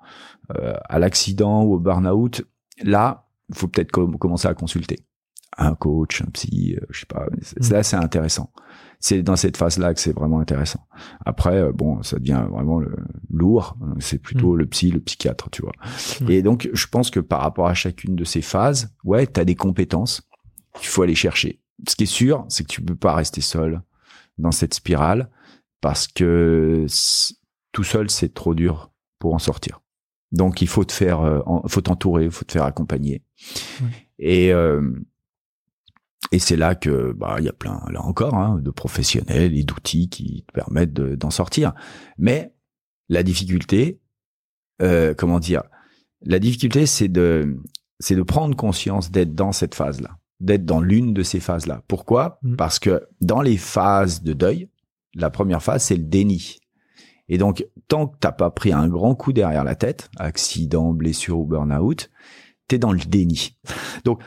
euh, 0.56 0.74
à 0.88 0.98
l'accident 0.98 1.64
ou 1.64 1.74
au 1.74 1.78
burn-out, 1.78 2.42
là, 2.82 3.28
il 3.48 3.56
faut 3.56 3.68
peut-être 3.68 3.90
commencer 3.90 4.48
à 4.48 4.54
consulter 4.54 5.00
un 5.58 5.74
coach, 5.74 6.22
un 6.22 6.30
psy, 6.32 6.76
je 6.88 7.00
sais 7.00 7.06
pas. 7.06 7.26
Là, 7.70 7.80
mm. 7.80 7.82
c'est 7.82 7.96
intéressant 7.96 8.50
c'est 9.02 9.22
dans 9.22 9.34
cette 9.34 9.56
phase-là 9.56 9.92
que 9.94 10.00
c'est 10.00 10.12
vraiment 10.12 10.38
intéressant. 10.38 10.86
Après, 11.26 11.56
euh, 11.56 11.72
bon, 11.72 12.02
ça 12.04 12.20
devient 12.20 12.46
vraiment 12.48 12.78
le, 12.78 12.94
lourd. 13.30 13.76
C'est 13.98 14.18
plutôt 14.18 14.54
mm. 14.54 14.58
le 14.58 14.66
psy, 14.66 14.90
le 14.92 15.00
psychiatre, 15.00 15.50
tu 15.50 15.62
vois. 15.62 15.72
Mm. 16.20 16.30
Et 16.30 16.42
donc, 16.42 16.70
je 16.72 16.86
pense 16.86 17.10
que 17.10 17.18
par 17.18 17.40
rapport 17.40 17.66
à 17.66 17.74
chacune 17.74 18.14
de 18.14 18.24
ces 18.24 18.42
phases, 18.42 18.94
ouais, 19.02 19.26
tu 19.26 19.40
as 19.40 19.44
des 19.44 19.56
compétences 19.56 20.22
qu'il 20.78 20.86
faut 20.86 21.02
aller 21.02 21.16
chercher. 21.16 21.60
Ce 21.88 21.96
qui 21.96 22.04
est 22.04 22.06
sûr, 22.06 22.46
c'est 22.48 22.62
que 22.62 22.72
tu 22.72 22.80
peux 22.80 22.94
pas 22.94 23.12
rester 23.12 23.40
seul 23.40 23.82
dans 24.38 24.52
cette 24.52 24.72
spirale 24.72 25.28
parce 25.80 26.06
que 26.06 26.86
tout 27.72 27.84
seul, 27.84 28.08
c'est 28.08 28.32
trop 28.32 28.54
dur 28.54 28.92
pour 29.18 29.34
en 29.34 29.40
sortir. 29.40 29.80
Donc, 30.30 30.62
il 30.62 30.68
faut 30.68 30.84
te 30.84 30.92
faire, 30.92 31.22
euh, 31.22 31.40
faut 31.66 31.80
t'entourer, 31.80 32.26
il 32.26 32.30
faut 32.30 32.44
te 32.44 32.52
faire 32.52 32.64
accompagner. 32.64 33.24
Et 34.20 34.52
euh, 34.52 34.92
et 36.32 36.38
c'est 36.38 36.56
là 36.56 36.74
que 36.74 37.12
bah 37.12 37.36
il 37.38 37.44
y 37.44 37.48
a 37.48 37.52
plein 37.52 37.82
là 37.90 38.02
encore 38.02 38.34
hein, 38.34 38.58
de 38.60 38.70
professionnels 38.70 39.56
et 39.56 39.64
d'outils 39.64 40.08
qui 40.08 40.44
te 40.48 40.52
permettent 40.52 40.94
d'en 40.94 41.30
sortir. 41.30 41.74
Mais 42.18 42.54
la 43.10 43.22
difficulté, 43.22 44.00
euh, 44.80 45.14
comment 45.14 45.38
dire, 45.38 45.62
la 46.22 46.38
difficulté 46.38 46.86
c'est 46.86 47.08
de 47.08 47.58
c'est 48.00 48.16
de 48.16 48.22
prendre 48.22 48.56
conscience 48.56 49.10
d'être 49.10 49.34
dans 49.34 49.52
cette 49.52 49.74
phase 49.74 50.00
là, 50.00 50.16
d'être 50.40 50.64
dans 50.64 50.80
l'une 50.80 51.12
de 51.12 51.22
ces 51.22 51.38
phases 51.38 51.66
là. 51.66 51.82
Pourquoi? 51.86 52.38
Mmh. 52.42 52.56
Parce 52.56 52.78
que 52.78 53.06
dans 53.20 53.42
les 53.42 53.58
phases 53.58 54.22
de 54.22 54.32
deuil, 54.32 54.70
la 55.14 55.28
première 55.28 55.62
phase 55.62 55.84
c'est 55.84 55.96
le 55.96 56.04
déni. 56.04 56.58
Et 57.28 57.36
donc 57.36 57.66
tant 57.88 58.06
que 58.06 58.16
t'as 58.18 58.32
pas 58.32 58.50
pris 58.50 58.72
un 58.72 58.88
grand 58.88 59.14
coup 59.14 59.34
derrière 59.34 59.64
la 59.64 59.74
tête, 59.74 60.10
accident, 60.16 60.94
blessure 60.94 61.38
ou 61.38 61.44
burn-out, 61.44 62.10
t'es 62.68 62.78
dans 62.78 62.92
le 62.92 63.00
déni. 63.00 63.58
Donc 64.04 64.22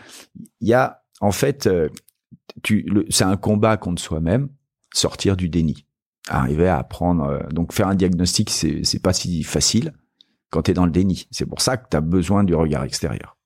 il 0.62 0.68
y 0.68 0.74
a 0.74 1.05
en 1.26 1.32
fait, 1.32 1.66
euh, 1.66 1.90
c'est 3.10 3.24
un 3.24 3.36
combat 3.36 3.78
contre 3.78 4.00
soi-même, 4.00 4.50
sortir 4.94 5.36
du 5.36 5.50
déni, 5.50 5.88
arriver 6.28 6.68
à 6.68 6.78
apprendre. 6.78 7.24
Euh, 7.24 7.40
donc 7.50 7.74
faire 7.74 7.88
un 7.88 7.96
diagnostic, 7.96 8.52
c'est 8.52 9.02
pas 9.02 9.12
si 9.12 9.42
facile 9.42 9.94
quand 10.52 10.62
tu 10.64 10.72
es 10.72 10.74
dans 10.76 10.86
le 10.86 10.92
déni. 10.92 11.28
C'est 11.32 11.48
pour 11.48 11.62
ça 11.62 11.78
que 11.78 11.88
tu 11.90 11.98
as 11.98 12.02
besoin 12.02 12.44
du 12.44 12.54
regard 12.54 12.84
extérieur. 12.84 13.38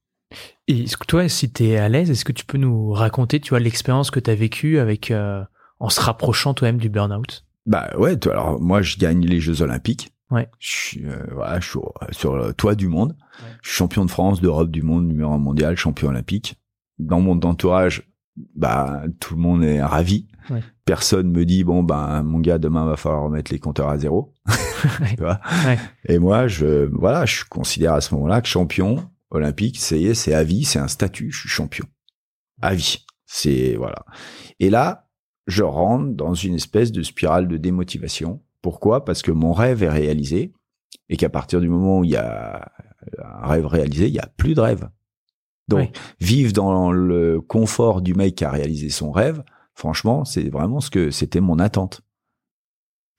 Et 0.67 0.83
est-ce 0.83 0.97
que 0.97 1.05
toi, 1.05 1.29
si 1.29 1.51
tu 1.51 1.67
es 1.67 1.77
à 1.77 1.87
l'aise, 1.87 2.11
est-ce 2.11 2.25
que 2.25 2.33
tu 2.33 2.45
peux 2.45 2.57
nous 2.57 2.91
raconter, 2.91 3.39
tu 3.39 3.51
vois, 3.51 3.61
l'expérience 3.61 4.11
que 4.11 4.19
tu 4.19 4.29
as 4.29 4.35
vécue 4.35 4.77
avec 4.77 5.09
euh, 5.09 5.41
en 5.79 5.87
se 5.87 6.01
rapprochant 6.01 6.53
toi-même 6.53 6.79
du 6.79 6.89
burn-out? 6.89 7.45
Bah 7.65 7.89
ouais, 7.97 8.17
toi, 8.17 8.33
alors 8.33 8.59
moi 8.59 8.81
je 8.81 8.97
gagne 8.97 9.25
les 9.25 9.39
Jeux 9.39 9.61
Olympiques. 9.61 10.13
Ouais. 10.31 10.49
Je 10.59 10.69
suis, 10.69 11.05
voilà, 11.31 11.61
je 11.61 11.69
suis 11.69 11.79
sur, 12.11 12.35
le 12.35 12.53
toit 12.53 12.75
du 12.75 12.89
monde. 12.89 13.15
Je 13.61 13.69
suis 13.69 13.77
champion 13.77 14.03
de 14.03 14.11
France, 14.11 14.41
d'Europe, 14.41 14.69
du 14.69 14.83
monde, 14.83 15.07
numéro 15.07 15.31
un 15.31 15.39
mondial, 15.39 15.77
champion 15.77 16.09
olympique 16.09 16.58
dans 16.99 17.21
mon 17.21 17.39
entourage, 17.41 18.03
bah 18.55 19.03
tout 19.19 19.35
le 19.35 19.41
monde 19.41 19.63
est 19.63 19.81
ravi. 19.81 20.27
Ouais. 20.49 20.63
Personne 20.85 21.31
me 21.31 21.45
dit 21.45 21.63
bon 21.63 21.83
ben 21.83 22.23
mon 22.23 22.39
gars 22.39 22.57
demain 22.57 22.85
va 22.85 22.97
falloir 22.97 23.23
remettre 23.23 23.51
les 23.51 23.59
compteurs 23.59 23.89
à 23.89 23.97
zéro. 23.97 24.33
tu 25.09 25.15
vois 25.17 25.39
Et 26.07 26.19
moi 26.19 26.47
je 26.47 26.85
voilà 26.93 27.25
je 27.25 27.43
considère 27.45 27.93
à 27.93 28.01
ce 28.01 28.13
moment-là 28.15 28.41
que 28.41 28.47
champion 28.47 29.09
olympique 29.29 29.77
c'est 29.79 30.13
c'est 30.13 30.33
à 30.33 30.43
vie 30.43 30.63
c'est 30.63 30.79
un 30.79 30.87
statut 30.87 31.31
je 31.31 31.41
suis 31.41 31.49
champion 31.49 31.85
à 32.61 32.73
vie 32.73 33.05
c'est 33.25 33.75
voilà. 33.75 34.05
Et 34.59 34.69
là 34.69 35.09
je 35.47 35.63
rentre 35.63 36.13
dans 36.13 36.33
une 36.33 36.55
espèce 36.55 36.91
de 36.91 37.01
spirale 37.01 37.47
de 37.47 37.57
démotivation. 37.57 38.41
Pourquoi? 38.61 39.05
Parce 39.05 39.21
que 39.21 39.31
mon 39.31 39.51
rêve 39.51 39.83
est 39.83 39.89
réalisé 39.89 40.53
et 41.09 41.17
qu'à 41.17 41.29
partir 41.29 41.59
du 41.59 41.69
moment 41.69 41.99
où 41.99 42.03
il 42.03 42.11
y 42.11 42.15
a 42.15 42.71
un 43.23 43.47
rêve 43.47 43.65
réalisé, 43.65 44.07
il 44.07 44.13
y 44.13 44.19
a 44.19 44.29
plus 44.37 44.53
de 44.53 44.61
rêve. 44.61 44.89
Donc, 45.69 45.95
vivre 46.19 46.53
dans 46.53 46.91
le 46.91 47.41
confort 47.41 48.01
du 48.01 48.13
mec 48.13 48.35
qui 48.35 48.45
a 48.45 48.51
réalisé 48.51 48.89
son 48.89 49.11
rêve, 49.11 49.43
franchement, 49.73 50.25
c'est 50.25 50.49
vraiment 50.49 50.81
ce 50.81 50.89
que 50.89 51.11
c'était 51.11 51.41
mon 51.41 51.59
attente. 51.59 52.01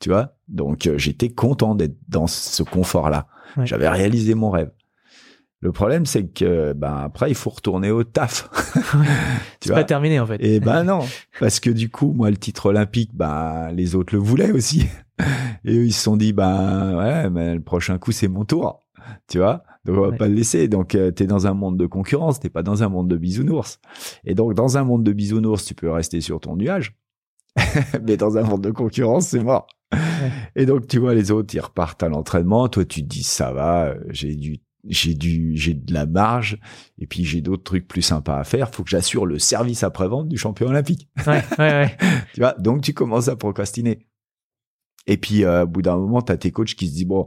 Tu 0.00 0.08
vois? 0.08 0.36
Donc, 0.48 0.86
euh, 0.86 0.98
j'étais 0.98 1.30
content 1.30 1.74
d'être 1.74 1.96
dans 2.08 2.26
ce 2.26 2.62
confort-là. 2.62 3.26
J'avais 3.64 3.88
réalisé 3.88 4.34
mon 4.34 4.50
rêve. 4.50 4.70
Le 5.62 5.72
problème, 5.72 6.06
c'est 6.06 6.26
que 6.26 6.72
ben 6.72 7.02
après, 7.04 7.30
il 7.30 7.34
faut 7.34 7.50
retourner 7.50 7.90
au 7.90 8.02
taf. 8.02 8.48
c'est 9.60 9.72
pas 9.72 9.84
terminé 9.84 10.18
en 10.18 10.26
fait. 10.26 10.38
Et 10.40 10.58
ben 10.58 10.84
non, 10.84 11.00
parce 11.38 11.60
que 11.60 11.68
du 11.68 11.90
coup, 11.90 12.14
moi, 12.14 12.30
le 12.30 12.38
titre 12.38 12.66
olympique, 12.66 13.10
ben 13.12 13.70
les 13.72 13.94
autres 13.94 14.14
le 14.14 14.20
voulaient 14.20 14.52
aussi. 14.52 14.86
Et 15.66 15.76
eux, 15.76 15.84
ils 15.84 15.92
se 15.92 16.02
sont 16.02 16.16
dit, 16.16 16.32
ben 16.32 16.96
ouais, 16.96 17.28
mais 17.28 17.54
le 17.54 17.60
prochain 17.60 17.98
coup, 17.98 18.10
c'est 18.10 18.28
mon 18.28 18.46
tour. 18.46 18.80
Tu 19.28 19.36
vois? 19.36 19.64
Donc 19.84 19.96
on 19.96 20.10
va 20.10 20.16
pas 20.16 20.28
le 20.28 20.34
laisser. 20.34 20.68
Donc 20.68 20.94
euh, 20.94 21.10
tu 21.10 21.22
es 21.22 21.26
dans 21.26 21.46
un 21.46 21.54
monde 21.54 21.76
de 21.76 21.86
concurrence, 21.86 22.40
t'es 22.40 22.50
pas 22.50 22.62
dans 22.62 22.82
un 22.82 22.88
monde 22.88 23.08
de 23.08 23.16
bisounours. 23.16 23.80
Et 24.24 24.34
donc 24.34 24.54
dans 24.54 24.76
un 24.76 24.84
monde 24.84 25.04
de 25.04 25.12
bisounours, 25.12 25.64
tu 25.64 25.74
peux 25.74 25.90
rester 25.90 26.20
sur 26.20 26.40
ton 26.40 26.56
nuage. 26.56 26.94
Mais 28.06 28.16
dans 28.16 28.36
un 28.36 28.42
monde 28.42 28.62
de 28.62 28.70
concurrence, 28.70 29.28
c'est 29.28 29.42
mort. 29.42 29.66
Et 30.54 30.66
donc 30.66 30.86
tu 30.86 30.98
vois 30.98 31.14
les 31.14 31.30
autres, 31.30 31.54
ils 31.54 31.60
repartent 31.60 32.02
à 32.02 32.08
l'entraînement, 32.08 32.68
toi 32.68 32.84
tu 32.84 33.02
te 33.02 33.08
dis 33.08 33.22
ça 33.22 33.52
va, 33.52 33.86
euh, 33.86 33.98
j'ai 34.10 34.36
du 34.36 34.60
j'ai 34.88 35.14
du 35.14 35.56
j'ai 35.56 35.74
de 35.74 35.92
la 35.92 36.06
marge 36.06 36.58
et 36.98 37.06
puis 37.06 37.24
j'ai 37.24 37.40
d'autres 37.40 37.64
trucs 37.64 37.88
plus 37.88 38.02
sympas 38.02 38.38
à 38.38 38.44
faire, 38.44 38.72
faut 38.72 38.84
que 38.84 38.90
j'assure 38.90 39.26
le 39.26 39.38
service 39.38 39.82
après-vente 39.82 40.28
du 40.28 40.38
champion 40.38 40.68
olympique. 40.68 41.08
Ouais, 41.26 41.42
ouais, 41.58 41.96
tu 42.34 42.40
vois, 42.40 42.54
donc 42.58 42.82
tu 42.82 42.94
commences 42.94 43.28
à 43.28 43.36
procrastiner. 43.36 44.06
Et 45.06 45.16
puis 45.16 45.44
euh, 45.44 45.64
au 45.64 45.66
bout 45.66 45.82
d'un 45.82 45.96
moment, 45.96 46.22
tu 46.22 46.30
as 46.30 46.36
tes 46.36 46.52
coachs 46.52 46.74
qui 46.74 46.86
se 46.86 46.92
disent 46.92 47.06
bon, 47.06 47.26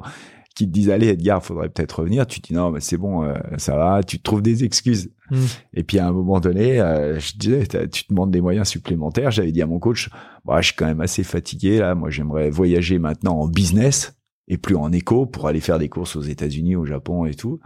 qui 0.56 0.68
te 0.68 0.72
disent 0.72 0.89
allez 0.89 1.08
Edgar, 1.08 1.44
faudrait 1.44 1.70
peut-être 1.70 2.00
revenir, 2.00 2.28
tu 2.28 2.42
te 2.42 2.48
dis 2.48 2.54
non 2.54 2.72
mais 2.72 2.80
c'est 2.80 2.98
bon, 2.98 3.24
euh, 3.24 3.34
ça 3.58 3.76
va, 3.76 4.04
tu 4.04 4.20
te 4.20 4.24
trouves 4.24 4.42
des 4.42 4.63
excuses. 4.63 5.12
Hmm. 5.32 5.46
Et 5.74 5.84
puis 5.84 6.00
à 6.00 6.08
un 6.08 6.12
moment 6.12 6.39
donné, 6.39 6.80
euh, 6.80 7.20
je 7.20 7.36
disais, 7.38 7.66
tu 7.66 8.06
te 8.06 8.13
demandes 8.13 8.32
des 8.32 8.42
moyens 8.42 8.68
supplémentaires. 8.68 9.32
J'avais 9.32 9.52
dit 9.52 9.62
à 9.62 9.66
mon 9.66 9.80
coach, 9.80 10.10
bah, 10.46 10.62
je 10.62 10.68
suis 10.68 10.76
quand 10.76 10.86
même 10.86 11.02
assez 11.02 11.24
fatigué 11.24 11.80
là, 11.80 11.96
moi 11.96 12.10
j'aimerais 12.10 12.50
voyager 12.50 13.00
maintenant 13.00 13.39
en 13.39 13.48
business 13.48 14.16
et 14.48 14.58
plus 14.58 14.76
en 14.76 14.92
éco 14.92 15.26
pour 15.26 15.48
aller 15.48 15.62
faire 15.62 15.80
des 15.80 15.89
courses 15.89 16.16
aux 16.16 16.22
États-Unis, 16.22 16.76
au 16.76 16.86
Japon 16.86 17.26
et 17.26 17.34
tout. 17.34 17.60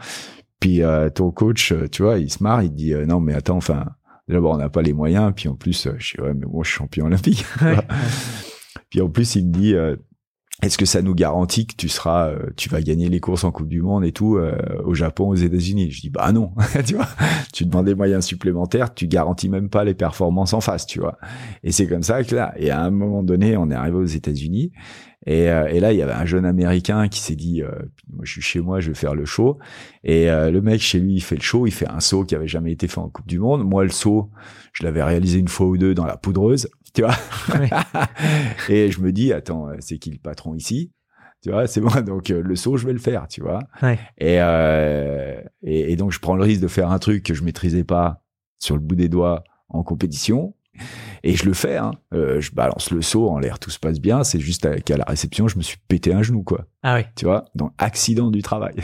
Puis 0.60 0.82
euh, 0.82 1.10
ton 1.10 1.32
coach, 1.32 1.74
tu 1.92 2.04
vois, 2.04 2.20
il 2.20 2.32
se 2.32 2.42
marre, 2.42 2.64
il 2.64 2.70
te 2.70 2.76
dit 2.76 2.94
non 3.08 3.20
mais 3.20 3.34
attends, 3.34 3.58
enfin 3.58 3.86
d'abord 4.30 4.54
on 4.54 4.58
n'a 4.58 4.70
pas 4.70 4.82
les 4.82 4.94
moyens, 4.94 5.34
puis 5.36 5.50
en 5.50 5.56
plus 5.56 5.90
je 5.98 6.06
suis 6.06 6.22
ouais 6.22 6.34
mais 6.34 6.46
moi 6.46 6.64
je 6.64 6.70
suis 6.70 6.78
champion 6.78 7.06
olympique. 7.08 7.46
puis 8.90 9.02
en 9.02 9.10
plus 9.10 9.36
il 9.36 9.48
me 9.48 9.52
dit 9.52 9.76
est-ce 10.64 10.80
que 10.80 10.88
ça 10.88 11.04
nous 11.04 11.14
garantit 11.14 11.68
que 11.68 11.76
tu 11.76 11.88
seras, 11.88 12.30
euh, 12.30 12.40
tu 12.56 12.68
vas 12.68 12.82
gagner 12.82 13.10
les 13.10 13.20
courses 13.20 13.44
en 13.44 13.52
Coupe 13.52 13.68
du 13.68 13.84
Monde 13.84 14.04
et 14.04 14.12
tout 14.12 14.38
euh, 14.38 14.58
au 14.84 14.96
Japon, 14.96 15.30
aux 15.30 15.36
États-Unis? 15.36 15.92
Je 15.92 16.02
dis 16.02 16.10
bah 16.10 16.32
non, 16.32 16.52
tu 17.54 17.66
demandes 17.66 17.86
des 17.86 17.94
moyens 17.94 18.26
supplémentaires, 18.26 18.92
tu 18.92 19.08
garantis 19.08 19.50
même 19.50 19.70
pas 19.70 19.84
les 19.84 19.94
performances 19.94 20.54
en 20.54 20.62
face, 20.62 20.88
tu 20.88 21.00
vois? 21.00 21.20
Et 21.64 21.72
c'est 21.72 21.86
comme 21.86 22.02
ça 22.02 22.24
que 22.24 22.34
là, 22.34 22.56
et 22.58 22.72
à 22.72 22.82
un 22.82 22.90
moment 22.90 23.22
donné, 23.22 23.56
on 23.56 23.70
est 23.70 23.76
arrivé 23.76 23.98
aux 23.98 24.06
États-Unis 24.06 24.72
et, 25.28 25.50
euh, 25.50 25.80
là, 25.80 25.94
il 25.94 26.00
y 26.00 26.02
avait 26.02 26.14
un 26.14 26.26
jeune 26.26 26.46
Américain 26.46 27.08
qui 27.08 27.20
s'est 27.20 27.36
dit, 27.36 27.62
moi 28.10 28.24
je 28.24 28.32
suis 28.32 28.42
chez 28.42 28.62
moi, 28.62 28.80
je 28.80 28.88
vais 28.88 28.96
faire 28.96 29.14
le 29.14 29.26
show. 29.26 29.60
Et 30.04 30.28
le 30.28 30.60
mec 30.62 30.82
chez 30.82 31.00
lui, 31.00 31.16
il 31.16 31.22
fait 31.22 31.36
le 31.36 31.42
show, 31.42 31.68
il 31.68 31.72
fait 31.72 31.88
un 31.88 32.00
saut 32.00 32.24
qui 32.24 32.34
avait 32.34 32.48
jamais 32.48 32.72
été 32.72 32.88
fait 32.88 33.00
en 33.00 33.10
Coupe 33.10 33.28
du 33.28 33.38
Monde. 33.38 33.64
Moi, 33.64 33.84
le 33.84 33.90
saut, 33.90 34.32
je 34.74 34.84
l'avais 34.86 35.04
réalisé 35.04 35.38
une 35.38 35.50
fois 35.50 35.68
ou 35.68 35.78
deux 35.78 35.94
dans 35.94 36.06
la 36.06 36.18
poudreuse 36.18 36.70
tu 36.94 37.04
vois. 37.04 37.16
et 38.70 38.92
je 38.92 39.02
me 39.02 39.12
dis, 39.12 39.34
attends, 39.34 39.70
euh, 39.70 39.76
c'est 39.80 39.98
qui 39.98 40.12
le 40.12 40.18
patron 40.18 40.56
ici? 40.56 40.92
Tu 41.44 41.52
vois, 41.52 41.68
c'est 41.68 41.82
moi, 41.82 42.02
donc 42.02 42.32
euh, 42.32 42.42
le 42.42 42.56
saut, 42.56 42.78
je 42.78 42.86
vais 42.86 42.94
le 42.94 43.00
faire, 43.00 43.28
tu 43.28 43.42
vois. 43.42 43.60
Euh, 44.22 45.42
et, 45.62 45.92
et, 45.92 45.96
donc, 45.96 46.12
je 46.12 46.20
prends 46.20 46.36
le 46.36 46.44
risque 46.44 46.62
de 46.62 46.68
faire 46.68 46.92
un 46.92 47.00
truc 47.00 47.24
que 47.24 47.34
je 47.34 47.44
maîtrisais 47.44 47.84
pas 47.84 48.24
sur 48.60 48.76
le 48.76 48.82
bout 48.82 48.96
des 48.96 49.10
doigts 49.10 49.44
en 49.70 49.84
compétition. 49.84 50.56
Et 51.24 51.36
je 51.36 51.46
le 51.46 51.54
fais, 51.54 51.78
hein. 51.78 51.92
je 52.12 52.52
balance 52.52 52.92
le 52.92 53.02
saut 53.02 53.30
en 53.30 53.40
l'air, 53.40 53.58
tout 53.58 53.72
se 53.72 53.80
passe 53.80 54.00
bien. 54.00 54.24
C'est 54.24 54.40
juste 54.40 54.84
qu'à 54.84 54.98
la 54.98 55.06
réception, 55.06 55.48
je 55.48 55.58
me 55.58 55.64
suis 55.64 55.78
pété 55.88 56.14
un 56.14 56.22
genou, 56.22 56.44
quoi. 56.44 56.66
Ah 56.84 56.96
oui. 56.96 57.02
Tu 57.16 57.26
vois, 57.26 57.46
donc 57.56 57.72
accident 57.80 58.30
du 58.30 58.44
travail. 58.44 58.76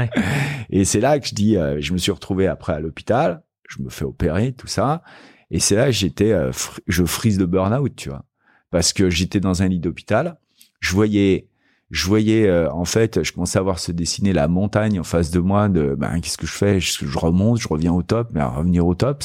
Et 0.70 0.84
c'est 0.84 1.00
là 1.00 1.18
que 1.18 1.26
je 1.26 1.34
dis, 1.34 1.54
je 1.54 1.92
me 1.92 1.98
suis 1.98 2.12
retrouvé 2.12 2.46
après 2.46 2.72
à 2.72 2.78
l'hôpital, 2.78 3.42
je 3.68 3.82
me 3.82 3.90
fais 3.90 4.04
opérer, 4.04 4.52
tout 4.52 4.68
ça. 4.68 5.02
Et 5.50 5.60
c'est 5.60 5.76
là 5.76 5.90
j'étais, 5.90 6.32
euh, 6.32 6.52
je 6.86 7.04
frise 7.04 7.38
de 7.38 7.44
burn-out, 7.44 7.94
tu 7.96 8.08
vois, 8.08 8.24
parce 8.70 8.92
que 8.92 9.10
j'étais 9.10 9.40
dans 9.40 9.62
un 9.62 9.68
lit 9.68 9.80
d'hôpital, 9.80 10.38
je 10.80 10.92
voyais, 10.92 11.48
je 11.90 12.06
voyais 12.06 12.48
euh, 12.48 12.70
en 12.72 12.84
fait, 12.84 13.22
je 13.22 13.32
commençais 13.32 13.58
à 13.58 13.62
voir 13.62 13.78
se 13.78 13.92
dessiner 13.92 14.32
la 14.32 14.48
montagne 14.48 14.98
en 14.98 15.04
face 15.04 15.30
de 15.30 15.38
moi. 15.38 15.68
De, 15.68 15.94
ben 15.94 16.20
qu'est-ce 16.20 16.38
que 16.38 16.46
je 16.46 16.52
fais? 16.52 16.80
Je, 16.80 17.18
remonte, 17.18 17.60
je 17.60 17.68
reviens 17.68 17.92
au 17.92 18.02
top, 18.02 18.30
mais 18.32 18.40
à 18.40 18.48
revenir 18.48 18.86
au 18.86 18.94
top, 18.94 19.22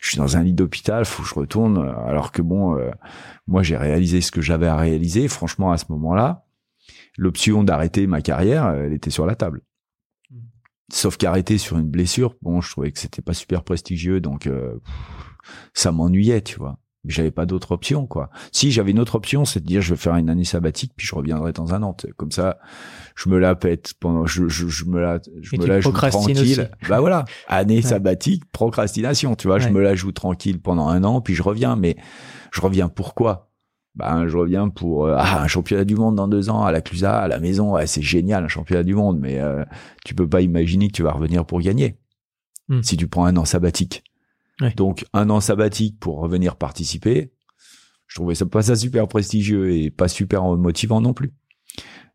je 0.00 0.08
suis 0.08 0.18
dans 0.18 0.36
un 0.36 0.42
lit 0.42 0.52
d'hôpital, 0.52 1.04
faut 1.04 1.22
que 1.22 1.28
je 1.28 1.34
retourne. 1.34 1.78
Alors 2.06 2.32
que 2.32 2.42
bon, 2.42 2.76
euh, 2.76 2.90
moi 3.46 3.62
j'ai 3.62 3.76
réalisé 3.76 4.20
ce 4.20 4.30
que 4.30 4.40
j'avais 4.40 4.66
à 4.66 4.76
réaliser. 4.76 5.28
Franchement, 5.28 5.72
à 5.72 5.78
ce 5.78 5.86
moment-là, 5.90 6.44
l'option 7.16 7.62
d'arrêter 7.62 8.06
ma 8.06 8.20
carrière, 8.20 8.68
elle 8.70 8.92
était 8.92 9.10
sur 9.10 9.26
la 9.26 9.34
table. 9.34 9.62
Sauf 10.92 11.16
qu'arrêter 11.16 11.58
sur 11.58 11.78
une 11.78 11.88
blessure, 11.88 12.34
bon, 12.42 12.60
je 12.60 12.70
trouvais 12.70 12.92
que 12.92 12.98
c'était 12.98 13.22
pas 13.22 13.34
super 13.34 13.64
prestigieux, 13.64 14.20
donc 14.20 14.48
ça 15.74 15.92
m'ennuyait, 15.92 16.42
tu 16.42 16.58
vois. 16.58 16.78
Mais 17.04 17.12
j'avais 17.12 17.30
pas 17.30 17.46
d'autre 17.46 17.70
option, 17.70 18.06
quoi. 18.06 18.30
Si 18.50 18.72
j'avais 18.72 18.90
une 18.90 18.98
autre 18.98 19.14
option, 19.14 19.44
c'est 19.44 19.60
de 19.60 19.64
dire 19.66 19.80
je 19.80 19.94
vais 19.94 19.96
faire 20.00 20.16
une 20.16 20.28
année 20.28 20.44
sabbatique, 20.44 20.92
puis 20.96 21.06
je 21.06 21.14
reviendrai 21.14 21.52
dans 21.52 21.72
un 21.72 21.82
an. 21.84 21.96
Comme 22.16 22.32
ça, 22.32 22.58
je 23.14 23.28
me 23.28 23.38
la 23.38 23.54
pète 23.54 23.94
pendant, 24.00 24.26
je, 24.26 24.48
je, 24.48 24.66
je 24.66 24.84
me 24.86 25.00
la, 25.00 25.20
je 25.40 25.50
me 25.56 25.66
la 25.68 25.80
joue 25.80 25.90
tranquille. 26.10 26.70
Bah 26.88 26.98
voilà, 26.98 27.24
année 27.48 27.80
sabbatique, 27.82 28.44
procrastination, 28.50 29.36
tu 29.36 29.46
vois. 29.46 29.60
Je 29.60 29.68
me 29.68 29.80
la 29.80 29.94
joue 29.94 30.10
tranquille 30.10 30.60
pendant 30.60 30.88
un 30.88 31.04
an, 31.04 31.20
puis 31.20 31.34
je 31.34 31.44
reviens. 31.44 31.76
Mais 31.76 31.96
je 32.52 32.60
reviens 32.60 32.88
pourquoi? 32.88 33.45
Ben, 33.96 34.28
je 34.28 34.36
reviens 34.36 34.68
pour 34.68 35.06
euh, 35.06 35.16
ah, 35.18 35.42
un 35.42 35.48
championnat 35.48 35.84
du 35.84 35.94
monde 35.96 36.16
dans 36.16 36.28
deux 36.28 36.50
ans 36.50 36.62
à 36.62 36.70
la 36.70 36.82
Clusa, 36.82 37.18
à 37.18 37.28
la 37.28 37.40
maison. 37.40 37.72
Ouais, 37.72 37.86
c'est 37.86 38.02
génial 38.02 38.44
un 38.44 38.48
championnat 38.48 38.82
du 38.82 38.94
monde, 38.94 39.18
mais 39.18 39.40
euh, 39.40 39.64
tu 40.04 40.14
peux 40.14 40.28
pas 40.28 40.42
imaginer 40.42 40.88
que 40.88 40.92
tu 40.92 41.02
vas 41.02 41.12
revenir 41.12 41.46
pour 41.46 41.60
gagner 41.60 41.96
hmm. 42.68 42.82
si 42.82 42.96
tu 42.96 43.08
prends 43.08 43.24
un 43.24 43.36
an 43.36 43.44
sabbatique. 43.44 44.04
Donc 44.76 45.04
un 45.12 45.28
an 45.28 45.40
sabbatique 45.40 45.98
pour 46.00 46.18
revenir 46.18 46.56
participer, 46.56 47.30
je 48.06 48.14
trouvais 48.14 48.34
ça 48.34 48.46
pas 48.46 48.62
ça 48.62 48.74
super 48.74 49.06
prestigieux 49.06 49.74
et 49.74 49.90
pas 49.90 50.08
super 50.08 50.44
motivant 50.56 51.02
non 51.02 51.12
plus. 51.12 51.34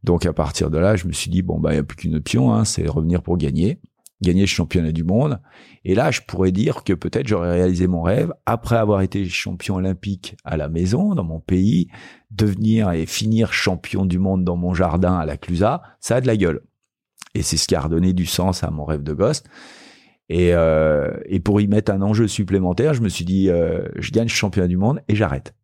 Donc 0.03 0.25
à 0.25 0.33
partir 0.33 0.71
de 0.71 0.79
là, 0.79 0.95
je 0.95 1.05
me 1.05 1.11
suis 1.11 1.29
dit 1.29 1.43
bon 1.43 1.59
bah 1.59 1.73
il 1.73 1.75
y 1.75 1.79
a 1.79 1.83
plus 1.83 1.97
qu'une 1.97 2.15
option, 2.15 2.51
hein, 2.51 2.65
c'est 2.65 2.87
revenir 2.87 3.21
pour 3.21 3.37
gagner, 3.37 3.79
gagner 4.21 4.41
le 4.41 4.47
championnat 4.47 4.91
du 4.91 5.03
monde. 5.03 5.39
Et 5.83 5.95
là, 5.95 6.11
je 6.11 6.21
pourrais 6.21 6.51
dire 6.51 6.83
que 6.83 6.93
peut-être 6.93 7.27
j'aurais 7.27 7.53
réalisé 7.53 7.87
mon 7.87 8.01
rêve 8.01 8.33
après 8.45 8.77
avoir 8.77 9.01
été 9.01 9.25
champion 9.25 9.75
olympique 9.75 10.35
à 10.43 10.57
la 10.57 10.69
maison 10.69 11.15
dans 11.15 11.23
mon 11.23 11.39
pays, 11.39 11.87
devenir 12.29 12.91
et 12.91 13.05
finir 13.05 13.53
champion 13.53 14.05
du 14.05 14.19
monde 14.19 14.43
dans 14.43 14.55
mon 14.55 14.73
jardin 14.73 15.15
à 15.15 15.25
la 15.25 15.37
Clusa, 15.37 15.81
ça 15.99 16.17
a 16.17 16.21
de 16.21 16.27
la 16.27 16.37
gueule. 16.37 16.61
Et 17.33 17.41
c'est 17.41 17.57
ce 17.57 17.67
qui 17.67 17.75
a 17.75 17.81
redonné 17.81 18.13
du 18.13 18.25
sens 18.25 18.63
à 18.63 18.69
mon 18.69 18.85
rêve 18.85 19.03
de 19.03 19.13
gosse. 19.13 19.43
Et, 20.29 20.53
euh, 20.53 21.17
et 21.25 21.39
pour 21.39 21.59
y 21.59 21.67
mettre 21.67 21.91
un 21.91 22.01
enjeu 22.01 22.27
supplémentaire, 22.27 22.93
je 22.93 23.01
me 23.01 23.09
suis 23.09 23.25
dit, 23.25 23.49
euh, 23.49 23.87
je 23.97 24.11
gagne 24.11 24.25
le 24.25 24.29
championnat 24.29 24.67
du 24.67 24.77
monde 24.77 25.01
et 25.07 25.15
j'arrête. 25.15 25.55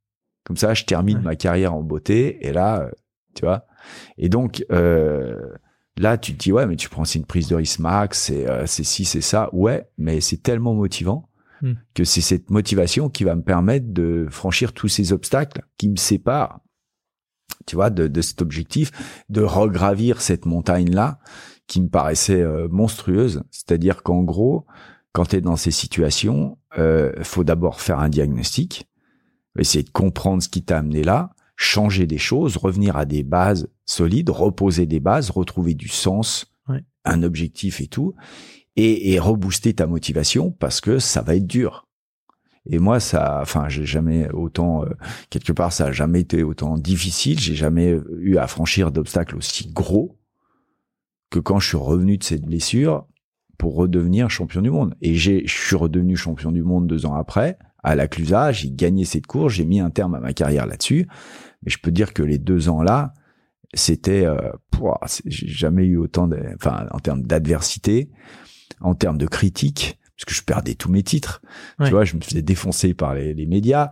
Comme 0.47 0.57
ça, 0.57 0.73
je 0.73 0.85
termine 0.85 1.19
ma 1.19 1.35
carrière 1.35 1.73
en 1.73 1.83
beauté. 1.83 2.45
Et 2.47 2.53
là, 2.53 2.81
euh, 2.81 2.91
tu 3.35 3.45
vois. 3.45 3.65
Et 4.17 4.29
donc, 4.29 4.65
euh, 4.71 5.35
là, 5.97 6.17
tu 6.17 6.33
te 6.33 6.43
dis, 6.43 6.51
ouais, 6.51 6.65
mais 6.65 6.75
tu 6.75 6.89
prends, 6.89 7.05
c'est 7.05 7.19
une 7.19 7.25
prise 7.25 7.47
de 7.47 7.55
risque 7.55 7.79
max, 7.79 8.23
c'est 8.23 8.49
euh, 8.49 8.65
c'est 8.65 8.83
ci, 8.83 9.05
c'est 9.05 9.21
ça. 9.21 9.49
Ouais, 9.53 9.87
mais 9.97 10.21
c'est 10.21 10.41
tellement 10.41 10.73
motivant 10.73 11.29
hmm. 11.61 11.73
que 11.93 12.03
c'est 12.03 12.21
cette 12.21 12.49
motivation 12.49 13.09
qui 13.09 13.23
va 13.23 13.35
me 13.35 13.43
permettre 13.43 13.91
de 13.91 14.27
franchir 14.29 14.73
tous 14.73 14.87
ces 14.87 15.13
obstacles 15.13 15.63
qui 15.77 15.89
me 15.89 15.95
séparent, 15.95 16.61
tu 17.65 17.75
vois, 17.75 17.89
de, 17.89 18.07
de 18.07 18.21
cet 18.21 18.41
objectif, 18.41 18.91
de 19.29 19.41
regravir 19.41 20.21
cette 20.21 20.45
montagne-là 20.45 21.19
qui 21.67 21.81
me 21.81 21.89
paraissait 21.89 22.41
euh, 22.41 22.67
monstrueuse. 22.69 23.43
C'est-à-dire 23.51 24.03
qu'en 24.03 24.23
gros, 24.23 24.65
quand 25.11 25.25
tu 25.25 25.37
es 25.37 25.41
dans 25.41 25.57
ces 25.57 25.71
situations, 25.71 26.57
euh, 26.77 27.11
faut 27.23 27.43
d'abord 27.43 27.81
faire 27.81 27.99
un 27.99 28.09
diagnostic, 28.09 28.87
essayer 29.57 29.83
de 29.83 29.89
comprendre 29.89 30.43
ce 30.43 30.49
qui 30.49 30.63
t'a 30.63 30.77
amené 30.77 31.03
là, 31.03 31.31
changer 31.57 32.07
des 32.07 32.19
choses, 32.19 32.55
revenir 32.55 32.95
à 32.95 33.05
des 33.05 33.23
bases 33.23 33.67
solides, 33.85 34.29
reposer 34.29 34.85
des 34.85 35.01
bases, 35.01 35.31
retrouver 35.31 35.73
du 35.73 35.89
sens, 35.89 36.53
un 37.03 37.23
objectif 37.23 37.81
et 37.81 37.87
tout, 37.87 38.13
et, 38.75 39.13
et 39.13 39.19
rebooster 39.19 39.73
ta 39.73 39.87
motivation 39.87 40.51
parce 40.51 40.79
que 40.81 40.99
ça 40.99 41.21
va 41.21 41.35
être 41.35 41.47
dur. 41.47 41.87
Et 42.69 42.79
moi, 42.79 42.99
ça, 42.99 43.39
enfin, 43.41 43.69
j'ai 43.69 43.85
jamais 43.85 44.29
autant, 44.31 44.83
euh, 44.83 44.89
quelque 45.29 45.53
part, 45.53 45.71
ça 45.71 45.85
a 45.85 45.91
jamais 45.91 46.21
été 46.21 46.43
autant 46.43 46.77
difficile. 46.77 47.39
J'ai 47.39 47.55
jamais 47.55 47.97
eu 48.19 48.37
à 48.37 48.47
franchir 48.47 48.91
d'obstacles 48.91 49.37
aussi 49.37 49.71
gros 49.71 50.19
que 51.29 51.39
quand 51.39 51.59
je 51.59 51.69
suis 51.69 51.77
revenu 51.77 52.17
de 52.17 52.23
cette 52.23 52.45
blessure 52.45 53.07
pour 53.57 53.75
redevenir 53.75 54.29
champion 54.29 54.61
du 54.61 54.69
monde. 54.69 54.95
Et 55.01 55.15
j'ai, 55.15 55.47
je 55.47 55.53
suis 55.53 55.75
redevenu 55.75 56.15
champion 56.15 56.51
du 56.51 56.61
monde 56.61 56.87
deux 56.87 57.05
ans 57.05 57.15
après 57.15 57.57
à 57.83 57.95
la 57.95 58.07
Clusa. 58.07 58.51
J'ai 58.51 58.69
gagné 58.69 59.05
cette 59.05 59.27
course, 59.27 59.53
j'ai 59.53 59.65
mis 59.65 59.79
un 59.79 59.89
terme 59.89 60.15
à 60.15 60.19
ma 60.19 60.33
carrière 60.33 60.65
là-dessus. 60.65 61.07
Mais 61.63 61.71
je 61.71 61.79
peux 61.79 61.91
dire 61.91 62.13
que 62.13 62.23
les 62.23 62.37
deux 62.37 62.69
ans 62.69 62.81
là, 62.81 63.13
c'était, 63.73 64.25
euh, 64.25 64.51
j'ai 65.25 65.47
jamais 65.47 65.85
eu 65.85 65.97
autant, 65.97 66.27
de, 66.27 66.39
enfin, 66.55 66.87
en 66.91 66.99
termes 66.99 67.23
d'adversité, 67.23 68.09
en 68.79 68.95
termes 68.95 69.17
de 69.17 69.27
critique, 69.27 69.99
parce 70.15 70.25
que 70.25 70.33
je 70.33 70.43
perdais 70.43 70.73
tous 70.73 70.89
mes 70.89 71.03
titres. 71.03 71.41
Tu 71.83 71.91
vois, 71.91 72.03
je 72.03 72.15
me 72.15 72.21
faisais 72.21 72.41
défoncer 72.41 72.95
par 72.95 73.13
les, 73.13 73.35
les 73.35 73.45
médias. 73.45 73.91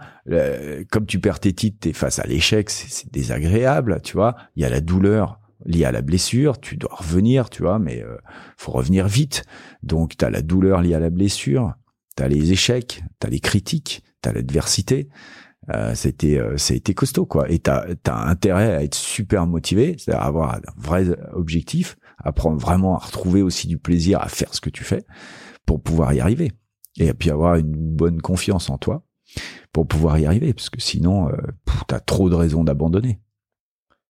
comme 0.90 1.06
tu 1.06 1.20
perds 1.20 1.40
tes 1.40 1.54
titres, 1.54 1.78
t'es 1.82 1.94
face 1.94 2.18
à 2.18 2.26
l'échec, 2.26 2.72
c'est 2.72 3.12
désagréable. 3.12 4.02
Tu 4.04 4.14
vois, 4.14 4.36
il 4.56 4.64
y 4.64 4.66
a 4.66 4.70
la 4.70 4.82
douleur 4.82 5.40
lié 5.66 5.86
à 5.86 5.92
la 5.92 6.02
blessure, 6.02 6.60
tu 6.60 6.78
dois 6.78 6.96
revenir, 6.96 7.50
tu 7.50 7.62
vois, 7.62 7.80
mais 7.80 8.04
euh, 8.04 8.18
faut 8.58 8.72
revenir 8.72 9.08
vite. 9.08 9.44
Donc 9.84 10.18
tu 10.18 10.26
as 10.26 10.30
la 10.30 10.42
douleur 10.42 10.82
liée 10.82 10.94
à 10.94 11.00
la 11.00 11.10
blessure, 11.10 11.74
tu 12.18 12.24
as 12.24 12.28
les 12.28 12.52
échecs, 12.52 13.04
tu 13.20 13.28
as 13.28 13.30
les 13.30 13.40
critiques, 13.40 14.04
tu 14.22 14.30
as 14.30 14.34
l'adversité. 14.34 15.10
Euh, 15.74 15.96
c'était 15.96 16.38
euh, 16.38 16.58
été 16.70 16.94
costaud 16.94 17.26
quoi 17.26 17.50
et 17.50 17.58
tu 17.58 17.72
as, 17.72 18.28
intérêt 18.28 18.76
à 18.76 18.84
être 18.84 18.94
super 18.94 19.48
motivé 19.48 19.96
c'est-à-dire 19.98 20.24
avoir 20.24 20.56
un 20.56 20.62
vrai 20.78 21.08
objectif 21.34 21.98
apprendre 22.20 22.60
vraiment 22.60 22.96
à 22.96 23.00
retrouver 23.00 23.42
aussi 23.42 23.68
du 23.68 23.80
plaisir 23.80 24.22
à 24.22 24.28
faire 24.28 24.54
ce 24.54 24.62
que 24.62 24.70
tu 24.70 24.84
fais 24.84 25.06
pour 25.66 25.82
pouvoir 25.82 26.14
y 26.14 26.20
arriver 26.20 26.52
et 26.98 27.12
puis 27.16 27.32
avoir 27.32 27.56
une 27.56 27.74
bonne 27.74 28.22
confiance 28.22 28.70
en 28.70 28.78
toi 28.78 29.04
pour 29.74 29.88
pouvoir 29.88 30.20
y 30.20 30.28
arriver 30.28 30.54
parce 30.54 30.70
que 30.70 30.80
sinon 30.80 31.30
euh, 31.30 31.38
tu 31.88 31.96
as 31.96 32.00
trop 32.00 32.30
de 32.30 32.36
raisons 32.36 32.64
d'abandonner 32.64 33.20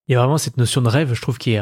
il 0.07 0.11
y 0.11 0.15
a 0.15 0.19
vraiment 0.19 0.37
cette 0.37 0.57
notion 0.57 0.81
de 0.81 0.89
rêve, 0.89 1.13
je 1.13 1.21
trouve, 1.21 1.39
qui 1.39 1.53
est 1.53 1.61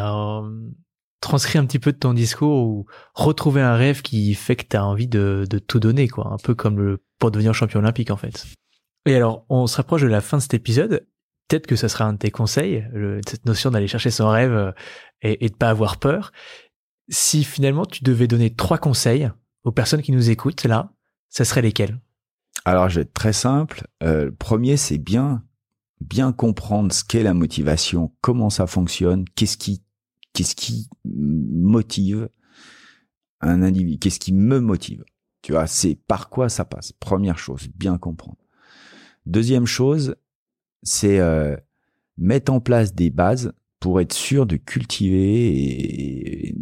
transcrit 1.22 1.58
un 1.58 1.66
petit 1.66 1.80
peu 1.80 1.94
de 1.94 1.98
ton 1.98 2.14
discours 2.14 2.68
ou 2.68 2.86
retrouver 3.14 3.62
un 3.62 3.76
rêve 3.76 4.02
qui 4.02 4.34
fait 4.34 4.58
que 4.58 4.66
tu 4.70 4.76
as 4.76 4.86
envie 4.86 5.08
de, 5.08 5.46
de, 5.50 5.60
tout 5.60 5.80
donner, 5.80 6.10
quoi. 6.10 6.28
Un 6.28 6.38
peu 6.38 6.54
comme 6.54 6.78
le, 6.78 7.02
pour 7.18 7.32
devenir 7.32 7.54
champion 7.54 7.80
olympique, 7.80 8.12
en 8.12 8.18
fait. 8.18 8.46
Et 9.06 9.16
alors, 9.16 9.46
on 9.50 9.68
se 9.68 9.78
rapproche 9.78 10.02
de 10.02 10.08
la 10.08 10.22
fin 10.22 10.38
de 10.38 10.42
cet 10.42 10.54
épisode. 10.54 11.08
Peut-être 11.48 11.68
que 11.68 11.76
ça 11.76 11.90
sera 11.90 12.06
un 12.06 12.14
de 12.14 12.18
tes 12.18 12.32
conseils, 12.32 12.86
cette 13.28 13.46
notion 13.46 13.70
d'aller 13.72 13.88
chercher 13.88 14.12
son 14.12 14.30
rêve 14.30 14.54
euh, 14.54 14.72
et, 15.22 15.46
et 15.46 15.50
de 15.50 15.56
pas 15.56 15.70
avoir 15.70 15.98
peur. 15.98 16.32
Si 17.10 17.44
finalement 17.44 17.86
tu 17.86 18.04
devais 18.04 18.28
donner 18.28 18.56
trois 18.56 18.78
conseils 18.78 19.30
aux 19.64 19.72
personnes 19.72 20.02
qui 20.02 20.14
nous 20.14 20.30
écoutent 20.30 20.64
là, 20.64 20.94
ça 21.30 21.46
serait 21.46 21.62
lesquels? 21.62 22.00
Alors, 22.66 22.88
je 22.88 22.96
vais 22.96 23.02
être 23.02 23.14
très 23.14 23.34
simple. 23.34 23.88
Euh, 24.04 24.26
le 24.26 24.36
premier, 24.36 24.78
c'est 24.78 24.98
bien 24.98 25.44
bien 26.04 26.32
comprendre 26.32 26.92
ce 26.92 27.04
qu'est 27.04 27.24
la 27.24 27.34
motivation, 27.34 28.14
comment 28.22 28.50
ça 28.50 28.68
fonctionne, 28.68 29.26
qu'est-ce 29.36 29.58
qui, 29.58 29.84
qu'est-ce 30.34 30.56
qui 30.56 30.90
motive 31.06 32.30
un 33.42 33.62
individu, 33.62 34.00
qu'est-ce 34.00 34.20
qui 34.20 34.34
me 34.34 34.60
motive. 34.60 35.04
Tu 35.42 35.52
vois, 35.52 35.68
c'est 35.68 35.96
par 35.96 36.30
quoi 36.30 36.50
ça 36.50 36.66
passe. 36.66 36.94
Première 36.94 37.38
chose, 37.38 37.68
bien 37.76 37.98
comprendre. 37.98 38.38
Deuxième 39.26 39.66
chose, 39.66 40.16
c'est 40.82 41.20
euh, 41.20 41.56
mettre 42.18 42.52
en 42.52 42.60
place 42.60 42.94
des 42.94 43.10
bases 43.10 43.54
pour 43.80 44.00
être 44.00 44.14
sûr 44.14 44.46
de 44.46 44.56
cultiver 44.56 46.56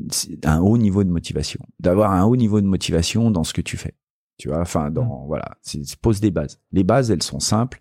un 0.43 0.59
haut 0.59 0.77
niveau 0.77 1.03
de 1.03 1.09
motivation, 1.09 1.59
d'avoir 1.79 2.11
un 2.11 2.23
haut 2.23 2.35
niveau 2.35 2.61
de 2.61 2.65
motivation 2.65 3.31
dans 3.31 3.43
ce 3.43 3.53
que 3.53 3.61
tu 3.61 3.77
fais. 3.77 3.95
Tu 4.37 4.47
vois, 4.47 4.61
enfin, 4.61 4.89
dans, 4.89 5.23
mmh. 5.23 5.27
voilà, 5.27 5.57
pose 6.01 6.19
des 6.19 6.31
bases. 6.31 6.59
Les 6.71 6.83
bases, 6.83 7.11
elles 7.11 7.21
sont 7.21 7.39
simples 7.39 7.79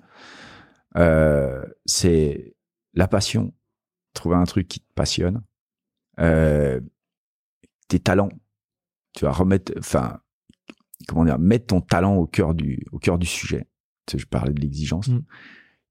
euh, 0.97 1.64
c'est 1.87 2.55
la 2.95 3.09
passion. 3.09 3.53
Trouver 4.14 4.37
un 4.37 4.45
truc 4.45 4.68
qui 4.68 4.81
te 4.81 4.93
passionne. 4.95 5.43
Euh, 6.18 6.81
tes 7.89 8.01
talents. 8.01 8.31
Tu 9.14 9.24
vas 9.24 9.33
remettre, 9.33 9.72
enfin, 9.78 10.20
comment 11.09 11.24
dire, 11.24 11.39
mettre 11.39 11.66
ton 11.66 11.81
talent 11.81 12.16
au 12.16 12.26
cœur 12.26 12.55
du, 12.55 12.85
au 12.93 12.99
cœur 12.99 13.18
du 13.18 13.26
sujet. 13.26 13.66
Tu 14.07 14.18
je 14.18 14.26
parlais 14.26 14.53
de 14.53 14.61
l'exigence. 14.61 15.09
Mm. 15.09 15.22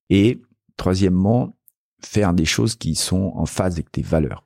Et 0.10 0.42
troisièmement, 0.78 1.58
faire 2.02 2.34
des 2.34 2.46
choses 2.46 2.76
qui 2.76 2.96
sont 2.96 3.34
en 3.36 3.46
phase 3.46 3.74
avec 3.74 3.92
tes 3.92 4.02
valeurs. 4.02 4.46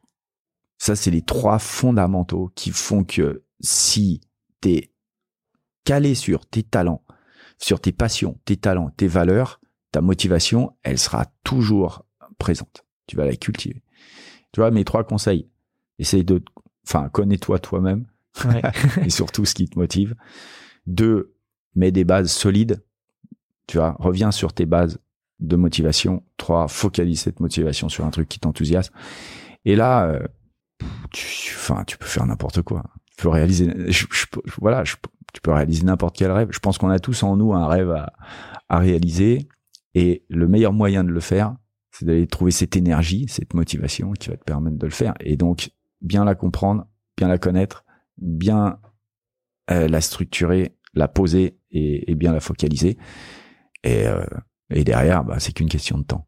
Ça, 0.78 0.96
c'est 0.96 1.12
les 1.12 1.22
trois 1.22 1.60
fondamentaux 1.60 2.52
qui 2.56 2.72
font 2.72 3.04
que 3.04 3.44
si 3.62 4.22
t'es 4.60 4.92
calé 5.86 6.16
sur 6.16 6.46
tes 6.46 6.64
talents, 6.64 7.04
sur 7.58 7.80
tes 7.80 7.92
passions, 7.92 8.40
tes 8.46 8.58
talents, 8.58 8.90
tes 8.90 9.08
valeurs, 9.08 9.62
ta 9.92 10.02
motivation, 10.02 10.76
elle 10.84 10.98
sera 10.98 11.28
toujours 11.44 12.06
présente. 12.38 12.86
Tu 13.08 13.16
vas 13.16 13.26
la 13.26 13.36
cultiver. 13.36 13.84
Tu 14.52 14.60
vois, 14.60 14.72
mes 14.72 14.84
trois 14.84 15.04
conseils. 15.04 15.50
Essaye 16.00 16.26
de, 16.26 16.44
enfin, 16.88 17.10
connais-toi 17.10 17.60
toi-même. 17.60 18.06
et 19.06 19.10
surtout 19.10 19.46
ce 19.46 19.54
qui 19.54 19.70
te 19.70 19.78
motive. 19.78 20.16
Deux, 20.88 21.36
mets 21.76 21.92
des 21.92 22.04
bases 22.04 22.32
solides. 22.32 22.84
Tu 23.68 23.78
vois, 23.78 23.96
reviens 24.00 24.32
sur 24.32 24.54
tes 24.54 24.66
bases 24.66 25.00
de 25.40 25.56
motivation. 25.56 26.24
Trois, 26.38 26.68
focalise 26.68 27.22
cette 27.22 27.40
motivation 27.40 27.90
sur 27.90 28.06
un 28.06 28.10
truc 28.10 28.30
qui 28.30 28.40
t'enthousiasme. 28.40 28.94
Et 29.66 29.76
là, 29.76 30.08
euh, 30.08 30.20
tu, 31.12 31.54
enfin, 31.56 31.84
tu 31.86 31.98
peux 31.98 32.06
faire 32.06 32.26
n'importe 32.26 32.62
quoi. 32.62 32.84
Tu 33.16 33.24
peux 33.24 33.30
réaliser, 33.30 33.72
voilà, 34.60 34.84
tu 34.84 35.42
peux 35.42 35.52
réaliser 35.52 35.84
n'importe 35.84 36.16
quel 36.16 36.32
rêve. 36.32 36.50
Je 36.52 36.60
pense 36.60 36.78
qu'on 36.78 36.90
a 36.90 37.00
tous 37.00 37.24
en 37.24 37.36
nous 37.36 37.54
un 37.54 37.68
rêve 37.68 37.92
à, 37.92 38.80
réaliser. 38.80 39.48
Et 39.94 40.26
le 40.30 40.48
meilleur 40.48 40.74
moyen 40.74 41.04
de 41.04 41.12
le 41.12 41.20
faire, 41.20 41.56
c'est 41.92 42.06
d'aller 42.06 42.26
trouver 42.26 42.50
cette 42.50 42.76
énergie, 42.76 43.28
cette 43.30 43.54
motivation 43.54 44.14
qui 44.14 44.30
va 44.30 44.38
te 44.38 44.44
permettre 44.44 44.78
de 44.78 44.86
le 44.86 44.92
faire. 44.92 45.14
Et 45.20 45.38
donc, 45.38 45.70
bien 46.02 46.26
la 46.26 46.34
comprendre, 46.34 46.88
bien 47.16 47.28
la 47.28 47.38
connaître, 47.38 47.86
bien 48.18 48.80
euh, 49.70 49.88
la 49.88 50.02
structurer, 50.02 50.76
la 50.96 51.08
poser 51.08 51.60
et, 51.70 52.16
bien 52.16 52.34
la 52.34 52.40
focaliser. 52.40 52.98
Et 53.84 54.08
euh, 54.08 54.26
Et 54.70 54.84
derrière, 54.84 55.24
bah, 55.24 55.40
c'est 55.40 55.54
qu'une 55.54 55.70
question 55.70 55.98
de 55.98 56.04
temps. 56.04 56.28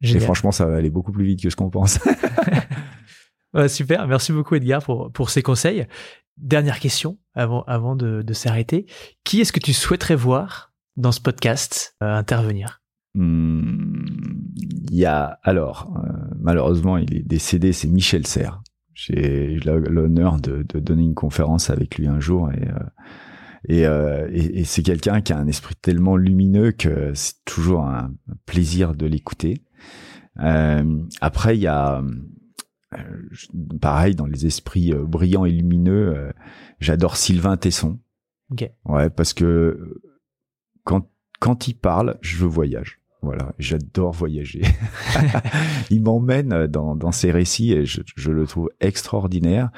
Génial. 0.00 0.22
Et 0.22 0.24
franchement, 0.24 0.50
ça 0.50 0.66
va 0.66 0.76
aller 0.76 0.90
beaucoup 0.90 1.12
plus 1.12 1.24
vite 1.24 1.42
que 1.42 1.50
ce 1.50 1.56
qu'on 1.56 1.70
pense. 1.70 1.98
Ouais, 3.52 3.68
super, 3.68 4.06
merci 4.06 4.32
beaucoup 4.32 4.54
Edgar 4.54 4.80
pour, 4.80 5.10
pour 5.10 5.28
ces 5.28 5.42
conseils. 5.42 5.84
Dernière 6.36 6.78
question 6.78 7.18
avant, 7.34 7.64
avant 7.64 7.96
de, 7.96 8.22
de 8.22 8.32
s'arrêter. 8.32 8.86
Qui 9.24 9.40
est-ce 9.40 9.52
que 9.52 9.58
tu 9.58 9.72
souhaiterais 9.72 10.14
voir 10.14 10.72
dans 10.96 11.10
ce 11.10 11.20
podcast 11.20 11.96
euh, 12.00 12.14
intervenir? 12.14 12.80
Hmm, 13.14 14.04
Il 14.56 14.94
y 14.94 15.04
a 15.04 15.40
alors 15.42 15.92
euh, 15.96 16.12
malheureusement 16.38 16.96
il 16.96 17.12
est 17.12 17.26
décédé, 17.26 17.72
c'est 17.72 17.88
Michel 17.88 18.24
Serres. 18.24 18.62
J'ai 18.94 19.54
eu 19.54 19.58
l'honneur 19.58 20.36
de, 20.40 20.62
de 20.68 20.78
donner 20.78 21.02
une 21.02 21.14
conférence 21.16 21.70
avec 21.70 21.98
lui 21.98 22.06
un 22.06 22.20
jour 22.20 22.52
et 22.52 22.68
euh, 22.68 22.78
et, 23.68 23.86
euh, 23.86 24.28
et- 24.32 24.60
et 24.60 24.64
c'est 24.64 24.82
quelqu'un 24.82 25.20
qui 25.20 25.32
a 25.32 25.38
un 25.38 25.46
esprit 25.46 25.74
tellement 25.76 26.16
lumineux 26.16 26.72
que 26.72 27.12
c'est 27.14 27.44
toujours 27.44 27.84
un 27.84 28.12
plaisir 28.46 28.94
de 28.94 29.06
l'écouter. 29.06 29.62
Euh, 30.40 31.02
après 31.20 31.56
il 31.56 31.60
y 31.62 31.66
a 31.66 32.02
euh, 32.94 33.28
pareil 33.80 34.14
dans 34.14 34.26
les 34.26 34.46
esprits 34.46 34.92
euh, 34.92 35.04
brillants 35.04 35.44
et 35.44 35.50
lumineux, 35.52 36.14
euh, 36.16 36.32
j'adore 36.80 37.16
Sylvain 37.16 37.56
Tesson. 37.56 37.98
Ok. 38.50 38.68
Ouais, 38.84 39.10
parce 39.10 39.32
que 39.34 40.00
quand 40.84 41.08
quand 41.40 41.68
il 41.68 41.74
parle, 41.74 42.18
je 42.20 42.44
voyage. 42.44 42.99
Voilà, 43.22 43.52
j'adore 43.58 44.12
voyager. 44.12 44.62
il 45.90 46.02
m'emmène 46.02 46.66
dans, 46.66 46.96
dans 46.96 47.12
ses 47.12 47.30
récits 47.30 47.72
et 47.72 47.84
je, 47.84 48.00
je 48.16 48.30
le 48.30 48.46
trouve 48.46 48.70
extraordinaire. 48.80 49.70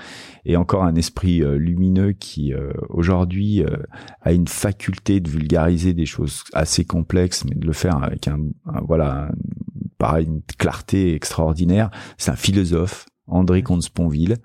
Et 0.44 0.56
encore 0.56 0.84
un 0.84 0.94
esprit 0.94 1.42
euh, 1.42 1.56
lumineux 1.56 2.12
qui 2.12 2.52
euh, 2.54 2.72
aujourd'hui 2.88 3.62
euh, 3.64 3.76
a 4.20 4.32
une 4.32 4.46
faculté 4.48 5.20
de 5.20 5.28
vulgariser 5.28 5.92
des 5.94 6.06
choses 6.06 6.44
assez 6.52 6.84
complexes, 6.84 7.44
mais 7.44 7.54
de 7.56 7.66
le 7.66 7.72
faire 7.72 8.02
avec 8.02 8.28
un, 8.28 8.38
un- 8.66 8.80
voilà, 8.86 9.24
un- 9.26 9.30
pareil, 9.98 10.26
une 10.26 10.42
clarté 10.58 11.14
extraordinaire. 11.14 11.90
C'est 12.18 12.30
un 12.30 12.36
philosophe, 12.36 13.06
André 13.26 13.62
Comte-Sponville. 13.62 14.36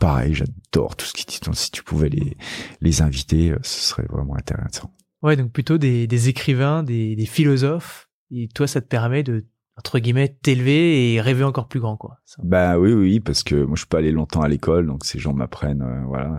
Pareil, 0.00 0.34
j'adore 0.34 0.96
tout 0.96 1.06
ce 1.06 1.12
qui 1.12 1.26
dit. 1.26 1.40
Donc, 1.44 1.56
si 1.56 1.70
tu 1.70 1.82
pouvais 1.84 2.08
les, 2.08 2.36
les 2.80 3.02
inviter, 3.02 3.54
ce 3.62 3.80
serait 3.88 4.06
vraiment 4.10 4.34
intéressant. 4.36 4.90
Ouais, 5.22 5.36
donc 5.36 5.52
plutôt 5.52 5.76
des, 5.78 6.06
des 6.06 6.28
écrivains, 6.30 6.82
des, 6.82 7.14
des 7.14 7.26
philosophes. 7.26 8.08
Et 8.30 8.48
toi, 8.48 8.66
ça 8.66 8.80
te 8.80 8.86
permet 8.86 9.22
de, 9.22 9.46
entre 9.76 9.98
guillemets, 9.98 10.36
t'élever 10.42 11.14
et 11.14 11.20
rêver 11.20 11.44
encore 11.44 11.68
plus 11.68 11.80
grand, 11.80 11.96
quoi. 11.96 12.18
Bah 12.42 12.78
oui, 12.78 12.92
oui, 12.92 13.20
parce 13.20 13.42
que 13.42 13.54
moi 13.54 13.74
je 13.74 13.80
suis 13.80 13.88
pas 13.88 13.98
allé 13.98 14.12
longtemps 14.12 14.42
à 14.42 14.48
l'école, 14.48 14.86
donc 14.86 15.04
ces 15.04 15.18
gens 15.18 15.32
m'apprennent, 15.32 15.82
euh, 15.82 16.04
voilà, 16.06 16.36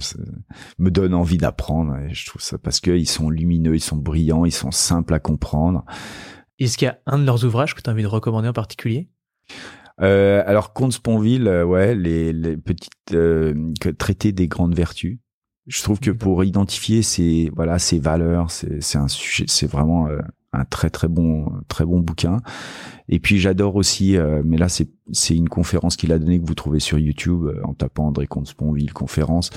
me 0.77 0.91
donnent 0.91 1.15
envie 1.15 1.37
d'apprendre. 1.37 1.97
Et 1.97 2.13
je 2.13 2.25
trouve 2.25 2.41
ça 2.41 2.57
parce 2.57 2.79
que 2.79 2.91
ils 2.91 3.09
sont 3.09 3.29
lumineux, 3.29 3.75
ils 3.75 3.81
sont 3.81 3.97
brillants, 3.97 4.45
ils 4.45 4.51
sont 4.51 4.71
simples 4.71 5.13
à 5.13 5.19
comprendre. 5.19 5.85
Est-ce 6.59 6.77
qu'il 6.77 6.85
y 6.85 6.89
a 6.89 6.99
un 7.07 7.17
de 7.17 7.25
leurs 7.25 7.43
ouvrages 7.43 7.73
que 7.73 7.81
tu 7.81 7.89
as 7.89 7.93
envie 7.93 8.03
de 8.03 8.07
recommander 8.07 8.47
en 8.47 8.53
particulier? 8.53 9.09
Euh, 10.01 10.43
alors 10.45 10.73
Comte 10.73 10.93
Sponville, 10.93 11.47
euh, 11.47 11.65
ouais, 11.65 11.95
les, 11.95 12.33
les 12.33 12.57
petites 12.57 13.13
euh, 13.13 13.73
traiter 13.97 14.31
des 14.31 14.47
grandes 14.47 14.75
vertus. 14.75 15.19
Je 15.67 15.83
trouve 15.83 15.99
que 15.99 16.11
pour 16.11 16.43
identifier 16.43 17.01
ces 17.01 17.51
voilà 17.55 17.77
ces 17.79 17.99
valeurs, 17.99 18.49
c'est 18.49 18.81
c'est 18.81 18.97
un 18.97 19.07
sujet, 19.07 19.45
c'est 19.47 19.69
vraiment 19.69 20.07
euh, 20.07 20.19
un 20.53 20.65
très 20.65 20.89
très 20.89 21.07
bon 21.07 21.61
très 21.67 21.85
bon 21.85 21.99
bouquin. 21.99 22.41
Et 23.13 23.19
puis 23.19 23.39
j'adore 23.39 23.75
aussi, 23.75 24.15
euh, 24.15 24.41
mais 24.45 24.57
là 24.57 24.69
c'est 24.69 24.87
c'est 25.13 25.35
une 25.35 25.49
conférence 25.49 25.97
qu'il 25.97 26.13
a 26.13 26.19
donnée 26.19 26.39
que 26.39 26.45
vous 26.45 26.55
trouvez 26.55 26.79
sur 26.79 26.97
YouTube 26.97 27.43
euh, 27.43 27.59
en 27.65 27.73
tapant 27.73 28.07
André 28.07 28.27
Comte 28.27 28.47
Sponville 28.47 28.93
conférence 28.93 29.49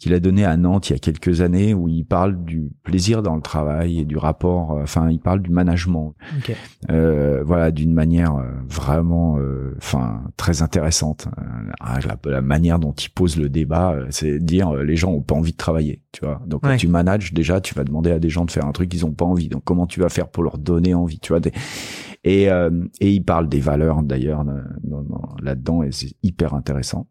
qu'il 0.00 0.14
a 0.14 0.20
donnée 0.20 0.46
à 0.46 0.56
Nantes 0.56 0.88
il 0.88 0.94
y 0.94 0.96
a 0.96 0.98
quelques 0.98 1.42
années 1.42 1.74
où 1.74 1.88
il 1.88 2.04
parle 2.04 2.42
du 2.42 2.70
plaisir 2.82 3.22
dans 3.22 3.36
le 3.36 3.42
travail 3.42 3.98
et 3.98 4.04
du 4.06 4.16
rapport, 4.16 4.72
euh, 4.72 4.82
enfin 4.84 5.10
il 5.10 5.20
parle 5.20 5.42
du 5.42 5.50
management. 5.50 6.14
Ok. 6.38 6.56
euh, 6.90 7.42
voilà 7.44 7.70
d'une 7.70 7.92
manière 7.92 8.36
euh, 8.36 8.44
vraiment 8.66 9.36
euh, 9.38 9.74
enfin 9.76 10.22
très 10.38 10.62
intéressante. 10.62 11.28
La, 11.80 12.16
la 12.24 12.40
manière 12.40 12.78
dont 12.78 12.92
il 12.92 13.10
pose 13.10 13.36
le 13.36 13.50
débat 13.50 13.96
c'est 14.08 14.38
dire 14.38 14.70
euh, 14.74 14.82
les 14.82 14.96
gens 14.96 15.12
ont 15.12 15.20
pas 15.20 15.34
envie 15.34 15.52
de 15.52 15.58
travailler 15.58 16.00
tu 16.12 16.24
vois. 16.24 16.40
Donc 16.46 16.62
quand 16.62 16.76
tu 16.78 16.88
manages 16.88 17.34
déjà 17.34 17.60
tu 17.60 17.74
vas 17.74 17.84
demander 17.84 18.12
à 18.12 18.18
des 18.18 18.30
gens 18.30 18.46
de 18.46 18.50
faire 18.50 18.64
un 18.64 18.72
truc 18.72 18.88
qu'ils 18.88 19.04
ont 19.04 19.12
pas 19.12 19.26
envie. 19.26 19.48
Donc 19.50 19.62
comment 19.64 19.86
tu 19.86 20.00
vas 20.00 20.08
faire 20.08 20.28
pour 20.28 20.42
leur 20.42 20.56
donner 20.56 20.94
envie 20.94 21.18
tu 21.18 21.32
vois 21.34 21.40
des... 21.40 21.52
et 22.24 22.50
euh, 22.50 22.70
et 23.00 23.12
il 23.12 23.24
parle 23.24 23.48
des 23.48 23.60
valeurs 23.60 24.02
d'ailleurs 24.02 24.44
dans- 24.44 25.36
là-dedans 25.42 25.82
et 25.82 25.92
c'est 25.92 26.14
hyper 26.22 26.54
intéressant 26.54 27.06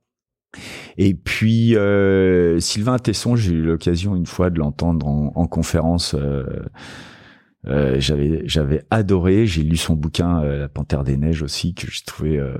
et 0.97 1.13
puis 1.13 1.75
euh, 1.75 2.59
Sylvain 2.59 2.97
Tesson, 2.99 3.35
j'ai 3.35 3.53
eu 3.53 3.63
l'occasion 3.63 4.15
une 4.15 4.25
fois 4.25 4.49
de 4.49 4.59
l'entendre 4.59 5.07
en, 5.07 5.31
en 5.35 5.47
conférence. 5.47 6.13
euh, 6.13 6.43
euh, 7.67 7.95
j'avais 7.99 8.41
j'avais 8.45 8.83
adoré. 8.91 9.45
J'ai 9.45 9.63
lu 9.63 9.77
son 9.77 9.95
bouquin 9.95 10.43
euh, 10.43 10.59
La 10.59 10.69
Panthère 10.69 11.03
des 11.03 11.17
Neiges 11.17 11.41
aussi 11.43 11.73
que 11.73 11.89
j'ai 11.89 12.03
trouvé 12.05 12.37
euh, 12.39 12.57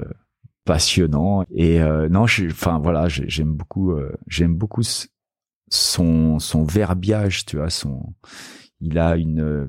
passionnant. 0.66 1.44
Et 1.52 1.82
euh, 1.82 2.10
non, 2.10 2.24
enfin 2.52 2.80
voilà, 2.80 3.08
j'ai- 3.10 3.30
j'aime 3.30 3.54
beaucoup 3.54 3.92
euh, 3.94 4.14
j'aime 4.28 4.56
beaucoup 4.56 4.82
son 5.70 6.40
son 6.40 6.64
verbiage. 6.64 7.46
Tu 7.46 7.58
vois, 7.58 7.70
son 7.70 8.14
il 8.82 8.98
a 9.00 9.16
une 9.18 9.42
euh, 9.42 9.68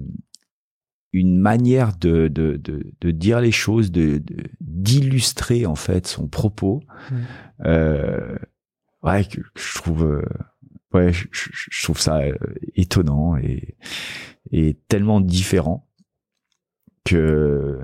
une 1.15 1.39
manière 1.39 1.97
de, 1.97 2.29
de, 2.29 2.57
de, 2.57 2.93
de 3.01 3.11
dire 3.11 3.41
les 3.41 3.53
choses, 3.53 3.91
de 3.93 4.19
de- 4.19 4.45
d'illustrer 4.61 5.65
en 5.65 5.77
fait 5.77 6.07
son 6.07 6.29
propos, 6.29 6.83
Mm. 7.11 7.15
euh, 7.67 8.37
ouais, 9.03 9.25
que, 9.25 9.41
que 9.41 9.61
je 9.61 9.75
trouve, 9.77 10.05
euh, 10.05 10.25
ouais, 10.93 11.13
je, 11.13 11.27
je- 11.31 11.83
trouve 11.85 12.01
ça 12.01 12.19
euh, 12.21 12.35
étonnant 12.75 13.37
et, 13.37 13.77
et 14.51 14.75
tellement 14.89 15.21
différent 15.21 15.87
que 17.05 17.79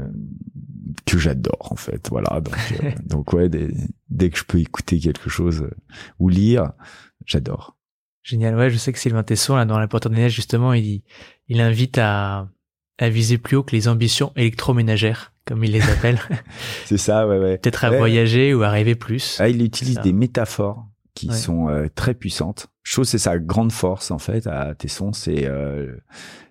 que 1.06 1.18
j'adore 1.18 1.68
en 1.72 1.76
fait, 1.76 2.08
voilà. 2.08 2.40
Donc, 2.40 2.54
euh, 2.82 2.90
donc 3.06 3.32
ouais, 3.32 3.48
dès, 3.48 3.68
dès 4.08 4.30
que 4.30 4.38
je 4.38 4.44
peux 4.44 4.58
écouter 4.58 4.98
quelque 4.98 5.28
chose 5.30 5.62
euh, 5.62 5.70
ou 6.18 6.28
lire, 6.28 6.72
j'adore. 7.26 7.76
Génial. 8.22 8.54
Ouais, 8.56 8.70
je 8.70 8.76
sais 8.76 8.92
que 8.92 8.98
Sylvain 8.98 9.22
Tesson, 9.22 9.56
là, 9.56 9.64
dans 9.64 9.78
La 9.78 9.88
Porte 9.88 10.08
des 10.08 10.16
Neiges, 10.16 10.34
justement, 10.34 10.72
il, 10.74 11.02
il 11.48 11.60
invite 11.60 11.96
à, 11.98 12.48
à 13.00 13.08
viser 13.08 13.38
plus 13.38 13.56
haut 13.56 13.62
que 13.62 13.74
les 13.74 13.88
ambitions 13.88 14.32
électroménagères, 14.36 15.32
comme 15.46 15.64
il 15.64 15.72
les 15.72 15.82
appelle. 15.90 16.18
C'est 16.84 16.98
ça, 16.98 17.26
ouais, 17.26 17.38
ouais. 17.38 17.58
Peut-être 17.58 17.84
à 17.84 17.90
Ouais. 17.90 17.98
voyager 17.98 18.54
ou 18.54 18.62
à 18.62 18.70
rêver 18.70 18.94
plus. 18.94 19.38
Ah, 19.40 19.48
il 19.48 19.62
utilise 19.62 19.98
des 20.00 20.12
métaphores 20.12 20.86
qui 21.14 21.28
Ouais. 21.28 21.34
sont 21.34 21.68
euh, 21.68 21.88
très 21.94 22.14
puissantes. 22.14 22.68
Je 22.82 22.92
trouve 22.94 23.04
c'est 23.04 23.18
sa 23.18 23.38
grande 23.38 23.72
force 23.72 24.10
en 24.10 24.18
fait 24.18 24.46
à 24.46 24.74
Tesson, 24.74 25.12
c'est 25.12 25.46
euh, 25.46 25.92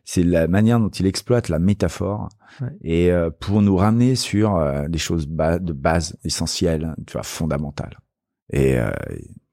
c'est 0.04 0.24
la 0.24 0.47
manière 0.47 0.80
dont 0.80 0.89
il 0.89 1.06
exploite 1.06 1.50
la 1.50 1.60
métaphore 1.60 2.30
Ouais. 2.62 2.70
et 2.82 3.12
euh, 3.12 3.30
pour 3.30 3.62
nous 3.62 3.76
ramener 3.78 4.16
sur 4.16 4.56
euh, 4.58 4.88
des 4.88 4.97
choses 4.97 5.28
ba- 5.28 5.60
de 5.60 5.72
base 5.74 6.18
essentielles, 6.26 6.93
tu 7.08 7.14
vois, 7.14 7.24
fondamentales. 7.24 7.97
Et 8.52 8.78
euh, 8.78 8.91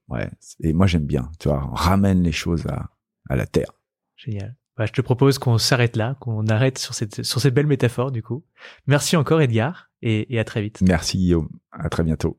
ouais, 0.09 0.29
et 0.61 0.73
moi 0.73 0.87
j'aime 0.87 1.05
bien, 1.05 1.29
tu 1.39 1.47
vois, 1.47 1.67
on 1.71 1.75
ramène 1.75 2.21
les 2.23 2.31
choses 2.31 2.65
à 2.67 2.89
à 3.29 3.35
la 3.35 3.45
terre. 3.45 3.71
Génial. 4.15 4.55
Bah, 4.77 4.85
je 4.85 4.91
te 4.91 5.01
propose 5.01 5.39
qu'on 5.39 5.57
s'arrête 5.57 5.95
là, 5.95 6.15
qu'on 6.19 6.45
arrête 6.47 6.77
sur 6.77 6.93
cette, 6.93 7.23
sur 7.23 7.41
cette 7.41 7.53
belle 7.53 7.65
métaphore, 7.65 8.11
du 8.11 8.21
coup. 8.21 8.45
Merci 8.85 9.15
encore, 9.17 9.41
Edgar, 9.41 9.89
et, 10.03 10.33
et 10.33 10.39
à 10.39 10.43
très 10.43 10.61
vite. 10.61 10.81
Merci 10.81 11.17
Guillaume, 11.17 11.49
à 11.71 11.89
très 11.89 12.03
bientôt. 12.03 12.37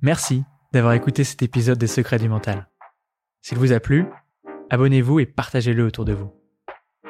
Merci 0.00 0.44
d'avoir 0.72 0.94
écouté 0.94 1.24
cet 1.24 1.42
épisode 1.42 1.78
des 1.78 1.86
Secrets 1.86 2.18
du 2.18 2.28
Mental. 2.28 2.68
S'il 3.40 3.58
vous 3.58 3.72
a 3.72 3.80
plu, 3.80 4.06
abonnez-vous 4.70 5.20
et 5.20 5.26
partagez-le 5.26 5.84
autour 5.84 6.04
de 6.04 6.12
vous. 6.12 6.32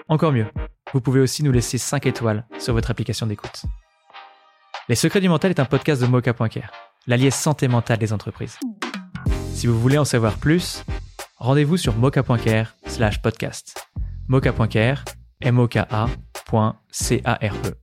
Encore 0.09 0.33
mieux, 0.33 0.47
vous 0.93 1.01
pouvez 1.01 1.21
aussi 1.21 1.45
nous 1.45 1.53
laisser 1.53 1.79
5 1.79 2.07
étoiles 2.07 2.47
sur 2.59 2.75
votre 2.75 2.91
application 2.91 3.27
d'écoute. 3.27 3.65
Les 4.89 4.95
Secrets 4.95 5.21
du 5.21 5.29
Mental 5.29 5.51
est 5.51 5.61
un 5.61 5.65
podcast 5.65 6.03
de 6.03 6.07
Mocha.care, 6.07 6.73
l'allié 7.07 7.31
santé 7.31 7.69
mentale 7.69 7.99
des 7.99 8.13
entreprises. 8.13 8.59
Si 9.53 9.67
vous 9.67 9.79
voulez 9.79 9.99
en 9.99 10.05
savoir 10.05 10.39
plus, 10.39 10.85
rendez-vous 11.37 11.77
sur 11.77 11.95
mocha.care 11.97 12.77
slash 12.87 13.23
podcast. 13.23 13.87
mocha.care, 14.29 15.05
m 15.41 15.59
o 15.59 15.69
k 15.69 15.77
-A 15.77 16.09
A 17.25 17.35
R 17.35 17.55
E. 17.65 17.75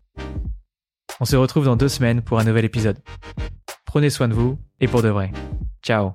On 1.20 1.26
se 1.26 1.36
retrouve 1.36 1.66
dans 1.66 1.76
deux 1.76 1.90
semaines 1.90 2.22
pour 2.22 2.40
un 2.40 2.44
nouvel 2.44 2.66
épisode. 2.66 2.98
Prenez 3.86 4.10
soin 4.10 4.28
de 4.28 4.34
vous 4.34 4.58
et 4.80 4.88
pour 4.88 5.02
de 5.02 5.10
vrai. 5.10 5.32
Ciao 5.82 6.14